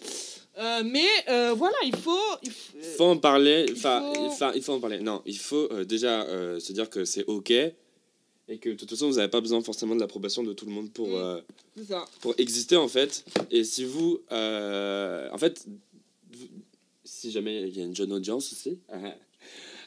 Euh, 0.58 0.82
mais 0.84 1.06
euh, 1.30 1.54
voilà, 1.56 1.76
il 1.86 1.96
faut. 1.96 2.18
Il 2.42 2.50
faut, 2.50 2.76
euh, 2.78 2.96
faut 2.98 3.04
en 3.04 3.16
parler. 3.16 3.64
Enfin, 3.72 4.12
faut- 4.14 4.24
il 4.26 4.30
faut... 4.36 4.44
il 4.56 4.62
faut 4.62 4.72
en 4.74 4.80
parler. 4.80 4.98
Non, 5.00 5.22
il 5.24 5.38
faut 5.38 5.68
euh, 5.72 5.84
déjà 5.84 6.26
se 6.60 6.72
dire 6.74 6.90
que 6.90 7.04
c'est 7.06 7.24
ok 7.26 7.50
et 8.50 8.56
que 8.58 8.70
de 8.70 8.74
toute 8.74 8.90
façon, 8.90 9.08
vous 9.08 9.16
n'avez 9.16 9.28
pas 9.28 9.40
besoin 9.40 9.60
forcément 9.62 9.94
de 9.94 10.00
l'approbation 10.00 10.42
de 10.42 10.52
tout 10.52 10.66
le 10.66 10.72
monde 10.72 10.90
pour, 10.92 11.08
Mm. 11.08 11.14
euh, 11.14 11.40
c'est 11.78 11.84
ça. 11.88 12.04
pour 12.20 12.34
exister 12.38 12.76
en 12.76 12.88
fait. 12.88 13.24
Et 13.50 13.64
si 13.64 13.84
vous. 13.86 14.20
en 14.30 15.38
fait, 15.38 15.64
vous- 16.32 16.46
si 17.04 17.30
jamais 17.30 17.62
il 17.62 17.76
y 17.78 17.80
a 17.80 17.84
une 17.84 17.96
jeune 17.96 18.12
audience 18.12 18.52
aussi. 18.52 18.78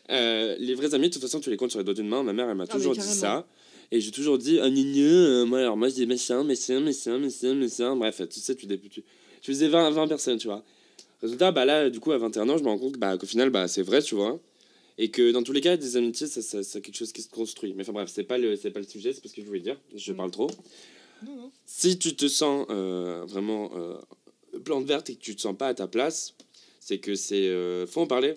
euh, 0.10 0.56
les 0.60 0.74
vrais 0.76 0.94
amis, 0.94 1.08
de 1.10 1.14
toute 1.14 1.22
façon, 1.22 1.40
tu 1.40 1.50
les 1.50 1.58
comptes 1.58 1.72
sur 1.72 1.80
les 1.80 1.86
doigts 1.86 1.94
d'une 1.94 2.08
main. 2.08 2.24
Ma 2.24 2.34
mère, 2.34 2.50
elle 2.50 2.56
m'a 2.56 2.64
Ah, 2.64 2.68
mais 2.74 2.80
toujours 2.80 2.94
dit 2.96 3.02
ça. 3.20 3.48
Et 3.92 4.00
j'ai 4.02 4.12
toujours 4.12 4.38
dit, 4.38 4.60
ah, 4.60 4.70
gna, 4.70 4.82
gna, 4.82 5.00
euh, 5.02 5.46
moi, 5.46 5.60
alors 5.60 5.78
moi, 5.78 5.90
je 5.90 5.96
dis 5.96 6.06
méchant, 6.06 6.44
méchant, 6.44 6.80
méchant, 6.80 7.20
méchant, 7.20 7.56
méchant. 7.56 7.96
Bref, 7.96 8.22
tu 8.30 8.40
sais, 8.40 8.56
tu, 8.56 8.66
tu, 8.68 8.90
tu 8.90 9.04
faisais 9.42 9.68
20, 9.68 9.92
20 9.92 10.08
personnes, 10.08 10.38
tu 10.38 10.48
vois. 10.48 10.64
Résultat, 11.22 11.52
bah 11.52 11.66
là, 11.66 11.90
du 11.90 12.00
coup, 12.00 12.12
à 12.14 12.18
21 12.18 12.48
ans, 12.50 12.58
je 12.58 12.64
me 12.64 12.70
rends 12.70 12.78
compte 12.80 12.98
bah, 12.98 13.18
qu'au 13.18 13.28
final, 13.28 13.50
bah, 13.50 13.68
c'est 13.68 13.84
vrai, 13.84 14.02
tu 14.02 14.16
vois. 14.16 14.40
Et 14.98 15.10
que 15.12 15.32
dans 15.32 15.44
tous 15.44 15.52
les 15.54 15.62
cas, 15.62 15.78
des 15.78 15.98
amitiés, 15.98 16.28
ça, 16.28 16.42
ça- 16.42 16.64
c'est 16.64 16.82
quelque 16.82 16.96
chose 16.98 17.12
qui 17.12 17.22
se 17.22 17.30
construit. 17.30 17.74
Mais 17.76 17.84
enfin, 17.84 17.92
bref, 17.94 18.10
c'est 18.14 18.24
pas 18.24 18.38
le, 18.38 18.56
c'est 18.56 18.72
pas 18.72 18.80
le 18.80 18.86
sujet, 18.86 19.14
c'est 19.14 19.22
pas 19.22 19.30
ce 19.30 19.34
que 19.34 19.42
je 19.42 19.48
voulais 19.48 19.60
dire. 19.60 19.80
Je 19.96 20.12
Mm. 20.14 20.16
parle 20.18 20.32
trop. 20.32 20.50
Non, 21.26 21.36
non. 21.36 21.52
Si 21.66 21.98
tu 22.00 22.16
te 22.16 22.28
sens 22.28 22.66
euh, 22.70 23.24
vraiment 23.28 23.72
euh, 23.76 23.96
plante 24.64 24.86
verte 24.86 25.10
et 25.10 25.16
que 25.16 25.20
tu 25.22 25.36
te 25.36 25.42
sens 25.42 25.56
pas 25.58 25.68
à 25.68 25.74
ta 25.74 25.88
place, 25.88 26.34
c'est 26.80 26.98
que 26.98 27.14
c'est. 27.16 27.48
euh, 27.48 27.86
faut 27.88 28.02
en 28.02 28.08
parler. 28.08 28.36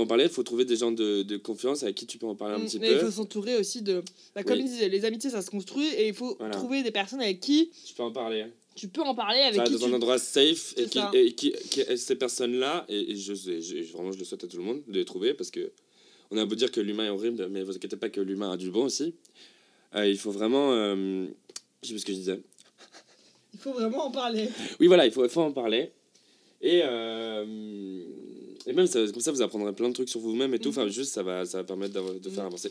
En 0.00 0.06
parler, 0.06 0.28
faut 0.28 0.42
trouver 0.44 0.64
des 0.64 0.76
gens 0.76 0.92
de, 0.92 1.22
de 1.22 1.36
confiance 1.36 1.82
avec 1.82 1.96
qui 1.96 2.06
tu 2.06 2.18
peux 2.18 2.26
en 2.26 2.34
parler 2.36 2.54
un 2.54 2.58
Mm, 2.58 2.66
petit 2.66 2.78
mais 2.78 2.92
il 2.92 2.98
peu. 2.98 3.06
faut 3.06 3.10
s'entourer 3.10 3.56
aussi 3.56 3.82
de. 3.82 4.02
bah, 4.34 4.42
comme 4.44 4.52
Oui. 4.58 4.64
il 4.64 4.68
disait, 4.70 4.88
les 4.88 5.04
amitiés, 5.04 5.30
ça 5.30 5.42
se 5.42 5.50
construit 5.50 5.86
et 5.88 6.06
il 6.08 6.14
faut 6.14 6.36
Voilà. 6.38 6.54
trouver 6.54 6.82
des 6.82 6.90
personnes 6.92 7.20
avec 7.20 7.40
qui 7.40 7.70
Tu 7.86 7.94
peux 7.94 8.02
en 8.04 8.12
parler. 8.12 8.46
tu 8.76 8.86
peux 8.88 9.02
en 9.02 9.14
parler, 9.14 9.40
avec 9.40 9.56
Ça, 9.56 9.64
qui 9.64 9.72
dans 9.72 9.78
tu. 9.78 9.84
un 9.86 9.92
endroit 9.94 10.18
safe 10.18 10.74
et, 10.76 10.86
qui, 10.86 11.00
et 11.14 11.32
qui, 11.34 11.52
qui- 11.70 11.80
et 11.80 11.96
ces 11.96 12.14
personnes-là, 12.14 12.86
et, 12.88 13.10
et 13.12 13.16
je, 13.16 13.34
je- 13.34 13.60
je- 13.60 13.92
vraiment 13.92 14.12
je 14.12 14.18
le 14.20 14.24
souhaite 14.24 14.44
à 14.44 14.46
tout 14.46 14.56
le 14.58 14.62
monde 14.62 14.82
de 14.86 14.92
les 14.98 15.04
trouver 15.04 15.34
parce 15.34 15.50
que 15.50 15.72
on 16.30 16.36
a 16.36 16.44
beau 16.44 16.54
dire 16.54 16.70
que 16.70 16.80
l'humain 16.80 17.06
est 17.06 17.10
horrible, 17.10 17.48
mais 17.50 17.62
vous 17.64 17.74
inquiétez 17.74 17.96
pas 17.96 18.08
que 18.10 18.20
l'humain 18.20 18.52
a 18.52 18.56
du 18.56 18.70
bon 18.70 18.84
aussi. 18.84 19.14
Euh, 19.96 20.06
il 20.06 20.16
faut 20.18 20.30
vraiment. 20.30 20.72
euh, 20.74 21.26
je 21.82 21.88
sais 21.88 21.94
plus 21.94 22.00
ce 22.00 22.06
que 22.06 22.12
je 22.12 22.18
disais. 22.18 22.40
Il 23.54 23.58
faut 23.58 23.72
vraiment 23.72 24.04
en 24.06 24.10
parler. 24.12 24.48
Oui, 24.78 24.86
voilà, 24.86 25.06
il 25.06 25.10
faut, 25.12 25.24
il 25.24 25.30
faut 25.30 25.40
en 25.40 25.50
parler. 25.52 25.90
Et, 26.60 26.82
euh, 26.84 27.44
et 28.66 28.72
même 28.72 28.86
ça, 28.86 29.00
comme 29.06 29.20
ça, 29.20 29.30
vous 29.32 29.42
apprendrez 29.42 29.72
plein 29.72 29.88
de 29.88 29.94
trucs 29.94 30.08
sur 30.08 30.20
vous-même 30.20 30.52
et 30.54 30.58
tout. 30.58 30.70
Enfin, 30.70 30.84
Mhm. 30.84 30.90
juste, 30.90 31.12
ça 31.14 31.22
va, 31.22 31.44
ça 31.44 31.58
va 31.58 31.64
permettre 31.64 31.94
de 31.94 32.30
faire 32.30 32.42
Mhm. 32.42 32.48
avancer. 32.48 32.70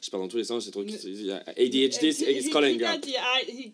Je, 0.00 0.10
parle 0.10 0.22
dans 0.24 0.28
tous 0.28 0.36
les 0.38 0.44
sens, 0.44 0.64
j'ai 0.64 0.70
trop. 0.70 0.82
ADHD, 0.82 2.12
he- 2.12 2.50
calling. 2.50 2.76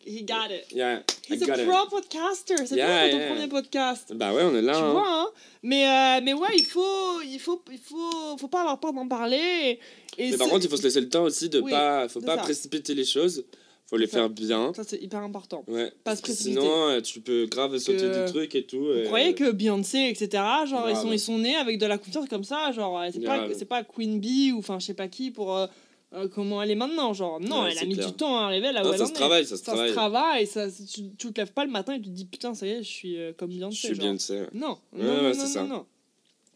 he 0.07 0.23
got 0.25 0.51
it. 0.51 0.73
Yeah, 0.75 1.03
He's 1.29 1.43
a 1.49 1.59
pro 1.59 1.89
podcaster. 1.91 2.57
C'est 2.67 2.77
toi 2.77 3.09
ton 3.11 3.35
premier 3.35 3.49
podcast? 3.49 4.13
Bah 4.15 4.33
ouais, 4.35 4.43
on 4.43 4.55
est 4.57 4.63
là. 4.63 4.73
tu 4.75 4.79
hein. 4.79 4.93
vois, 4.93 5.07
hein. 5.07 5.27
Mais, 5.63 5.87
euh, 5.87 6.21
mais 6.23 6.33
ouais, 6.35 6.49
il 6.59 6.65
faut, 6.65 7.21
il 7.23 7.39
faut, 7.39 7.63
il 7.73 7.79
faut, 7.79 8.37
faut 8.39 8.49
pas 8.49 8.61
avoir 8.61 8.79
peur 8.81 8.93
d'en 8.93 9.09
parler. 9.09 9.79
Mais 10.19 10.37
par 10.37 10.49
contre, 10.49 10.65
il 10.65 10.71
faut 10.71 10.77
se 10.77 10.83
laisser 10.83 11.01
le 11.01 11.09
temps 11.09 11.25
aussi 11.25 11.49
de 11.49 11.61
pas. 11.61 12.09
Faut 12.09 12.21
pas 12.21 12.37
précipiter 12.37 12.95
les 12.95 13.05
choses. 13.05 13.45
Faut 13.87 13.97
les 13.99 14.07
ça. 14.07 14.19
faire 14.19 14.31
bien. 14.31 14.73
ça 14.75 14.83
c'est 14.83 15.01
hyper 15.03 15.21
important. 15.21 15.63
Ouais. 15.69 15.93
Pas 16.05 16.17
se 16.17 16.23
précipiter. 16.23 16.59
Sinon, 16.61 16.89
euh, 16.89 17.01
tu 17.03 17.21
peux 17.21 17.47
grave 17.47 17.77
sauter 17.79 17.99
que- 17.99 18.25
des 18.25 18.31
trucs 18.33 18.55
et 18.55 18.65
tout. 18.65 18.81
Vous 18.81 18.93
et- 18.93 19.05
croyez 19.05 19.35
que 19.35 19.51
Beyoncé, 19.51 20.09
etc., 20.09 20.43
genre, 20.67 20.89
ils 20.89 20.97
sont, 20.97 21.13
ils 21.13 21.19
sont 21.21 21.39
nés 21.39 21.55
avec 21.57 21.79
de 21.79 21.87
la 21.87 21.99
confiance 21.99 22.27
comme 22.29 22.45
ça, 22.45 22.73
genre, 22.73 23.03
c'est 23.13 23.21
pas, 23.21 23.47
pas 23.69 23.85
Queen 23.85 24.19
Bee 24.21 24.53
ou 24.53 24.59
enfin, 24.59 24.79
je 24.79 24.87
sais 24.87 24.95
pas 24.95 25.09
qui 25.09 25.31
pour 25.31 25.55
euh, 25.55 25.67
euh, 26.15 26.29
comment 26.29 26.63
elle 26.63 26.71
est 26.71 26.75
maintenant, 26.77 27.13
genre, 27.13 27.41
non, 27.41 27.65
Ouais, 27.65 27.73
elle 27.73 27.79
a 27.79 27.85
mis 27.85 27.95
clair. 27.95 28.07
du 28.07 28.13
temps 28.15 28.39
à 28.39 28.45
arriver 28.45 28.73
là 28.73 28.81
où 28.83 28.85
Non, 28.87 28.93
elle 28.93 28.99
ça 28.99 29.05
en 29.05 29.07
se 29.09 29.13
est. 29.13 29.15
travaille, 29.17 29.45
ça 29.45 29.57
se 29.57 29.65
Ça 29.65 29.73
travaille. 29.73 29.89
se 29.91 29.95
travaille, 29.95 30.47
ça, 30.47 30.67
tu, 30.71 31.11
te 31.33 31.41
lèves 31.41 31.53
pas 31.53 31.65
le 31.67 31.71
matin 31.71 31.93
et 31.95 32.01
tu 32.01 32.05
te 32.09 32.15
dis 32.15 32.25
putain, 32.25 32.55
ça 32.55 32.67
y 32.67 32.71
est, 32.71 32.83
je 32.83 32.89
suis 32.89 33.19
euh, 33.19 33.33
comme 33.37 33.51
Beyoncé. 33.51 33.77
Je 33.77 33.95
suis 33.95 34.19
sais. 34.21 34.49
Non, 34.55 34.79
non, 34.97 35.23
non, 35.23 35.35
ça. 35.35 35.63
non, 35.63 35.69
non. 35.69 35.87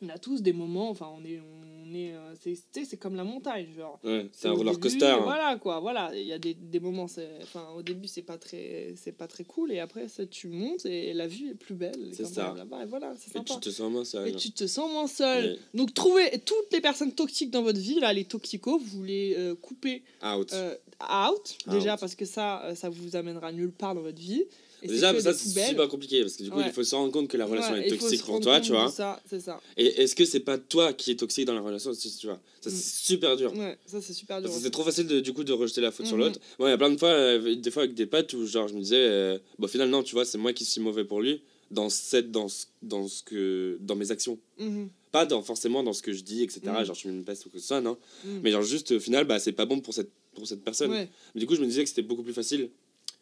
On 0.00 0.08
a 0.08 0.16
tous 0.18 0.40
des 0.42 0.52
moments, 0.52 0.88
enfin, 0.90 1.08
on 1.20 1.24
est, 1.26 1.40
on 1.40 1.67
est, 1.96 2.12
euh, 2.14 2.34
c'est, 2.40 2.84
c'est 2.84 2.96
comme 2.96 3.14
la 3.16 3.24
montagne, 3.24 3.66
genre. 3.76 3.98
Ouais, 4.04 4.28
c'est 4.32 4.48
un 4.48 4.52
roller 4.52 4.72
début, 4.74 4.82
coaster. 4.82 5.06
hein. 5.06 5.20
Voilà 5.22 5.56
quoi, 5.56 5.80
voilà. 5.80 6.10
Il 6.14 6.26
y 6.26 6.32
a 6.32 6.38
des, 6.38 6.54
des 6.54 6.80
moments, 6.80 7.08
c'est, 7.08 7.28
enfin, 7.42 7.68
au 7.76 7.82
début 7.82 8.08
c'est 8.08 8.22
pas 8.22 8.38
très, 8.38 8.94
c'est 8.96 9.12
pas 9.12 9.26
très 9.26 9.44
cool 9.44 9.72
et 9.72 9.80
après 9.80 10.08
ça, 10.08 10.26
tu 10.26 10.48
montes 10.48 10.86
et 10.86 11.12
la 11.14 11.26
vue 11.26 11.50
est 11.50 11.54
plus 11.54 11.74
belle. 11.74 12.10
C'est 12.12 12.26
ça. 12.26 12.54
Là-bas, 12.56 12.82
et 12.82 12.86
voilà, 12.86 13.14
c'est 13.18 13.30
Et 13.30 13.34
sympa. 13.34 13.54
tu 13.54 13.60
te 13.60 13.70
sens 13.70 13.90
moins 13.90 14.02
Et 14.02 14.04
seul. 14.06 14.36
tu 14.36 14.50
te 14.52 14.66
sens 14.66 14.90
moins 14.90 15.06
seul. 15.06 15.44
Ouais. 15.52 15.58
Donc 15.74 15.94
trouvez 15.94 16.38
toutes 16.44 16.72
les 16.72 16.80
personnes 16.80 17.12
toxiques 17.12 17.50
dans 17.50 17.62
votre 17.62 17.78
vie, 17.80 18.00
là, 18.00 18.12
les 18.12 18.24
toxicos, 18.24 18.80
vous 18.82 19.02
les 19.04 19.34
euh, 19.36 19.54
coupez 19.54 20.02
Out. 20.24 20.52
euh, 20.52 20.74
out, 21.02 21.58
déjà 21.68 21.94
Out. 21.94 22.00
parce 22.00 22.14
que 22.14 22.24
ça, 22.24 22.64
euh, 22.64 22.74
ça 22.74 22.88
vous 22.88 23.16
amènera 23.16 23.52
nulle 23.52 23.72
part 23.72 23.94
dans 23.94 24.02
votre 24.02 24.18
vie. 24.20 24.44
Déjà, 24.82 25.18
ça 25.20 25.32
c'est 25.34 25.48
super 25.68 25.88
compliqué 25.88 26.20
parce 26.20 26.36
que 26.36 26.42
du 26.44 26.50
coup, 26.50 26.58
Ouais. 26.58 26.64
il 26.66 26.72
faut 26.72 26.84
se 26.84 26.94
rendre 26.94 27.12
compte 27.12 27.28
que 27.28 27.36
la 27.36 27.46
relation 27.46 27.72
Ouais, 27.74 27.86
est 27.88 27.98
toxique 27.98 28.22
pour 28.24 28.38
toi, 28.40 28.60
tu 28.60 28.70
vois. 28.72 28.90
Ça, 28.90 29.20
c'est 29.28 29.40
ça. 29.40 29.60
Et 29.76 29.86
est-ce 30.02 30.14
que 30.14 30.24
c'est 30.24 30.40
pas 30.40 30.56
toi 30.58 30.92
qui 30.92 31.10
est 31.10 31.16
toxique 31.16 31.46
dans 31.46 31.54
la 31.54 31.60
relation 31.60 31.90
aussi, 31.90 32.14
tu 32.16 32.26
vois 32.26 32.40
Ça, 32.60 32.70
Mm. 32.70 32.72
c'est 32.72 33.04
super 33.04 33.36
dur. 33.36 33.52
Ouais, 33.56 33.76
ça 33.86 34.00
c'est 34.00 34.12
super 34.12 34.40
dur. 34.40 34.50
C'est 34.52 34.70
trop 34.70 34.84
facile 34.84 35.06
de, 35.06 35.20
du 35.20 35.32
coup 35.32 35.42
de 35.44 35.52
rejeter 35.52 35.80
la 35.80 35.90
faute 35.90 36.06
sur 36.06 36.16
Mhm. 36.16 36.22
l'autre. 36.24 36.40
Moi, 36.58 36.68
il 36.68 36.72
y 36.72 36.74
a 36.74 36.78
plein 36.78 36.90
de 36.90 36.96
fois, 36.98 37.08
euh, 37.10 37.54
des 37.56 37.70
fois 37.70 37.82
avec 37.84 37.94
des 37.94 38.06
potes 38.06 38.32
où 38.34 38.46
genre 38.46 38.68
je 38.68 38.74
me 38.74 38.80
disais, 38.80 38.96
euh, 38.98 39.38
bon, 39.58 39.66
finalement, 39.68 40.02
tu 40.02 40.14
vois, 40.14 40.24
c'est 40.24 40.38
moi 40.38 40.52
qui 40.52 40.64
suis 40.64 40.80
mauvais 40.80 41.04
pour 41.04 41.20
lui 41.20 41.42
dans 41.70 41.88
cette, 41.90 42.30
dans 42.30 42.48
ce, 42.48 42.66
dans 42.82 43.08
ce 43.08 43.22
que, 43.22 43.78
dans 43.80 43.96
mes 43.96 44.10
actions. 44.10 44.38
Mhm. 44.58 44.88
Pas 45.10 45.24
dans, 45.26 45.42
forcément 45.42 45.82
dans 45.82 45.92
ce 45.94 46.02
que 46.02 46.12
je 46.12 46.22
dis, 46.22 46.42
etc. 46.42 46.60
Mhm. 46.66 46.84
Genre, 46.84 46.94
je 46.94 47.00
suis 47.00 47.08
une 47.08 47.24
peste 47.24 47.46
ou 47.46 47.50
que 47.50 47.58
ce 47.58 47.66
soit, 47.66 47.80
non. 47.80 47.96
Mhm. 48.24 48.40
Mais 48.42 48.50
genre, 48.52 48.62
juste 48.62 48.92
au 48.92 49.00
final, 49.00 49.24
bah, 49.26 49.38
c'est 49.38 49.52
pas 49.52 49.64
bon 49.66 49.80
pour 49.80 49.92
cette, 49.94 50.10
pour 50.34 50.46
cette 50.46 50.62
personne. 50.62 50.90
Ouais. 50.90 51.08
Mais 51.34 51.40
du 51.40 51.46
coup, 51.46 51.54
je 51.56 51.60
me 51.60 51.66
disais 51.66 51.82
que 51.82 51.88
c'était 51.88 52.02
beaucoup 52.02 52.22
plus 52.22 52.32
facile 52.34 52.70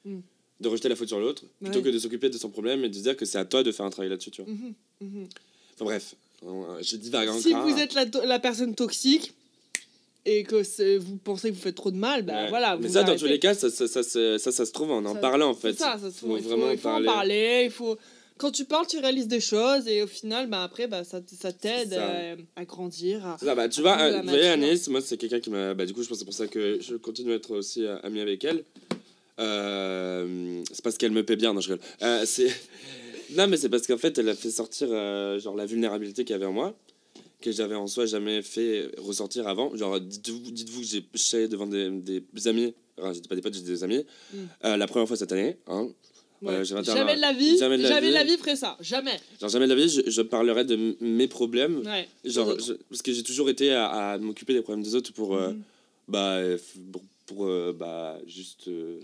Mm. 0.05 0.19
De 0.61 0.69
rejeter 0.69 0.89
la 0.89 0.97
faute 0.97 1.09
sur 1.09 1.21
l'autre 1.21 1.45
plutôt 1.61 1.79
Ouais. 1.79 1.85
que 1.85 1.89
de 1.91 1.99
s'occuper 1.99 2.31
de 2.31 2.39
son 2.39 2.49
problème 2.51 2.85
et 2.85 2.89
de 2.89 2.95
se 2.95 3.01
dire 3.03 3.17
que 3.17 3.25
c'est 3.25 3.39
à 3.39 3.45
toi 3.45 3.63
de 3.63 3.73
faire 3.73 3.85
un 3.87 3.91
travail 3.91 4.09
là-dessus, 4.11 4.31
tu 4.31 4.43
vois. 4.43 4.51
Mhm. 4.53 4.75
Mhm. 5.03 5.29
Enfin 5.75 5.85
bref, 5.85 6.15
je 6.81 6.97
divague 6.97 7.29
encore. 7.29 7.41
Si 7.43 7.53
vous 7.53 7.79
êtes 7.79 7.95
la, 7.95 8.05
la 8.25 8.39
personne 8.39 8.75
toxique 8.75 9.35
et 10.25 10.43
que 10.45 10.97
vous 10.99 11.17
pensez 11.19 11.51
que 11.51 11.55
vous 11.55 11.61
faites 11.61 11.75
trop 11.75 11.91
de 11.91 11.97
mal, 11.99 12.23
bah 12.23 12.45
Ouais. 12.45 12.49
voilà. 12.49 12.77
Mais 12.77 12.87
vous 12.89 12.95
ça, 12.95 13.03
dans 13.05 13.17
tous 13.17 13.27
les 13.27 13.39
cas, 13.39 13.55
ça, 13.55 13.71
ça, 13.71 13.87
ça, 13.87 14.03
ça, 14.03 14.67
se 14.67 14.73
trouve 14.73 14.91
en 14.91 15.05
en 15.05 15.15
parlant, 15.15 15.51
en 15.51 15.55
fait. 15.55 15.75
ça, 15.75 15.99
ça 16.01 16.11
se 16.11 16.17
trouve. 16.19 16.39
Il 16.39 16.43
faut, 16.43 16.49
vraiment 16.49 16.71
il 16.71 16.79
faut 16.79 16.89
en 16.89 17.05
parler. 17.05 17.63
Il 17.67 17.71
faut... 17.71 17.97
Quand 18.39 18.51
tu 18.51 18.65
parles, 18.67 18.87
tu 18.87 18.99
réalises 18.99 19.29
des 19.29 19.41
choses 19.41 19.87
et 19.89 20.03
au 20.03 20.07
final, 20.07 20.47
bah, 20.49 20.63
après, 20.63 20.87
bah, 20.89 21.05
ça, 21.05 21.21
ça 21.41 21.53
t'aide 21.53 21.95
euh, 21.95 22.37
à 22.55 22.65
grandir. 22.67 23.25
à- 23.25 23.39
ça, 23.39 23.55
bah, 23.55 23.67
tu 23.69 23.81
vois, 23.81 23.99
euh, 23.99 24.21
vous 24.21 24.29
voyez. 24.29 24.49
Anaïs, 24.49 24.89
moi, 24.89 25.01
c'est 25.01 25.17
quelqu'un 25.17 25.41
qui 25.41 25.49
m'a. 25.49 25.73
Bah, 25.73 25.87
du 25.87 25.95
coup, 25.95 26.03
je 26.03 26.09
pense 26.09 26.17
que 26.17 26.21
c'est 26.21 26.25
pour 26.27 26.35
ça 26.35 26.47
que 26.47 26.79
je 26.83 26.97
continue 26.97 27.33
à 27.33 27.37
être 27.37 27.53
aussi 27.57 27.85
euh, 27.87 27.97
ami 28.03 28.21
avec 28.21 28.45
elle. 28.45 28.63
Euh, 29.41 30.63
c'est 30.73 30.83
parce 30.83 30.97
qu'elle 30.99 31.13
me 31.13 31.25
paie 31.25 31.37
bien, 31.37 31.53
non, 31.53 31.61
je 31.61 31.73
rigole. 31.73 31.85
Euh, 32.03 32.23
c'est... 32.27 32.49
non, 33.37 33.47
mais 33.49 33.57
c'est 33.57 33.69
parce 33.69 33.87
qu'en 33.87 33.99
fait, 33.99 34.17
elle 34.19 34.29
a 34.29 34.35
fait 34.35 34.51
sortir 34.51 34.89
euh, 34.91 35.39
genre, 35.39 35.57
la 35.57 35.67
vulnérabilité 35.67 36.25
qu'il 36.25 36.33
y 36.35 36.37
avait 36.37 36.47
en 36.47 36.53
moi, 36.53 36.77
que 37.41 37.53
j'avais 37.53 37.75
en 37.75 37.87
soi 37.87 38.07
jamais 38.07 38.43
fait 38.43 38.91
ressortir 38.99 39.47
avant. 39.47 39.75
Genre, 39.77 40.01
dites-vous, 40.01 40.51
dites-vous 40.51 40.81
que 40.81 40.87
j'ai 40.87 41.05
chialé 41.15 41.49
devant 41.49 41.67
des, 41.67 41.91
des 41.91 42.49
amis, 42.49 42.75
enfin, 42.99 43.13
j'étais 43.13 43.29
pas 43.29 43.35
des 43.35 43.43
potes, 43.43 43.55
j'étais 43.55 43.67
des 43.69 43.85
amis, 43.85 44.05
Mm. 44.33 44.37
euh, 44.65 44.77
la 44.77 44.87
première 44.87 45.07
fois 45.09 45.17
cette 45.17 45.33
année. 45.33 45.57
Hein. 45.67 45.89
Ouais. 46.43 46.65
J'ai 46.67 46.75
21 46.75 46.95
jamais 46.95 47.17
de 47.17 47.21
la 47.23 47.33
vie, 47.33 47.57
Jamais 47.57 47.79
de 47.79 47.83
la 48.13 48.23
vie. 48.25 48.33
vie 48.33 48.37
ferait 48.37 48.57
ça. 48.57 48.77
Jamais. 48.81 49.19
Genre, 49.41 49.49
jamais 49.49 49.67
de 49.67 49.73
la 49.75 49.81
vie, 49.83 49.89
je, 49.89 50.03
je 50.11 50.21
parlerai 50.23 50.65
de 50.67 50.95
mes 51.01 51.29
problèmes. 51.29 51.79
Ouais. 51.87 52.07
Genre, 52.27 52.59
je- 52.61 52.75
parce 52.91 53.01
que 53.01 53.11
j'ai 53.13 53.23
toujours 53.23 53.49
été 53.49 53.73
à, 53.73 53.87
à 53.89 54.19
m'occuper 54.19 54.53
des 54.53 54.61
problèmes 54.61 54.85
des 54.85 54.95
autres 54.95 55.13
pour, 55.15 55.35
Mhm. 55.35 55.63
bah, 56.09 56.39
pour, 56.93 57.03
pour, 57.27 57.47
euh, 57.47 57.75
bah, 57.77 58.19
juste. 58.27 58.69
euh, 58.69 58.99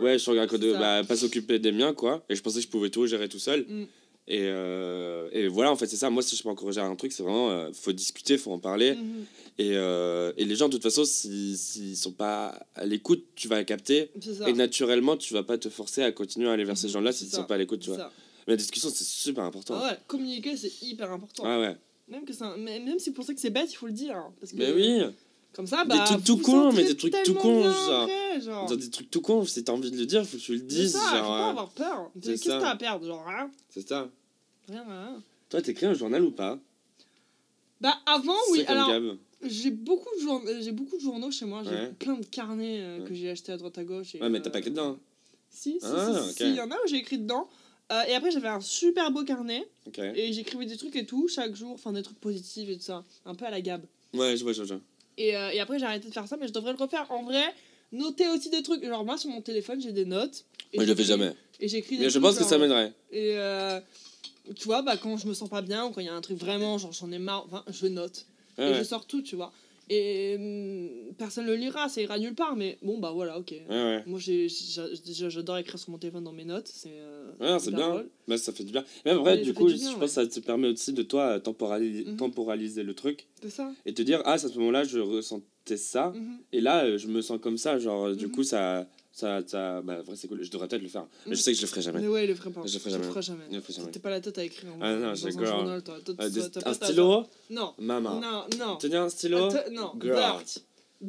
Ouais, 0.00 0.18
C'est 0.58 0.72
ça. 0.72 0.78
bah, 0.78 1.02
pas 1.06 1.16
s'occuper 1.16 1.58
des 1.58 1.72
miens, 1.72 1.92
quoi. 1.92 2.24
Et 2.28 2.34
je 2.36 2.42
pensais 2.42 2.58
que 2.60 2.64
je 2.64 2.68
pouvais 2.68 2.90
tout 2.90 3.06
gérer 3.06 3.28
tout 3.28 3.38
seul. 3.38 3.66
Mm. 3.68 3.86
Et, 4.28 4.42
euh, 4.42 5.28
et 5.32 5.48
voilà, 5.48 5.72
en 5.72 5.76
fait, 5.76 5.86
c'est 5.88 5.96
ça. 5.96 6.08
Moi, 6.08 6.22
si 6.22 6.36
je 6.36 6.42
peux 6.44 6.48
encourager 6.48 6.80
un 6.80 6.94
truc, 6.94 7.10
c'est 7.12 7.24
vraiment, 7.24 7.50
euh, 7.50 7.70
faut 7.72 7.90
discuter, 7.92 8.38
faut 8.38 8.52
en 8.52 8.60
parler. 8.60 8.94
Mhm. 8.94 9.24
Et, 9.58 9.70
et 9.72 10.44
les 10.44 10.54
gens, 10.54 10.68
de 10.68 10.74
toute 10.74 10.82
façon, 10.82 11.04
s'ils 11.04 11.58
s'ils 11.58 11.96
sont 11.96 12.12
pas 12.12 12.64
à 12.76 12.86
l'écoute, 12.86 13.24
tu 13.34 13.48
vas 13.48 13.62
capter. 13.64 14.10
C'est 14.20 14.34
ça. 14.34 14.48
Et 14.48 14.52
naturellement, 14.52 15.16
tu 15.16 15.34
vas 15.34 15.42
pas 15.42 15.58
te 15.58 15.68
forcer 15.68 16.02
à 16.02 16.12
continuer 16.12 16.48
à 16.48 16.52
aller 16.52 16.64
vers 16.64 16.78
ces 16.78 16.86
Mhm, 16.86 16.92
gens-là 16.94 17.12
c'est 17.12 17.18
s'ils 17.24 17.28
ça. 17.30 17.38
sont 17.38 17.44
pas 17.44 17.56
à 17.56 17.58
l'écoute, 17.58 17.80
tu 17.80 17.88
vois. 17.90 17.98
ça. 17.98 18.12
Mais 18.46 18.52
la 18.54 18.56
discussion, 18.56 18.90
c'est 18.94 19.04
super 19.04 19.42
important. 19.44 19.74
Ah 19.76 19.90
ouais, 19.90 19.98
communiquer, 20.06 20.56
c'est 20.56 20.72
hyper 20.82 21.10
important. 21.12 21.42
Ah 21.44 21.58
ouais. 21.60 21.76
Même, 22.08 22.24
que 22.24 22.32
c'est 22.32 22.42
un- 22.44 22.56
mais- 22.56 22.80
même 22.80 22.98
si 22.98 23.10
pour 23.12 23.24
ça 23.24 23.34
que 23.34 23.40
c'est 23.40 23.50
bête, 23.50 23.70
il 23.72 23.76
faut 23.76 23.86
le 23.86 23.92
dire. 23.92 24.16
hein, 24.16 24.32
Parce 24.40 24.52
que, 24.52 24.56
Mais 24.56 24.72
oui, 24.72 25.00
Comme 25.52 25.66
ça, 25.66 25.82
Des 25.84 25.90
bah. 25.90 26.04
trucs 26.06 26.24
tout 26.24 26.38
cons, 26.38 26.72
mais 26.72 26.84
des 26.84 26.96
trucs 26.96 27.14
tout 27.24 27.34
cons, 27.34 27.62
genre. 27.64 28.02
après, 28.02 28.40
genre. 28.40 28.66
dans 28.68 28.76
des 28.76 28.88
trucs 28.90 29.10
tout 29.10 29.20
cons, 29.20 29.44
si 29.44 29.62
t'as 29.62 29.72
envie 29.72 29.90
de 29.90 29.96
le 29.98 30.06
dire, 30.06 30.24
faut 30.24 30.36
que 30.38 30.42
tu 30.42 30.52
le 30.54 30.60
dises. 30.60 30.92
ça, 30.92 30.98
faut 31.00 31.16
genre, 31.16 31.26
pas 31.26 31.46
euh, 31.46 31.50
avoir 31.50 31.68
peur. 31.70 32.10
Qu'est-ce 32.22 32.44
que 32.44 32.48
t'as 32.48 32.70
à 32.70 32.76
perdre 32.76 33.06
Genre, 33.06 33.24
rien. 33.26 33.50
C'est 33.68 33.86
ça. 33.86 34.08
Rien, 34.68 34.84
rien. 34.84 35.22
Toi, 35.50 35.60
t'écris 35.60 35.86
un 35.86 35.94
journal 35.94 36.22
ou 36.24 36.30
pas? 36.30 36.58
Bah, 37.80 37.98
avant, 38.06 38.32
oui. 38.52 38.64
Comme 38.64 38.76
Alors, 38.76 39.16
j'ai 39.42 39.70
beaucoup, 39.70 40.08
de 40.18 40.48
euh, 40.50 40.62
j'ai 40.62 40.72
beaucoup 40.72 40.96
de 40.96 41.02
journaux 41.02 41.30
chez 41.30 41.44
moi. 41.44 41.62
J'ai 41.64 41.70
Ouais. 41.70 41.92
plein 41.98 42.14
de 42.14 42.24
carnets 42.24 42.80
euh, 42.80 42.98
Ouais. 43.00 43.08
que 43.08 43.14
j'ai 43.14 43.28
achetés 43.30 43.52
à 43.52 43.56
droite 43.56 43.76
à 43.76 43.84
gauche. 43.84 44.14
et, 44.14 44.20
Ouais, 44.22 44.28
mais 44.30 44.40
t'as 44.40 44.50
pas 44.50 44.60
écrit 44.60 44.70
dedans. 44.70 44.98
Si, 45.50 45.72
si, 45.72 45.78
Ah, 45.82 46.22
si, 46.34 46.44
il 46.44 46.54
y 46.54 46.60
en 46.60 46.70
a 46.70 46.74
où 46.76 46.86
j'ai 46.88 46.96
écrit 46.96 47.18
dedans. 47.18 47.48
Euh, 47.90 48.02
et 48.08 48.14
après, 48.14 48.30
j'avais 48.30 48.48
un 48.48 48.60
super 48.60 49.10
beau 49.10 49.24
carnet. 49.24 49.68
Et 50.14 50.32
j'écrivais 50.32 50.64
des 50.64 50.76
trucs 50.78 50.96
et 50.96 51.04
tout, 51.04 51.28
chaque 51.28 51.54
jour. 51.54 51.72
Enfin, 51.72 51.92
des 51.92 52.02
trucs 52.02 52.18
positifs 52.20 52.68
et 52.70 52.76
tout 52.76 52.84
ça. 52.84 53.04
Un 53.26 53.34
peu 53.34 53.44
à 53.44 53.50
la 53.50 53.60
Gab. 53.60 53.84
Ouais, 54.14 54.36
je 54.36 54.44
vois, 54.44 54.52
je 54.52 54.62
vois. 54.62 54.80
Et, 55.18 55.36
euh, 55.36 55.50
et 55.50 55.60
après, 55.60 55.78
j'ai 55.78 55.84
arrêté 55.86 56.08
de 56.08 56.12
faire 56.12 56.26
ça, 56.26 56.36
mais 56.36 56.48
je 56.48 56.52
devrais 56.52 56.72
le 56.72 56.78
refaire. 56.78 57.06
En 57.10 57.22
vrai, 57.22 57.44
noter 57.92 58.28
aussi 58.28 58.50
des 58.50 58.62
trucs. 58.62 58.84
Genre, 58.84 59.04
moi, 59.04 59.18
sur 59.18 59.30
mon 59.30 59.40
téléphone, 59.40 59.80
j'ai 59.80 59.92
des 59.92 60.04
notes. 60.04 60.44
Et 60.72 60.76
Moi, 60.78 60.84
je 60.86 60.90
le 60.90 60.96
fais 60.96 61.04
jamais. 61.04 61.32
Et 61.60 61.68
j'écris 61.68 61.96
des 61.98 62.04
Mais 62.04 62.10
je 62.10 62.14
trucs, 62.14 62.22
pense 62.22 62.34
que 62.34 62.40
genre- 62.40 62.48
ça 62.48 62.58
m'aiderait. 62.58 62.92
Et 63.12 63.34
euh, 63.36 63.78
tu 64.56 64.64
vois, 64.64 64.82
bah, 64.82 64.96
quand 64.96 65.16
je 65.16 65.26
me 65.28 65.34
sens 65.34 65.48
pas 65.48 65.62
bien 65.62 65.84
ou 65.86 65.90
quand 65.90 66.00
il 66.00 66.06
y 66.06 66.10
a 66.10 66.14
un 66.14 66.20
truc 66.20 66.38
vraiment, 66.38 66.78
genre 66.78 66.92
j'en 66.92 67.10
ai 67.12 67.18
marre, 67.18 67.44
enfin, 67.46 67.62
je 67.70 67.86
note. 67.86 68.26
Ouais, 68.58 68.68
et 68.68 68.72
ouais. 68.72 68.78
je 68.78 68.84
sors 68.84 69.06
tout, 69.06 69.22
tu 69.22 69.36
vois. 69.36 69.52
Et 69.88 70.36
hum, 70.38 71.14
personne 71.16 71.46
le 71.46 71.54
lira, 71.56 71.88
ça 71.88 72.00
ira 72.00 72.18
nulle 72.18 72.34
part, 72.34 72.56
mais 72.56 72.78
bon, 72.82 72.98
bah 72.98 73.10
voilà, 73.12 73.38
ok. 73.38 73.50
Ouais, 73.50 73.66
ouais. 73.68 74.02
Moi, 74.06 74.18
j'ai, 74.20 74.48
j'ai- 74.48 74.82
déjà, 75.04 75.28
j'adore 75.28 75.58
écrire 75.58 75.78
sur 75.78 75.90
mon 75.90 75.98
téléphone 75.98 76.24
dans 76.24 76.32
mes 76.32 76.44
notes. 76.44 76.68
C'est, 76.72 76.92
euh, 76.92 77.32
Ouais, 77.40 77.58
c'est 77.58 77.74
bien. 77.74 78.04
Bah, 78.28 78.38
ça 78.38 78.52
fait 78.52 78.64
du 78.64 78.72
bien. 78.72 78.84
Même 79.04 79.18
après, 79.18 79.36
Ouais, 79.36 79.42
du 79.42 79.52
coup, 79.52 79.66
fait 79.68 79.74
du 79.74 79.80
bien, 79.80 79.90
je 79.92 79.96
pense 79.96 80.04
que 80.08 80.14
ça 80.14 80.26
te 80.26 80.40
permet 80.40 80.68
aussi 80.68 80.92
de 80.92 81.02
toi 81.02 81.38
euh, 81.38 81.40
Mhm. 82.06 82.16
temporaliser 82.16 82.82
le 82.84 82.94
truc 82.94 83.26
ça. 83.48 83.72
et 83.84 83.92
te 83.92 84.02
dire, 84.02 84.22
ah, 84.24 84.32
à 84.34 84.38
ce 84.38 84.56
moment-là, 84.58 84.84
je 84.84 84.98
ressentais 85.00 85.76
ça. 85.76 86.12
Mhm. 86.14 86.38
Et 86.52 86.60
là, 86.60 86.84
euh, 86.84 86.98
je 86.98 87.08
me 87.08 87.20
sens 87.20 87.38
comme 87.40 87.58
ça. 87.58 87.78
Genre, 87.78 88.14
du 88.14 88.26
Mhm. 88.26 88.32
coup, 88.32 88.42
ça. 88.44 88.88
Ça, 89.12 89.40
ça 89.46 89.82
bah, 89.82 90.00
vrai, 90.02 90.16
c'est 90.16 90.26
cool. 90.28 90.42
Je 90.42 90.50
devrais 90.50 90.68
peut-être 90.68 90.82
le 90.82 90.88
faire. 90.88 91.04
Mais 91.26 91.34
je 91.36 91.40
sais 91.42 91.52
que 91.52 91.56
je 91.58 91.62
le 91.62 91.68
ferai 91.68 91.82
jamais. 91.82 92.00
Mais 92.00 92.08
ouais, 92.08 92.24
il 92.24 92.28
le 92.28 92.34
ferait 92.34 92.50
pas. 92.50 92.62
Je 92.64 92.72
le 92.72 92.78
ferai 92.78 92.90
jamais. 92.90 93.04
feras 93.04 93.20
jamais. 93.20 93.44
Je 93.50 93.56
le 93.56 93.60
ferai 93.60 93.72
jamais. 93.74 93.90
T'es 93.90 94.00
pas 94.00 94.10
la 94.10 94.20
tête 94.20 94.38
à 94.38 94.44
écrire. 94.44 94.70
en- 94.74 94.78
Ah 94.80 94.94
non, 94.94 95.14
j'ai 95.14 95.30
girl. 95.32 95.68
Euh, 95.68 95.80
un 96.56 96.60
ta- 96.62 96.74
stylo 96.74 97.24
Non. 97.50 97.74
Maman. 97.78 98.20
Non, 98.20 98.44
non. 98.58 98.76
Tenir 98.76 99.02
un 99.02 99.08
stylo? 99.08 99.48
Non. 99.70 99.92
Girl. 100.00 100.18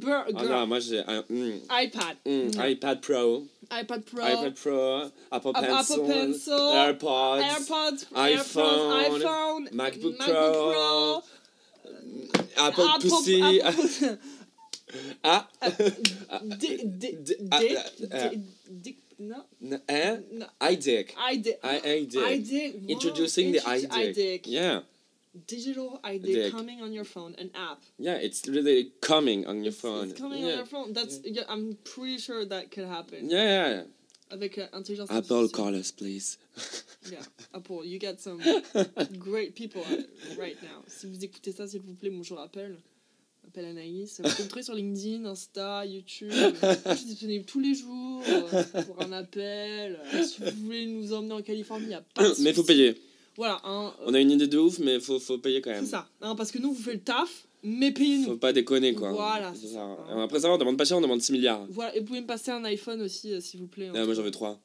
Ah 0.05 0.25
girl. 0.27 0.49
non, 0.49 0.65
moi 0.67 0.79
j'ai 0.79 0.99
un 0.99 1.23
mm, 1.29 1.59
iPad. 1.71 2.17
mm, 2.25 2.55
Non. 2.57 2.65
iPad 2.65 2.99
Pro, 3.01 3.45
iPad 3.71 4.03
Pro. 4.03 4.21
iPad 4.21 4.53
Pro, 4.55 5.01
Apple 5.29 5.51
Apple 5.53 6.01
Pencil, 6.07 6.51
AirPods, 6.51 7.39
AirPods, 7.39 8.05
iPhone, 8.15 9.69
MacBook 9.71 10.17
Pro, 10.17 11.21
Apple- 12.57 12.87
Pussy. 13.01 13.61
Ah, 15.23 15.47
Dick, 16.59 16.81
Dick, 16.99 17.23
Dick, 17.25 17.39
Dick, 17.49 18.39
Dick, 18.81 18.97
no, 19.19 19.43
n- 19.61 19.81
hein? 19.89 20.23
no, 20.31 20.45
iDick. 20.61 21.13
iDick, 21.15 21.57
I- 21.63 21.79
iDick. 21.79 22.13
iDick, 22.13 22.73
wow, 22.81 22.87
Introducing 22.89 23.51
the 23.53 23.59
I 23.67 23.81
iDick. 23.81 24.41
Yeah, 24.45 24.81
digital 25.47 25.99
iDick 26.03 26.23
Dick. 26.23 26.51
coming 26.51 26.81
on 26.81 26.91
your 26.93 27.05
phone, 27.05 27.35
an 27.37 27.49
app. 27.55 27.81
yeah, 27.97 28.15
it's 28.15 28.47
really 28.47 28.91
coming 29.01 29.45
on 29.47 29.57
your 29.63 29.67
It's- 29.73 29.81
phone. 29.81 30.09
It's 30.09 30.19
coming 30.19 30.41
yeah. 30.43 30.51
on 30.51 30.57
your 30.57 30.65
phone. 30.65 30.93
That's, 30.93 31.19
yeah, 31.23 31.43
I'm 31.47 31.77
pretty 31.83 32.17
sure 32.19 32.45
that 32.45 32.71
could 32.71 32.85
happen. 32.87 33.29
Yeah, 33.29 33.69
yeah. 33.69 33.83
Avec 34.31 34.57
euh, 34.57 34.65
intelligence 34.73 35.11
Apple, 35.11 35.47
call 35.49 35.75
us, 35.75 35.91
please. 35.91 36.37
Yeah, 37.11 37.19
Apple, 37.53 37.83
you 37.85 37.99
got 37.99 38.19
some 38.21 38.39
great 39.19 39.53
people 39.55 39.83
uh, 39.83 39.97
right 40.39 40.55
now. 40.63 40.81
Si 40.87 41.05
vous 41.07 41.21
écoutez 41.23 41.51
ça, 41.51 41.67
s'il 41.67 41.81
vous 41.81 41.93
plaît, 41.95 42.09
bonjour 42.09 42.39
Apple. 42.39 42.77
Appelle 43.47 43.65
Anaïs. 43.65 44.19
Vous 44.23 44.29
pouvez 44.29 44.43
me 44.43 44.49
trouver 44.49 44.63
sur 44.63 44.73
LinkedIn, 44.73 45.25
Insta, 45.25 45.85
YouTube. 45.85 46.31
Je 46.31 46.95
suis 46.95 47.05
disponible 47.05 47.45
tous 47.45 47.59
les 47.59 47.75
jours 47.75 48.23
euh, 48.27 48.63
pour 48.85 49.01
un 49.01 49.11
appel. 49.11 49.99
Si 50.23 50.41
vous 50.41 50.65
voulez 50.65 50.85
nous 50.87 51.13
emmener 51.13 51.33
en 51.33 51.41
Californie, 51.41 51.85
il 51.85 51.89
n'y 51.89 51.93
a 51.95 52.01
pas 52.01 52.23
de 52.23 52.35
Mais 52.41 52.49
il 52.51 52.55
faut 52.55 52.63
payer. 52.63 52.95
Voilà, 53.35 53.59
hein, 53.63 53.93
euh, 54.01 54.05
On 54.07 54.13
a 54.13 54.19
une 54.19 54.31
idée 54.31 54.47
de 54.47 54.57
ouf, 54.57 54.79
mais 54.79 54.99
faut, 54.99 55.19
faut 55.19 55.37
payer 55.39 55.61
quand 55.61 55.71
même. 55.71 55.85
c'est 55.85 55.91
ça. 55.91 56.07
Hein, 56.21 56.35
parce 56.35 56.51
que 56.51 56.59
nous, 56.59 56.71
vous 56.71 56.81
faites 56.81 56.93
le 56.95 56.99
taf, 57.01 57.47
mais 57.63 57.89
Faut 57.89 57.95
payez-nous. 57.95 58.37
pas 58.37 58.53
déconner, 58.53 58.93
quoi. 58.93 59.11
Voilà, 59.11 59.53
ça. 59.55 59.67
ça. 59.67 59.97
Après 60.23 60.39
ça, 60.39 60.51
on 60.51 60.57
demande 60.57 60.77
pas 60.77 60.85
cher, 60.85 60.97
on 60.97 61.01
demande 61.01 61.21
6 61.21 61.31
milliards. 61.33 61.65
Voilà, 61.69 61.95
et 61.95 61.99
vous 61.99 62.05
pouvez 62.05 62.21
me 62.21 62.27
passer 62.27 62.51
un 62.51 62.63
iPhone 62.63 63.01
aussi, 63.01 63.33
euh, 63.33 63.39
s'il 63.39 63.59
vous 63.59 63.67
plaît. 63.67 63.89
Ah, 63.93 64.05
moi, 64.05 64.13
j'en 64.13 64.21
veux 64.23 64.31
3. 64.31 64.59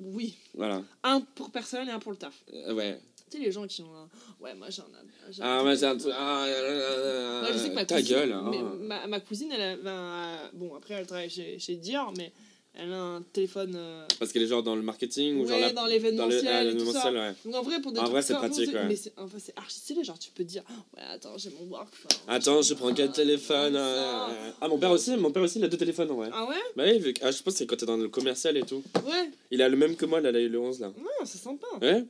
Oui, 0.00 0.34
Voilà. 0.54 0.82
un 1.04 1.20
pour 1.20 1.50
personne 1.50 1.86
et 1.88 1.92
un 1.92 1.98
pour 1.98 2.10
le 2.12 2.16
taf. 2.18 2.34
Euh, 2.52 2.74
ouais. 2.74 2.98
Tu 3.30 3.38
sais, 3.38 3.44
les 3.44 3.52
gens 3.52 3.66
qui 3.66 3.82
ont 3.82 3.94
un... 3.94 4.08
Ouais, 4.44 4.54
moi 4.54 4.68
j'ai 4.70 4.82
un... 4.82 4.86
j'ai 5.30 5.42
Ah, 5.42 5.60
un 5.60 5.64
truc- 5.64 5.78
c'est 5.78 5.86
un 5.86 5.96
truc. 5.96 6.12
Ah, 6.16 6.44
Ouais, 6.46 7.52
je 7.52 7.58
sais 7.58 7.68
que 7.70 7.74
ma 7.74 7.84
ta 7.84 7.96
cousine, 8.00 8.16
gueule. 8.16 8.34
mais 8.50 8.58
hein. 8.58 8.72
ma, 8.80 9.06
ma 9.06 9.20
cousine, 9.20 9.52
elle 9.52 9.60
a, 9.62 9.76
ben, 9.76 9.90
euh, 9.90 10.36
bon 10.54 10.74
après 10.74 10.94
elle 10.94 11.06
travaille 11.06 11.30
chez, 11.30 11.58
chez 11.58 11.76
Dior, 11.76 12.12
mais 12.16 12.32
elle 12.74 12.92
a 12.92 13.00
un 13.00 13.22
téléphone. 13.22 13.74
euh, 13.76 14.04
Parce 14.18 14.32
qu'elle 14.32 14.42
est 14.42 14.46
genre 14.46 14.62
dans 14.64 14.74
le 14.76 14.82
marketing 14.82 15.36
ou 15.38 15.42
ouais, 15.42 15.48
genre 15.48 15.58
la- 15.60 15.68
dans 15.72 15.82
dans 15.82 15.86
le 15.86 15.92
l'événementiel 15.92 16.46
ah, 16.48 16.50
ça. 16.58 16.64
l'événementiel, 16.64 17.14
ouais. 17.16 17.32
Donc 17.44 17.54
en 17.54 17.62
vrai 17.62 17.80
pour 17.80 17.92
des 17.92 18.00
En 18.00 18.04
vrai, 18.08 18.22
c'est 18.22 18.34
pratique, 18.34 18.72
ouais. 18.72 18.86
Mais 18.88 18.96
c'est 18.96 19.12
enfin, 19.16 19.38
archi 19.56 19.78
stylé, 19.78 20.02
genre 20.04 20.18
tu 20.18 20.30
peux 20.32 20.44
dire 20.44 20.62
ouais 20.96 21.02
attends 21.10 21.36
j'ai 21.38 21.50
mon 21.50 21.66
work. 21.70 21.88
Attends, 22.28 22.62
je 22.62 22.74
prends 22.74 22.92
quel 22.94 23.10
Ah, 23.10 23.12
téléphone 23.12 23.72
comme 23.74 23.76
euh. 23.82 24.50
Ah, 24.60 24.68
mon 24.68 24.78
père 24.78 24.90
aussi, 24.90 25.16
mon 25.16 25.30
père 25.30 25.42
aussi, 25.42 25.58
il 25.58 25.64
a 25.64 25.68
deux 25.68 25.76
téléphones 25.76 26.10
en 26.10 26.16
vrai. 26.16 26.30
Ah 26.32 26.46
ouais? 26.48 26.56
Bah 26.76 26.84
oui, 26.86 27.14
ah, 27.22 27.30
je 27.30 27.42
pense 27.42 27.54
que 27.54 27.58
c'est 27.58 27.66
quand 27.66 27.76
t'es 27.76 27.86
dans 27.86 27.96
le 27.96 28.08
commercial 28.08 28.56
et 28.56 28.62
tout. 28.62 28.82
Ouais. 29.06 29.30
Il 29.52 29.62
a 29.62 29.68
le 29.68 29.76
même 29.76 29.94
que 29.96 30.06
moi, 30.06 30.20
là, 30.20 30.30
il 30.30 30.36
a 30.36 30.40
eu 30.40 30.48
le 30.48 30.58
11 30.58 30.80
là. 30.80 30.88
Non 30.98 31.24
c'est 31.24 31.38
sympa. 31.38 31.66
Ouais 31.80 32.04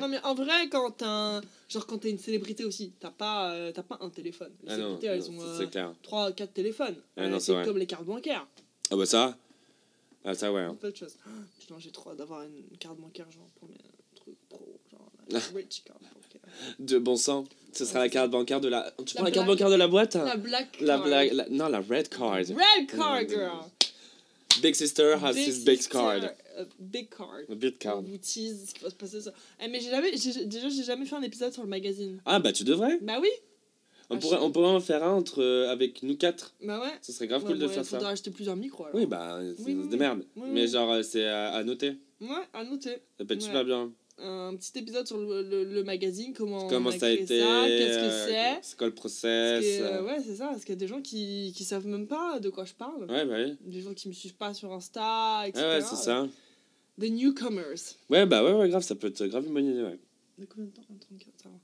Non 0.00 0.08
mais 0.08 0.18
en 0.22 0.34
vrai 0.34 0.68
quand 0.70 0.90
t'as 0.92 1.06
un... 1.38 1.40
genre 1.68 1.86
quand 1.86 1.98
t'es 1.98 2.10
une 2.10 2.18
célébrité 2.18 2.64
aussi 2.64 2.92
t'as 3.00 3.10
pas 3.10 3.52
euh, 3.52 3.72
t'as 3.72 3.82
pas 3.82 3.98
un 4.00 4.10
téléphone. 4.10 4.52
Les 4.64 4.72
Ah 4.72 4.76
non, 4.76 4.98
célébrités 4.98 5.06
elles 5.08 5.32
non, 5.32 5.40
ont 5.40 5.46
euh, 5.46 5.58
c'est 5.58 5.70
clair. 5.70 5.92
trois 6.02 6.32
quatre 6.32 6.52
téléphones. 6.52 6.96
Ah 7.16 7.22
Euh, 7.22 7.28
non, 7.28 7.38
c'est 7.40 7.52
vrai. 7.52 7.64
comme 7.64 7.78
les 7.78 7.86
cartes 7.86 8.04
bancaires. 8.04 8.46
Ah 8.90 8.96
bah 8.96 9.06
ça 9.06 9.36
Ah 10.24 10.34
ça 10.34 10.52
ouais. 10.52 10.60
Hein. 10.62 10.76
de. 10.82 10.90
Putain, 10.90 11.74
j'ai 11.78 11.90
trop 11.90 12.14
d'avoir 12.14 12.42
une 12.42 12.76
carte 12.78 12.98
bancaire, 12.98 13.26
genre, 13.32 13.48
pour 13.58 13.68
mes 13.68 13.76
trucs 14.14 14.38
pro, 14.48 14.78
genre, 14.92 15.10
la 15.30 15.38
rich 15.54 15.82
card 15.84 15.96
bancaire. 16.00 16.40
De 16.78 16.98
bon 16.98 17.16
sang. 17.16 17.44
Ce 17.72 17.84
sera 17.84 17.98
la 18.00 18.08
carte 18.08 18.30
bancaire 18.30 18.60
de 18.60 18.68
la... 18.68 18.90
Tu 19.04 19.14
prends 19.16 19.24
la, 19.24 19.30
La 19.30 19.34
carte 19.34 19.46
black- 19.46 19.58
bancaire 19.58 19.70
de 19.70 19.74
la 19.74 19.88
boîte? 19.88 20.14
La 20.14 20.36
black 20.36 20.80
la, 20.80 20.96
la- 21.26 21.48
Non, 21.50 21.68
la 21.68 21.80
red 21.80 22.08
card. 22.08 22.32
Red 22.36 22.86
card, 22.88 23.28
girl. 23.28 23.64
Big 24.62 24.74
sister 24.74 25.16
has 25.22 25.36
his 25.36 25.64
big 25.64 25.76
sister, 25.76 25.92
card. 25.92 26.34
Uh, 26.58 26.64
big 26.78 27.08
card. 27.08 27.30
A 27.50 27.54
big 27.54 27.74
On 27.74 27.78
card. 27.78 28.02
vous 28.02 28.16
tease 28.18 28.66
ce 28.68 28.74
qui 28.74 28.82
va 28.82 28.90
se 28.90 28.94
passer 28.94 29.20
ça. 29.20 29.32
Eh, 29.62 29.68
mais 29.68 29.80
j'ai 29.80 29.90
jamais, 29.90 30.10
déjà, 30.12 30.68
j'ai 30.68 30.82
jamais 30.84 31.04
fait 31.06 31.16
un 31.16 31.22
épisode 31.22 31.52
sur 31.52 31.62
le 31.62 31.68
magazine. 31.68 32.20
Ah 32.24 32.38
bah 32.40 32.52
tu 32.52 32.64
devrais. 32.64 32.98
Bah 33.02 33.18
oui. 33.20 33.28
On 34.08 34.14
Ah, 34.16 34.18
pourrait, 34.18 34.38
on 34.40 34.50
pourrait 34.52 34.68
en 34.68 34.78
faire 34.80 35.02
un 35.02 35.12
entre, 35.14 35.42
euh, 35.42 35.68
avec 35.70 36.02
nous 36.04 36.16
quatre. 36.16 36.54
Bah 36.62 36.80
ouais. 36.80 36.92
Ce 37.02 37.10
serait 37.12 37.26
grave 37.26 37.42
Ouais, 37.42 37.48
cool 37.50 37.58
de 37.58 37.66
faire 37.66 37.84
ça. 37.84 37.96
faudra 37.98 38.10
acheter 38.12 38.30
plusieurs 38.30 38.54
micros 38.56 38.84
alors. 38.84 38.94
Oui 38.96 39.04
bah 39.06 39.40
c'est 39.56 39.64
Oui, 39.64 39.74
oui, 39.82 39.88
des 39.88 39.96
merdes. 39.96 40.24
oui. 40.36 40.48
Mais 40.52 40.66
genre 40.68 40.92
euh, 40.92 41.02
c'est 41.02 41.26
à, 41.26 41.48
à 41.54 41.64
noter. 41.64 41.96
Ouais, 42.20 42.28
à 42.52 42.62
noter. 42.64 42.98
Ça 43.18 43.24
peut 43.24 43.34
être 43.34 43.42
super 43.42 43.64
bien. 43.64 43.90
Un 44.18 44.54
petit 44.56 44.78
épisode 44.78 45.06
sur 45.06 45.18
le, 45.18 45.42
le, 45.42 45.64
le 45.64 45.84
magazine, 45.84 46.32
comment, 46.34 46.68
Comment 46.68 46.88
on 46.88 46.92
a 46.92 46.98
ça 46.98 47.04
a 47.06 47.10
été 47.10 47.26
qu'est-ce 47.26 47.98
que 47.98 48.02
euh, 48.04 48.26
c'est. 48.26 48.58
C'est 48.62 48.78
quoi 48.78 48.86
le 48.86 48.94
process 48.94 49.62
que, 49.62 49.82
euh, 49.82 49.98
euh, 49.98 50.02
ouais, 50.04 50.16
c'est 50.26 50.36
ça, 50.36 50.46
parce 50.46 50.60
qu'il 50.60 50.70
y 50.70 50.72
a 50.72 50.80
des 50.80 50.86
gens 50.86 51.02
qui, 51.02 51.52
qui 51.54 51.64
savent 51.64 51.86
même 51.86 52.06
pas 52.06 52.40
de 52.40 52.48
quoi 52.48 52.64
je 52.64 52.72
parle. 52.72 53.02
Ouais 53.10 53.26
bah 53.26 53.34
oui. 53.44 53.56
Des 53.60 53.82
gens 53.82 53.92
qui 53.92 54.08
me 54.08 54.14
suivent 54.14 54.36
pas 54.36 54.54
sur 54.54 54.72
Insta, 54.72 55.42
etc. 55.46 55.62
ouais 55.66 55.80
c'est 55.82 55.96
ça. 55.96 56.26
Des 56.98 57.10
newcomers. 57.10 57.94
Ouais 58.10 58.24
bah 58.26 58.42
ouais 58.42 58.52
ouais 58.52 58.68
grave 58.68 58.82
ça 58.82 58.94
peut 58.94 59.08
être 59.08 59.24
grave 59.26 59.44
une 59.46 59.54
bonne 59.54 59.66
idée 59.66 59.82
ouais. 59.82 59.98
De 60.38 60.44
combien 60.46 60.66
de 60.66 60.70
temps? 60.70 60.82
34, 61.00 61.32
ça 61.42 61.48
va. 61.48 61.54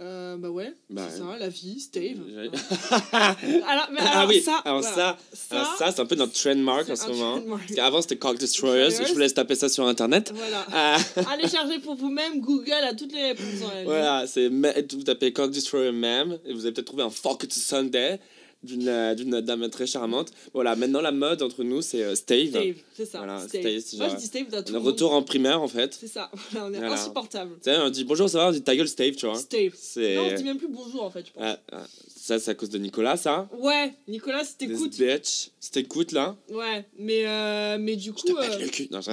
Euh, 0.00 0.36
bah 0.36 0.50
ouais, 0.50 0.74
Bah 0.90 1.06
c'est 1.08 1.20
ouais. 1.22 1.32
ça, 1.34 1.38
la 1.38 1.48
vie, 1.48 1.78
Steve. 1.78 2.18
Alors, 3.12 3.88
mais 3.92 4.00
ah 4.00 4.18
alors, 4.18 4.28
oui, 4.28 4.40
ça, 4.42 4.56
alors 4.64 4.80
voilà. 4.80 5.16
ça, 5.32 5.66
ça, 5.78 5.92
c'est 5.92 6.00
un 6.00 6.04
peu 6.06 6.16
notre 6.16 6.32
trademark 6.32 6.90
en 6.90 6.96
ce 6.96 7.06
moment. 7.06 7.36
trademark. 7.36 7.62
Parce 7.62 7.74
qu'avant 7.76 8.02
c'était 8.02 8.16
Cock 8.16 8.38
Destroyers, 8.38 8.90
je 8.90 9.12
vous 9.12 9.18
laisse 9.20 9.34
taper 9.34 9.54
ça 9.54 9.68
sur 9.68 9.86
internet. 9.86 10.32
Voilà. 10.34 10.66
Ah, 10.72 10.98
Allez 11.30 11.46
chercher 11.48 11.78
pour 11.78 11.94
vous-même, 11.94 12.40
Google 12.40 12.72
a 12.72 12.92
toutes 12.94 13.12
les 13.12 13.22
réponses 13.22 13.44
voilà, 13.84 14.26
c'est 14.26 14.48
vous 14.48 15.02
tapez 15.04 15.32
Cock 15.32 15.52
Destroyer 15.52 15.92
Mem 15.92 16.38
et 16.44 16.52
vous 16.52 16.62
allez 16.66 16.72
peut-être 16.74 16.86
trouver 16.86 17.04
un 17.04 17.10
Fuck 17.10 17.44
It 17.44 17.52
Sunday 17.52 18.18
d'une 18.64 18.88
euh, 18.88 19.40
dame 19.40 19.68
très 19.70 19.86
charmante. 19.86 20.30
Voilà, 20.52 20.74
maintenant 20.76 21.00
la 21.00 21.12
mode 21.12 21.42
entre 21.42 21.62
nous, 21.62 21.82
c'est 21.82 22.02
euh, 22.02 22.14
Stave. 22.14 22.48
Stave, 22.48 22.74
c'est 22.94 23.04
ça. 23.06 23.18
Voilà, 23.18 23.38
Stave. 23.46 23.78
Stave, 23.80 23.98
Moi, 24.00 24.08
je 24.08 24.16
dis 24.16 24.26
Stave 24.26 24.48
dans 24.50 24.62
tout 24.62 24.72
monde. 24.72 24.82
retour 24.84 25.12
en 25.12 25.22
primaire, 25.22 25.62
en 25.62 25.68
fait. 25.68 25.96
C'est 25.98 26.08
ça. 26.08 26.30
Voilà, 26.50 26.66
on 26.66 26.72
est 26.72 26.78
Voilà. 26.78 26.94
insupportable. 27.00 27.54
Tu 27.62 27.70
sais, 27.70 27.78
on 27.78 27.90
dit 27.90 28.04
bonjour, 28.04 28.28
ça 28.28 28.38
va, 28.38 28.48
on 28.48 28.52
dit 28.52 28.62
ta 28.62 28.74
gueule, 28.74 28.88
Stave, 28.88 29.14
tu 29.14 29.26
vois. 29.26 29.38
Stave. 29.38 29.72
Non, 29.96 30.30
on 30.30 30.34
dit 30.34 30.44
même 30.44 30.58
plus 30.58 30.68
bonjour 30.68 31.04
en 31.04 31.10
fait, 31.10 31.26
je 31.26 31.32
pense. 31.32 31.42
Ah, 31.44 31.58
ah, 31.72 31.86
ça, 32.16 32.38
c'est 32.38 32.50
à 32.50 32.54
cause 32.54 32.70
de 32.70 32.78
Nicolas, 32.78 33.16
ça. 33.16 33.48
Ouais, 33.58 33.92
Nicolas, 34.08 34.44
si 34.44 34.56
t'écoutes. 34.56 34.96
bitch. 34.96 35.50
Si 35.60 35.70
t'écoutes, 35.70 36.12
là. 36.12 36.36
Ouais, 36.50 36.84
mais, 36.98 37.26
euh, 37.26 37.76
mais 37.78 37.96
du 37.96 38.08
Je 38.08 38.12
coup. 38.12 38.22
te 38.26 38.32
euh, 38.32 38.58
le 38.58 38.68
cul. 38.68 38.88
Non, 38.90 39.00
je... 39.00 39.10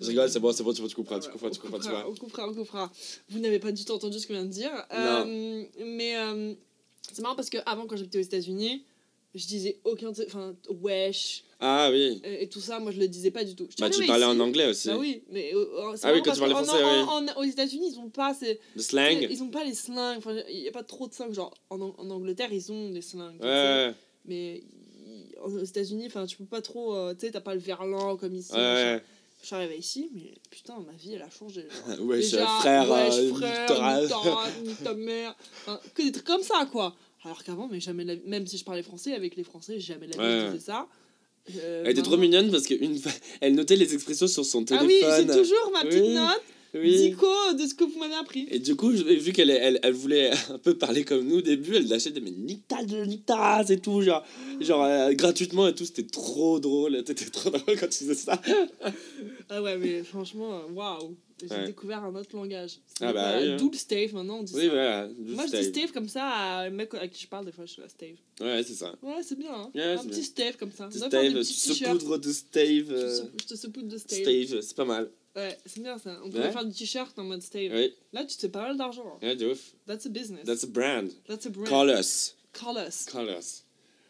je 0.00 0.06
rigole, 0.08 0.28
c'est 0.30 0.40
bon, 0.40 0.52
c'est 0.52 0.62
bon, 0.62 0.72
tu, 0.72 0.82
comprends, 0.94 1.18
tu 1.20 1.28
comprends, 1.30 1.50
tu 1.50 1.60
comprends, 1.60 1.78
tu 1.78 1.88
vois. 1.88 2.08
on 2.08 2.14
coupera, 2.14 2.48
on 2.48 2.54
coupera. 2.54 2.90
Vous 3.30 3.38
n'avez 3.38 3.58
pas 3.58 3.72
du 3.72 3.84
tout 3.84 3.92
entendu 3.92 4.18
ce 4.18 4.26
qu'on 4.26 4.32
vient 4.34 4.44
de 4.44 4.50
dire. 4.50 4.70
Euh, 4.92 5.64
mais 5.84 6.16
euh, 6.16 6.54
c'est 7.12 7.22
marrant 7.22 7.36
parce 7.36 7.50
qu'avant, 7.50 7.86
quand 7.86 7.96
j'habitais 7.96 8.18
aux 8.18 8.22
États-Unis, 8.22 8.84
je 9.34 9.46
disais 9.46 9.78
aucun. 9.84 10.10
Enfin, 10.10 10.54
wesh 10.80 11.44
Ah 11.60 11.88
oui. 11.92 12.20
euh, 12.24 12.36
et 12.40 12.48
tout 12.48 12.60
ça, 12.60 12.78
moi 12.78 12.90
je 12.92 12.98
le 12.98 13.06
disais 13.08 13.30
pas 13.30 13.44
du 13.44 13.54
tout. 13.54 13.66
Je 13.70 13.76
Bah, 13.78 13.88
ah, 13.88 13.90
tu 13.90 14.06
parlais 14.06 14.24
ici- 14.24 14.30
en 14.34 14.40
anglais 14.40 14.66
aussi. 14.68 14.88
Bah 14.88 14.96
oui, 14.98 15.22
mais 15.30 15.52
euh, 15.54 15.58
euh, 15.58 15.96
Ah 16.02 16.12
oui, 16.12 16.22
quand 16.24 16.32
tu 16.32 16.38
parlais 16.40 16.54
français, 16.54 16.82
en- 16.82 17.20
oui. 17.22 17.30
en- 17.34 17.40
aux 17.40 17.44
États-Unis, 17.44 17.90
ils 17.92 17.98
ont 17.98 18.08
pas 18.08 18.32
ces, 18.34 18.58
Le 18.74 18.82
slang. 18.82 19.26
ils 19.30 19.42
ont 19.42 19.50
pas 19.50 19.64
les 19.64 19.74
slangs. 19.74 20.16
Enfin, 20.16 20.34
il 20.50 20.60
y 20.60 20.68
a 20.68 20.72
pas 20.72 20.82
trop 20.84 21.06
de 21.06 21.12
slangs. 21.12 21.32
Genre 21.32 21.52
en, 21.70 21.80
Ang- 21.80 21.94
en 21.98 22.10
Angleterre, 22.10 22.52
ils 22.52 22.72
ont 22.72 22.90
des 22.90 23.02
sais. 23.02 23.34
Ouais, 23.40 23.92
Mais 24.24 24.62
aux 25.44 25.58
États-Unis, 25.58 26.06
enfin, 26.06 26.24
tu 26.26 26.36
peux 26.38 26.44
pas 26.46 26.62
trop. 26.62 26.94
euh, 26.94 27.14
tu 27.14 27.26
sais, 27.26 27.30
t'as 27.32 27.40
pas 27.40 27.54
le 27.54 27.60
verlan 27.60 28.16
comme 28.16 28.34
ici. 28.34 28.52
ouais. 28.52 29.02
Ouais. 29.36 29.42
Je 29.42 29.46
suis 29.46 29.54
arrivée 29.54 29.76
ici, 29.78 30.10
mais 30.14 30.34
putain, 30.50 30.74
ma 30.86 30.92
vie 30.92 31.14
elle 31.14 31.22
a 31.22 31.30
changé. 31.30 31.66
genre. 31.88 32.00
Ouais, 32.06 32.16
je 32.16 32.26
suis 32.26 32.32
Déjà, 32.36 32.50
un 32.56 32.60
frère, 32.60 32.90
wesh, 32.90 33.14
euh, 33.14 33.34
frère, 33.34 33.62
littoral. 34.02 34.52
nique 34.64 34.82
ta 34.82 34.94
mère. 34.94 35.34
Enfin, 35.66 35.80
que 35.94 36.02
des 36.02 36.12
trucs 36.12 36.26
comme 36.26 36.42
ça, 36.42 36.66
quoi. 36.70 36.94
Alors 37.24 37.42
qu'avant, 37.44 37.68
mais 37.70 37.80
jamais 37.80 38.04
la- 38.04 38.14
même 38.24 38.46
si 38.46 38.56
je 38.58 38.64
parlais 38.64 38.82
français, 38.82 39.12
avec 39.14 39.36
les 39.36 39.42
Français, 39.44 39.80
jamais 39.80 40.06
de 40.06 40.16
la 40.16 40.22
vie 40.22 40.34
Ouais. 40.34 40.46
je 40.48 40.52
disais 40.52 40.64
ça. 40.66 40.86
Euh, 41.58 41.82
Elle 41.84 41.92
était 41.92 42.02
trop 42.02 42.16
mignonne 42.16 42.50
parce 42.50 42.64
qu'une 42.64 42.98
fois, 42.98 43.12
elle 43.40 43.54
notait 43.54 43.76
les 43.76 43.94
expressions 43.94 44.26
sur 44.26 44.44
son 44.44 44.64
Ah 44.70 44.80
oui, 44.82 44.88
téléphone. 45.00 45.26
j'ai 45.32 45.38
toujours 45.38 45.70
ma 45.72 45.82
petite 45.84 46.02
Oui, 46.02 46.14
note 46.14 46.42
oui. 46.80 47.10
dico 47.10 47.26
de 47.58 47.66
ce 47.66 47.74
que 47.74 47.84
vous 47.84 47.98
m'avez 47.98 48.14
appris. 48.14 48.46
Et 48.50 48.58
du 48.58 48.76
coup, 48.76 48.90
vu 48.90 49.32
qu'elle 49.32 49.50
elle, 49.50 49.78
elle 49.82 49.92
voulait 49.94 50.30
un 50.50 50.58
peu 50.58 50.76
parler 50.76 51.04
comme 51.04 51.26
nous 51.26 51.36
au 51.38 51.42
début, 51.42 51.76
elle 51.76 51.88
lâchait 51.88 52.10
des 52.10 52.20
mais 52.20 52.30
nique 52.30 52.66
ta 52.68 52.84
gueule, 52.84 53.06
nique 53.06 53.26
ta 53.26 53.36
race 53.36 53.70
et 53.70 53.78
tout, 53.78 54.00
genre, 54.02 54.24
genre 54.60 54.84
euh, 54.84 55.12
gratuitement 55.12 55.68
et 55.68 55.74
tout, 55.74 55.84
c'était 55.84 56.06
trop 56.06 56.58
drôle, 56.60 57.02
c'était 57.06 57.26
trop 57.30 57.50
drôle 57.50 57.78
quand 57.78 57.88
tu 57.88 57.98
faisais 58.04 58.14
ça. 58.14 58.40
Ah 59.48 59.62
ouais, 59.62 59.76
mais 59.78 60.02
franchement, 60.02 60.62
waouh. 60.74 61.16
J'ai 61.42 61.54
Ouais. 61.54 61.66
découvert 61.66 62.02
un 62.02 62.14
autre 62.14 62.34
langage. 62.34 62.78
Ah 63.02 63.12
bah 63.12 63.34
oui. 63.38 63.56
D'où 63.58 63.70
le 63.70 63.76
Stave, 63.76 64.14
maintenant 64.14 64.38
on 64.38 64.42
dit 64.42 64.54
Oui, 64.56 64.62
ça. 64.62 64.68
voilà. 64.70 65.08
Moi 65.18 65.44
je 65.46 65.54
dis 65.58 65.64
Stave 65.64 65.92
comme 65.92 66.08
ça 66.08 66.24
à 66.24 66.60
un 66.64 66.70
mec 66.70 66.94
à 66.94 67.06
qui 67.08 67.24
je 67.24 67.28
parle, 67.28 67.44
des 67.44 67.52
fois 67.52 67.66
je 67.66 67.72
suis 67.72 67.82
là, 67.82 67.88
Stave. 67.90 68.16
Ouais, 68.40 68.62
c'est 68.66 68.72
ça. 68.72 68.94
Ouais, 69.02 69.22
c'est 69.22 69.38
bien, 69.38 69.52
hein. 69.52 69.70
Un 69.74 69.98
c'est 69.98 70.04
petit 70.08 70.14
bien. 70.20 70.22
Stave 70.24 70.56
comme 70.56 70.72
ça. 70.72 70.88
Stave, 70.90 71.34
tu 71.34 71.44
saupoudres 71.44 72.18
de 72.18 72.32
Stave. 72.32 72.64
Je 72.88 72.92
euh, 72.94 73.18
te- 73.36 73.42
Je 73.42 73.46
te 73.48 73.54
saupoudre 73.54 73.88
de 73.88 73.98
Stave. 73.98 74.20
Stave, 74.22 74.60
c'est 74.62 74.76
pas 74.76 74.86
mal. 74.86 75.10
Ouais, 75.36 75.58
c'est 75.66 75.82
bien 75.82 75.98
ça. 75.98 76.18
On 76.24 76.30
pourrait 76.30 76.50
faire 76.52 76.64
des 76.64 76.72
t-shirts 76.72 77.18
en 77.18 77.24
mode 77.24 77.42
Stave. 77.42 77.70
Oui, 77.72 77.94
Là, 78.14 78.24
tu 78.24 78.36
te 78.36 78.40
fais 78.40 78.48
pas 78.48 78.62
mal 78.62 78.76
d'argent. 78.76 79.04
hein. 79.06 79.18
ouais, 79.26 79.36
de 79.36 79.50
ouf. 79.52 79.72
That's 79.86 80.06
a 80.06 80.08
business. 80.08 80.44
That's 80.46 80.64
a 80.64 80.66
brand. 80.66 81.10
That's 81.28 81.46
a 81.46 81.50
brand. 81.50 81.68
Call 81.68 81.90
us. 81.90 82.34
Call 82.54 82.78
us. 82.78 83.04
Call 83.04 83.28
us. 83.28 83.62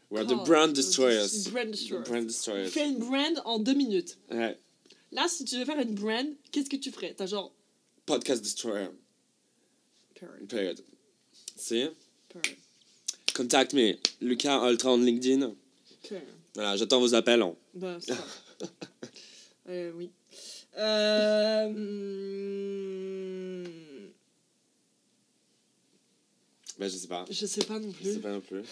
We're 0.09 0.24
Call- 0.24 0.37
the 0.39 0.47
brand 0.47 0.72
destroyers. 0.72 1.49
Brand 1.51 1.70
destroyers. 1.72 2.05
Brand 2.09 2.27
destroyers. 2.27 2.68
Fais 2.70 2.89
une 2.89 2.99
brand 3.01 3.43
en 3.45 3.59
deux 3.59 3.74
minutes. 3.74 4.18
Ouais. 4.31 4.57
Là, 5.11 5.27
si 5.29 5.45
tu 5.45 5.59
veux 5.59 5.64
faire 5.64 5.81
une 5.81 5.95
brand, 5.97 6.29
qu'est-ce 6.53 6.70
que 6.70 6.77
tu 6.77 6.93
ferais? 6.93 7.12
T'as 7.16 7.27
genre. 7.27 7.53
Podcast 8.07 8.41
destroyer. 8.43 8.87
Period. 10.14 10.47
Period. 10.49 10.81
See? 11.57 11.89
Period. 12.29 12.57
Contact 13.35 13.74
me. 13.74 13.95
Lucas 14.20 14.64
Ultra 14.70 14.93
on 14.93 14.99
LinkedIn. 14.99 15.55
Period. 16.09 16.22
Voilà, 16.55 16.77
j'attends 16.77 17.01
vos 17.01 17.14
appels. 17.14 17.43
hein. 17.43 17.55
Bah, 17.74 17.99
c'est 18.01 18.14
ça. 18.14 18.24
euh, 19.68 19.91
oui. 19.97 20.11
Euh, 20.77 21.72
Bah, 26.79 26.89
je 26.89 26.97
sais 26.97 27.09
pas. 27.09 27.24
je 27.31 27.47
sais 27.47 27.64
pas 27.64 27.79
non 27.79 27.91
Je 27.99 28.05
sais 28.05 28.12
plus. 28.14 28.20
pas 28.20 28.33
non 28.33 28.41
plus. 28.41 28.62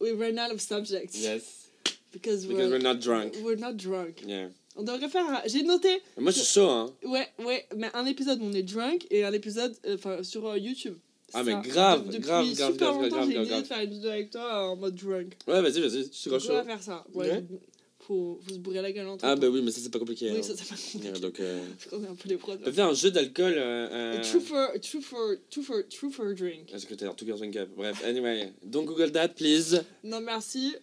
We 0.00 0.12
ran 0.12 0.36
out 0.38 0.52
of 0.52 0.60
subjects. 0.60 1.16
Yes. 1.16 1.68
Because, 2.12 2.44
Because 2.46 2.70
we're, 2.70 2.78
not 2.82 2.96
drunk. 3.00 3.34
we're 3.44 3.56
not 3.58 3.74
drunk. 3.76 4.22
Yeah. 4.26 4.48
On 4.76 4.82
devrait 4.82 5.08
faire. 5.08 5.24
un- 5.28 5.42
J'ai 5.46 5.62
noté. 5.62 6.00
Moi, 6.16 6.32
je 6.32 6.40
suis 6.40 6.52
chaud, 6.54 6.68
hein. 6.68 6.92
Ouais, 7.04 7.28
ouais, 7.44 7.66
mais 7.76 7.90
un 7.94 8.06
épisode 8.06 8.40
où 8.40 8.44
on 8.46 8.52
est 8.52 8.62
drunk 8.62 9.06
et 9.10 9.24
un 9.24 9.32
épisode 9.32 9.76
euh, 9.86 10.22
sur 10.24 10.46
euh, 10.48 10.58
YouTube. 10.58 10.96
Ah, 11.34 11.38
Ça. 11.38 11.44
mais 11.44 11.54
grave, 11.68 12.06
Depuis 12.06 12.20
grave, 12.20 12.44
grave, 12.54 12.72
super 12.72 12.92
grave, 12.92 13.02
longtemps, 13.02 13.08
grave, 13.16 13.26
j'ai 13.28 13.34
grave, 13.34 13.44
l'idée 13.44 13.50
grave. 13.50 13.62
de 13.62 13.66
faire 13.66 13.80
une 13.82 13.90
vidéo 13.90 14.10
avec 14.10 14.30
toi 14.30 14.70
en 14.70 14.76
mode 14.76 14.94
drunk. 14.94 15.36
Ouais, 15.46 15.60
vas-y, 15.60 15.80
vas-y. 15.80 16.04
Je 16.04 16.12
suis 16.12 16.30
grave 16.30 16.40
Donc, 16.42 16.50
on 16.50 16.54
va 16.54 16.60
chaud. 16.62 16.66
faire 16.66 16.82
ça. 16.82 17.04
Ouais, 17.14 17.30
Ouais. 17.30 17.44
Faut, 18.08 18.40
faut 18.42 18.54
se 18.54 18.58
bourrer 18.58 18.80
la 18.80 18.90
gueule 18.90 19.06
entre 19.06 19.24
Ah, 19.24 19.36
bah 19.36 19.48
oui, 19.48 19.60
mais 19.62 19.70
ça, 19.70 19.80
c'est 19.82 19.92
pas 19.92 19.98
compliqué. 19.98 20.30
Oui, 20.30 20.38
hein. 20.38 20.42
ça, 20.42 20.54
c'est 20.56 20.66
pas 20.66 20.74
compliqué. 20.74 21.08
Yeah, 21.08 21.18
Donc, 21.18 21.38
euh, 21.40 21.60
Parce 21.78 21.90
qu'on 21.90 22.04
est 22.04 22.08
un 22.08 22.14
peu 22.14 22.28
des 22.28 22.36
pros. 22.36 22.52
on 22.52 22.56
peut 22.56 22.72
faire 22.72 22.86
un 22.86 22.94
jeu 22.94 23.10
d'alcool. 23.10 23.54
Euh, 23.56 23.88
euh... 23.90 24.22
True 24.22 24.40
for, 24.40 24.72
true 24.80 25.02
for, 25.02 25.34
true 25.50 25.62
for, 25.62 25.82
true 25.88 26.10
for 26.10 26.26
a 26.28 26.34
drink. 26.34 26.70
Ah, 26.72 26.78
secrétaire, 26.78 27.14
two 27.14 27.26
girls, 27.26 27.42
one 27.42 27.52
cup. 27.52 27.68
Bref, 27.76 28.02
anyway. 28.04 28.52
Don't 28.64 28.86
Google 28.86 29.10
that, 29.12 29.28
please. 29.36 29.84
Non, 30.02 30.20
merci. 30.20 30.74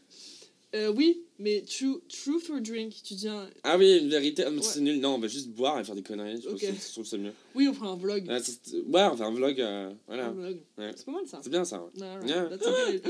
Euh, 0.76 0.92
oui, 0.94 1.22
mais 1.40 1.62
true, 1.62 2.02
true 2.10 2.40
for 2.40 2.60
drink, 2.60 2.94
tu 3.02 3.14
dis 3.14 3.30
un... 3.30 3.48
Ah 3.64 3.78
oui, 3.78 3.98
une 4.02 4.10
vérité. 4.10 4.44
Ah, 4.46 4.50
mais 4.50 4.58
Ouais. 4.58 4.64
C'est 4.64 4.82
nul. 4.82 5.00
Non, 5.00 5.16
on 5.16 5.20
va 5.20 5.28
juste 5.30 5.48
boire 5.50 5.80
et 5.80 5.84
faire 5.86 5.96
des 5.96 6.02
conneries. 6.04 6.36
Je, 6.36 6.42
trouve 6.42 6.54
Ok. 6.56 6.60
que 6.60 6.66
c'est- 6.68 6.88
je 6.90 6.92
trouve 6.94 7.06
ça 7.06 7.18
mieux. 7.18 7.32
Oui, 7.56 7.68
on 7.70 7.74
fera 7.74 7.90
un 7.92 7.96
vlog. 7.96 8.28
Ouais, 8.28 8.40
c'est- 8.42 8.74
ouais, 8.76 9.04
on 9.10 9.16
faire 9.16 9.28
un 9.28 9.34
vlog. 9.34 9.62
euh, 9.62 9.94
voilà. 10.06 10.32
Ouais. 10.32 10.60
C'est 10.96 11.06
pas 11.06 11.12
mal 11.14 11.26
ça. 11.28 11.40
C'est 11.42 11.50
bien 11.50 11.64
ça. 11.64 11.82
ouais. 11.82 11.90
Yeah. 12.28 12.50
okay. 12.54 13.02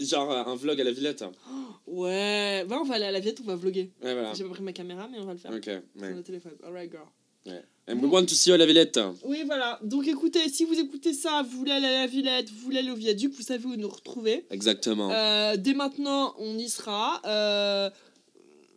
Genre 0.04 0.30
euh, 0.32 0.42
un 0.44 0.56
vlog 0.56 0.80
à 0.80 0.84
la 0.84 0.92
Villette. 0.92 1.24
Ouais. 1.86 2.64
Bah, 2.68 2.78
on 2.80 2.84
va 2.84 2.94
aller 2.96 3.04
à 3.04 3.12
la 3.12 3.20
Viette, 3.20 3.40
on 3.42 3.46
va 3.46 3.54
vlogger. 3.56 3.90
Voilà. 4.00 4.32
J'ai 4.34 4.44
pas 4.44 4.50
pris 4.50 4.62
ma 4.62 4.72
caméra, 4.72 5.08
mais 5.10 5.18
on 5.20 5.24
va 5.26 5.32
le 5.34 5.38
faire. 5.38 5.52
Ok. 5.52 5.64
Sur 5.64 6.16
le 6.16 6.22
téléphone. 6.22 6.52
Alright, 6.64 6.90
girl. 6.90 7.62
And 7.90 7.98
we 8.02 8.08
want 8.10 8.26
to 8.26 8.34
see 8.34 8.50
you 8.50 8.54
à 8.54 8.58
la 8.58 8.66
Villette. 8.66 9.00
Oui, 9.24 9.42
voilà. 9.46 9.78
Donc 9.82 10.06
écoutez, 10.06 10.48
si 10.48 10.64
vous 10.64 10.78
écoutez 10.78 11.12
ça, 11.12 11.42
vous 11.50 11.58
voulez 11.58 11.72
aller 11.72 11.86
à 11.88 12.02
la 12.02 12.06
Villette, 12.06 12.48
vous 12.50 12.60
voulez 12.64 12.78
aller 12.78 12.90
au 12.90 12.94
viaduc, 12.96 13.32
vous 13.34 13.42
savez 13.42 13.64
où 13.66 13.74
nous 13.76 13.88
retrouver. 13.88 14.44
Exactement. 14.50 15.10
Euh, 15.10 15.56
dès 15.56 15.74
maintenant, 15.74 16.34
on 16.38 16.56
y 16.56 16.68
sera. 16.68 17.20
Euh, 17.26 17.90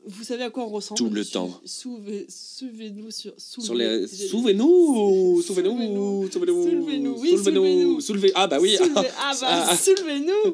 vous 0.05 0.24
savez 0.24 0.43
à 0.43 0.49
quoi 0.49 0.64
on 0.64 0.70
ressemble. 0.70 0.97
Tout 0.97 1.09
le 1.09 1.24
temps. 1.24 1.61
souvez- 1.66 2.26
Souvez-nous 2.28 3.11
sur. 3.11 3.34
Sur 3.38 3.76
les. 3.76 4.05
j'ai- 4.07 4.28
Souvez-nous 4.28 5.41
Souvez-nous 5.45 6.30
Soulevez-nous. 6.32 7.16
Oui, 7.20 7.38
Soulevez-nous. 7.38 8.01
Soulevez 8.01 8.32
Ah 8.36 8.47
bah 8.47 8.57
oui 8.59 8.76
Soulevez- 8.76 9.11
ah 9.20 9.32
bah, 9.41 9.66
Ah. 9.70 9.78
soulevez-nous 9.78 10.53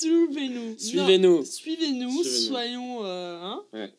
Soulevez-nous 0.00 0.74
Suivez-nous 0.78 1.38
Non, 1.38 1.44
Suivez-nous, 1.44 1.44
Suivez-nous. 1.44 2.24
soyons. 2.24 3.04
euh, 3.04 3.38
hein 3.42 3.62
Ouais. 3.72 3.92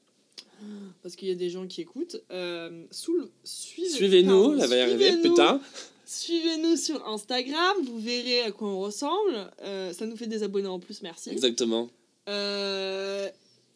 Parce 1.04 1.16
qu'il 1.18 1.28
y 1.28 1.32
a 1.32 1.36
des 1.36 1.50
gens 1.50 1.68
qui 1.68 1.82
écoutent. 1.82 2.16
Euh, 2.32 2.86
suivez- 2.92 3.90
Suivez-nous, 3.90 4.58
ça 4.60 4.68
va 4.68 4.78
y 4.78 4.80
arriver, 4.80 5.12
suivez-nous. 5.12 5.30
putain 5.36 5.62
Suivez-nous 6.06 6.78
sur 6.78 7.06
Instagram, 7.08 7.78
vous 7.86 8.00
verrez 8.00 8.42
à 8.42 8.52
quoi 8.52 8.70
on 8.70 8.80
ressemble. 8.80 9.52
Euh, 9.64 9.92
ça 9.94 10.06
nous 10.06 10.16
fait 10.16 10.28
des 10.28 10.44
abonnés 10.44 10.68
en 10.68 10.80
plus, 10.80 11.02
merci. 11.02 11.30
Exactement. 11.32 11.90
Euh, 12.30 13.30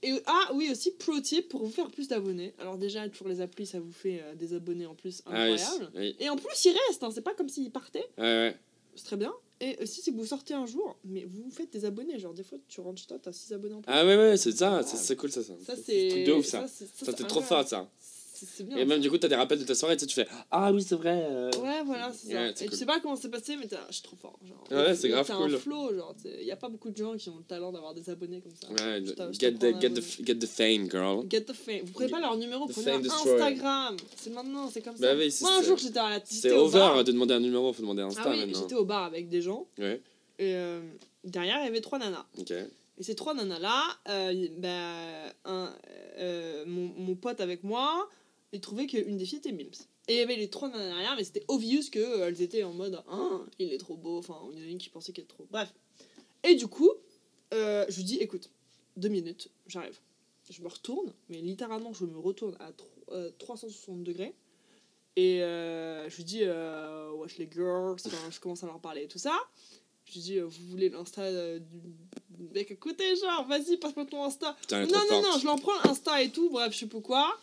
et, 0.04 0.14
ah 0.26 0.52
oui, 0.54 0.70
aussi, 0.72 0.92
pro 0.92 1.20
tip 1.20 1.50
pour 1.50 1.64
vous 1.64 1.72
faire 1.72 1.90
plus 1.90 2.08
d'abonnés. 2.08 2.54
Alors, 2.60 2.78
déjà, 2.78 3.08
pour 3.10 3.28
les 3.28 3.42
applis, 3.42 3.66
ça 3.66 3.80
vous 3.80 3.92
fait 3.92 4.22
euh, 4.24 4.36
des 4.36 4.54
abonnés 4.54 4.86
en 4.86 4.94
plus 4.96 5.22
Ah 5.26 5.32
oui, 5.48 5.54
incroyables. 5.54 5.92
oui. 5.96 6.16
Et 6.20 6.30
en 6.30 6.36
plus, 6.38 6.66
ils 6.66 6.76
restent, 6.88 7.04
hein, 7.04 7.10
c'est 7.14 7.22
pas 7.22 7.34
comme 7.34 7.50
s'ils 7.50 7.72
partaient. 7.72 8.08
Ouais, 8.18 8.24
ouais. 8.24 8.56
C'est 8.96 9.06
très 9.06 9.18
bien. 9.18 9.34
Et 9.60 9.78
aussi, 9.82 10.02
si 10.02 10.12
vous 10.12 10.26
sortez 10.26 10.54
un 10.54 10.66
jour, 10.66 10.98
mais 11.04 11.26
vous 11.26 11.44
vous 11.44 11.52
faites 11.52 11.72
des 11.74 11.84
abonnés. 11.86 12.20
Genre, 12.20 12.34
des 12.34 12.44
fois, 12.44 12.58
tu 12.68 12.80
rentres 12.82 13.02
chez 13.02 13.08
toi, 13.08 13.18
t'as 13.22 13.32
6 13.32 13.52
abonnés 13.54 13.74
en 13.76 13.82
plus. 13.82 13.92
Ah 13.92 14.06
ouais, 14.06 14.16
ouais, 14.16 14.38
c'est 14.38 14.52
ça, 14.52 14.82
c'est- 14.84 14.98
c'est 14.98 15.16
cool 15.16 15.32
ça. 15.32 15.42
Ça, 15.44 15.54
ça, 15.66 15.76
C'est 15.84 16.08
truc 16.10 16.24
de 16.26 16.32
ouf 16.34 16.46
ça. 16.46 16.68
c'est- 16.68 16.86
Ça, 16.86 16.92
c'est 16.96 17.06
c'était 17.12 17.24
trop 17.24 17.42
fort 17.42 17.68
ça. 17.68 17.90
C'est 18.38 18.46
c'est 18.46 18.64
bien. 18.64 18.78
Et 18.78 18.86
même 18.86 19.00
du 19.00 19.10
coup, 19.10 19.18
t'as 19.18 19.28
des 19.28 19.36
rappels 19.36 19.58
de 19.60 19.64
ta 19.64 19.74
soirée, 19.74 19.98
tu 19.98 20.08
fais 20.14 20.28
Ah 20.52 20.72
oui, 20.72 20.84
c'est 20.84 20.96
vrai. 20.96 21.26
euh. 21.30 21.50
Ouais, 21.62 21.82
voilà, 21.86 22.12
c'est 22.14 22.34
ça. 22.34 22.40
Ouais, 22.40 22.50
et 22.52 22.54
cool. 22.54 22.70
tu 22.70 22.76
sais 22.76 22.86
pas 22.86 23.00
comment 23.00 23.16
c'est 23.16 23.30
passé, 23.30 23.56
mais 23.58 23.68
là, 23.72 23.80
je 23.90 23.94
suis 23.96 24.04
trop 24.04 24.16
fort. 24.16 24.38
Genre, 24.48 24.64
Ouais, 24.70 24.94
c'est 24.96 25.10
grave 25.10 25.26
cool. 25.36 25.56
un 25.56 25.58
flow, 25.58 25.96
genre, 25.96 26.16
il 26.24 26.46
y 26.46 26.52
a 26.52 26.56
pas 26.56 26.70
beaucoup 26.70 26.90
de 26.92 26.98
gens 26.98 27.16
qui 27.18 27.30
ont 27.30 27.38
le 27.38 27.44
talent 27.44 27.72
d'avoir 27.72 27.94
des 27.96 28.10
abonnés 28.10 28.42
comme 28.42 28.54
ça. 28.56 28.68
Ouais, 28.70 29.04
get, 29.04 29.14
the, 29.16 29.22
un 29.22 29.80
get, 29.80 29.90
the, 29.90 30.26
get 30.26 30.36
the 30.36 30.46
fame, 30.46 30.90
girl. 30.90 31.26
Get 31.30 31.42
the 31.46 31.54
fame. 31.54 31.82
Vous 31.86 31.94
prenez 31.94 32.10
pas 32.10 32.20
leur 32.20 32.38
numéro, 32.38 32.68
prenez 32.68 32.92
un 32.92 33.00
destroyer. 33.00 33.42
Instagram. 33.42 33.98
C'est 34.16 34.30
maintenant, 34.34 34.70
c'est 34.70 34.82
comme 34.82 34.96
Bah 35.00 35.12
ça. 35.14 35.18
oui, 35.18 35.34
Moi, 35.42 35.58
un 35.58 35.64
jour, 35.64 35.78
j'étais 35.78 36.00
à 36.00 36.10
la 36.10 36.20
C'est 36.24 36.52
over 36.52 37.04
de 37.04 37.12
demander 37.12 37.34
un 37.34 37.40
numéro, 37.40 37.74
faut 37.74 37.82
demander 37.82 38.04
Insta 38.04 38.22
Ah 38.26 38.30
oui, 38.32 38.54
j'étais 38.54 38.76
au 38.76 38.86
bar 38.86 39.04
avec 39.06 39.30
des 39.30 39.42
gens. 39.42 39.68
Ouais, 39.80 40.02
Et 40.38 40.54
euh, 40.56 40.80
derrière, 41.24 41.58
il 41.62 41.66
y 41.66 41.68
avait 41.70 41.82
trois 41.82 41.98
nanas. 41.98 42.26
ok. 42.38 42.54
Et 43.00 43.04
ces 43.04 43.14
trois 43.14 43.36
nanas-là, 43.36 43.84
euh, 44.10 44.48
bah, 44.58 44.70
un, 45.46 45.72
euh, 46.18 46.64
mon, 46.66 46.92
mon 46.98 47.16
pote 47.16 47.40
avec 47.42 47.64
moi, 47.64 48.10
il 48.54 48.62
trouvait 48.62 48.88
qu'une 48.88 49.18
des 49.18 49.26
filles 49.26 49.40
était 49.40 49.52
Mims. 49.52 49.70
Et 50.08 50.14
il 50.14 50.18
y 50.20 50.22
avait 50.22 50.38
les 50.38 50.50
trois 50.50 50.70
nanas 50.70 50.86
derrière, 50.88 51.16
mais 51.18 51.24
c'était 51.26 51.44
obvious 51.50 51.82
qu'elles 51.92 52.42
étaient 52.42 52.64
en 52.64 52.74
mode 52.74 53.04
Ah, 53.10 53.42
il 53.60 53.74
est 53.74 53.78
trop 53.78 53.98
beau. 53.98 54.18
Enfin, 54.18 54.40
il 54.54 54.60
y 54.60 54.62
en 54.62 54.66
a 54.66 54.70
une 54.70 54.78
qui 54.78 54.90
pensait 54.90 55.12
qu'il 55.12 55.24
était 55.24 55.34
trop. 55.34 55.46
Bref. 55.52 55.74
Et 56.44 56.56
du 56.56 56.68
coup, 56.68 56.90
euh, 57.54 57.86
je 57.90 57.98
lui 57.98 58.04
dis 58.06 58.18
Écoute, 58.18 58.50
deux 58.96 59.10
minutes, 59.10 59.50
j'arrive. 59.68 60.00
Je 60.50 60.62
me 60.62 60.70
retourne, 60.70 61.14
mais 61.28 61.40
littéralement, 61.42 61.92
je 61.94 62.06
me 62.06 62.18
retourne 62.18 62.56
à 62.62 62.72
tro- 62.72 62.88
euh, 63.12 63.32
360 63.38 64.02
degrés. 64.04 64.34
Et 65.18 65.42
euh, 65.44 66.08
je 66.10 66.16
lui 66.18 66.24
dis, 66.24 66.42
euh, 66.44 67.12
wesh 67.12 67.38
les 67.40 67.50
girls, 67.52 67.98
je 68.32 68.40
commence 68.40 68.64
à 68.64 68.68
leur 68.68 68.80
parler 68.80 69.04
et 69.04 69.08
tout 69.08 69.18
ça. 69.18 69.36
Je 70.06 70.14
lui 70.14 70.20
dis, 70.22 70.38
euh, 70.38 70.46
vous 70.46 70.68
voulez 70.70 70.88
l'Insta 70.90 71.24
euh, 71.24 71.60
du 72.30 72.44
mec 72.54 72.72
à 72.72 72.76
côté, 72.76 73.16
genre, 73.18 73.46
vas-y, 73.48 73.76
passe-moi 73.78 74.06
ton 74.06 74.24
Insta. 74.24 74.56
Non, 74.94 75.00
non, 75.12 75.22
non, 75.24 75.40
je 75.40 75.46
l'en 75.48 75.58
prends 75.58 75.78
Insta 75.90 76.22
et 76.22 76.30
tout, 76.30 76.50
bref, 76.50 76.72
je 76.72 76.78
sais 76.80 76.86
pas 76.86 77.02
quoi. 77.02 77.38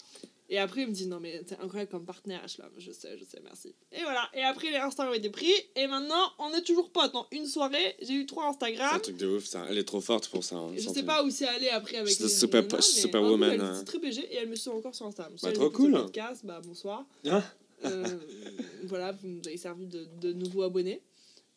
Et 0.50 0.58
après, 0.58 0.82
il 0.82 0.88
me 0.88 0.92
dit, 0.92 1.06
non, 1.06 1.20
mais 1.20 1.42
t'es 1.42 1.56
incroyable 1.56 1.90
comme 1.90 2.04
partenaire, 2.04 2.44
là, 2.58 2.68
je 2.76 2.92
sais, 2.92 3.16
je 3.18 3.24
sais, 3.24 3.40
merci. 3.42 3.74
Et 3.92 4.02
voilà, 4.02 4.28
et 4.34 4.42
après, 4.42 4.70
les 4.70 4.76
Insta 4.76 5.08
ont 5.08 5.14
été 5.14 5.30
pris, 5.30 5.50
et 5.74 5.86
maintenant, 5.86 6.22
on 6.38 6.52
est 6.52 6.60
toujours 6.62 6.90
potes. 6.90 7.14
En 7.14 7.26
une 7.32 7.46
soirée, 7.46 7.96
j'ai 8.02 8.12
eu 8.12 8.26
trois 8.26 8.44
C'est 8.44 8.48
Instagram. 8.66 8.96
un 8.96 8.98
truc 8.98 9.16
de 9.16 9.26
ouf, 9.26 9.44
ça. 9.46 9.64
Elle 9.70 9.78
est 9.78 9.84
trop 9.84 10.02
forte 10.02 10.28
pour 10.28 10.44
ça. 10.44 10.56
hein, 10.56 10.72
Je 10.76 10.86
sais 10.88 11.02
pas 11.02 11.24
où 11.24 11.30
c'est 11.30 11.48
allé 11.48 11.70
après 11.70 11.96
avec 11.96 12.12
C'est 12.12 12.24
les 12.24 12.28
super- 12.28 12.62
nanas, 12.62 13.06
mais 13.06 13.16
en 13.16 13.22
gros, 13.36 13.44
elle 13.44 13.60
hein. 13.60 13.82
très 13.86 13.98
BG 13.98 14.20
et 14.20 14.36
elle 14.36 14.48
me 14.50 14.54
suit 14.54 14.68
encore 14.70 14.94
sur 14.94 15.06
Instagram. 15.06 15.34
Bah, 15.42 15.52
trop 15.52 15.70
cool. 15.70 15.92
podcast, 15.92 16.42
bah 16.44 16.60
bonsoir. 16.62 17.06
Hein 17.24 17.42
Euh, 17.86 18.04
voilà, 18.84 19.12
vous 19.12 19.26
nous 19.28 19.40
avez 19.46 19.56
servi 19.56 19.86
de, 19.86 20.06
de 20.20 20.32
nouveaux 20.34 20.62
abonnés. 20.62 21.00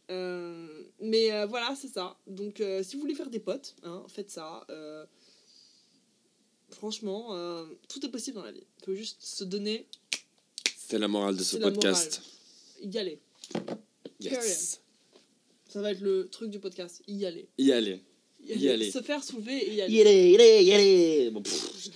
Euh, 0.10 0.84
mais 1.02 1.32
euh, 1.34 1.46
voilà, 1.46 1.76
c'est 1.76 1.90
ça. 1.90 2.18
Donc, 2.26 2.64
si 2.84 2.96
vous 2.96 3.02
voulez 3.02 3.16
faire 3.16 3.30
des 3.30 3.40
potes, 3.40 3.76
hein, 3.84 4.04
faites 4.08 4.30
ça. 4.32 4.66
Euh, 4.70 5.06
franchement, 6.78 7.36
euh, 7.36 7.66
tout 7.90 8.06
est 8.06 8.10
possible 8.10 8.38
dans 8.38 8.44
la 8.44 8.52
vie. 8.52 8.64
Il 8.82 8.86
faut 8.86 8.96
juste 8.96 9.18
se 9.20 9.44
donner, 9.44 9.86
C'est 10.78 11.00
la 11.00 11.08
morale 11.08 11.36
de 11.36 11.44
ce 11.44 11.58
podcast. 11.58 12.22
y 12.82 12.98
aller. 12.98 13.20
Yes. 14.20 14.80
Ça 15.70 15.82
va 15.82 15.92
être 15.92 16.02
le 16.02 16.28
truc 16.30 16.50
du 16.50 16.60
podcast, 16.60 17.02
y 17.08 17.26
aller. 17.26 17.48
Y 17.58 17.72
aller. 17.72 18.02
Y 18.46 18.70
aller. 18.70 18.92
Se 18.92 19.02
faire 19.02 19.24
soulever 19.24 19.58
et 19.58 19.74
y 19.76 19.82
aller. 19.82 19.94
Y 19.94 20.02
aller, 20.02 20.32
y 20.32 20.36
aller, 20.36 20.64
y 20.64 20.74
aller. 20.74 21.30
Bon, 21.32 21.42
pff. 21.42 21.90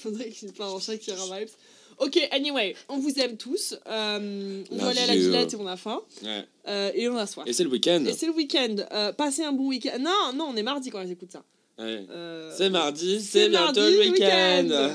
Faudrait 0.00 0.30
qu'il 0.30 0.52
parle 0.52 0.74
en 0.74 0.78
Shakira 0.80 1.38
vibes. 1.38 1.50
Ok, 1.98 2.18
anyway, 2.30 2.76
on 2.90 2.98
vous 2.98 3.18
aime 3.18 3.38
tous. 3.38 3.74
Euh, 3.86 4.62
on 4.70 4.76
doit 4.76 4.88
aller 4.88 5.00
à 5.00 5.06
la 5.06 5.16
you. 5.16 5.22
Gillette 5.22 5.54
et 5.54 5.56
on 5.56 5.66
a 5.66 5.78
faim. 5.78 6.02
Ouais. 6.22 6.44
Euh, 6.68 6.90
et 6.94 7.08
on 7.08 7.16
a 7.16 7.26
soif. 7.26 7.46
Et 7.48 7.54
c'est 7.54 7.64
le 7.64 7.70
week-end. 7.70 8.04
Et 8.04 8.12
c'est 8.12 8.26
le 8.26 8.32
week-end. 8.32 8.76
Euh, 8.92 9.12
passez 9.12 9.42
un 9.44 9.52
bon 9.52 9.68
week-end. 9.68 9.98
Non, 9.98 10.32
non, 10.34 10.48
on 10.50 10.56
est 10.56 10.62
mardi 10.62 10.90
quand 10.90 11.02
on 11.02 11.08
écoute 11.10 11.32
ça. 11.32 11.42
Ouais. 11.78 12.06
Euh, 12.10 12.52
C'est 12.56 12.70
mardi, 12.70 13.20
c'est 13.20 13.48
bientôt 13.50 13.80
mardi, 13.80 13.96
le 13.96 14.10
week-end. 14.10 14.94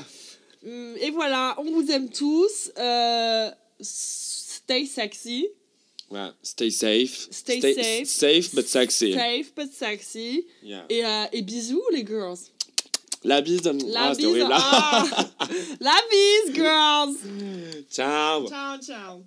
hum, 0.66 0.96
Et 1.00 1.12
voilà, 1.12 1.56
on 1.60 1.64
vous 1.72 1.90
aime 1.92 2.10
tous. 2.10 2.72
Euh, 2.78 3.50
stay 3.80 4.86
sexy. 4.86 5.48
Ouais. 6.10 6.30
Stay 6.44 6.70
safe. 6.72 7.28
Stay 7.32 7.62
safe. 7.62 8.08
Safe 8.08 8.56
but 8.56 8.68
sexy. 8.68 9.14
Safe 9.14 9.54
but 9.56 9.72
sexy. 9.74 10.46
Yeah. 10.64 10.86
Et, 10.90 11.06
euh, 11.06 11.26
et 11.32 11.42
bisous, 11.42 11.82
les 11.94 12.06
girls. 12.06 12.38
La 13.24 13.42
bise. 13.42 13.62
de- 13.62 13.94
La 13.94 14.08
ah, 14.10 14.16
bise. 14.16 14.26
horrible. 14.26 14.50
ah. 14.52 15.06
La 15.80 15.96
bise, 16.10 16.54
girls. 16.56 17.16
Ciao. 17.90 18.48
Ciao, 18.50 18.78
ciao. 18.80 19.24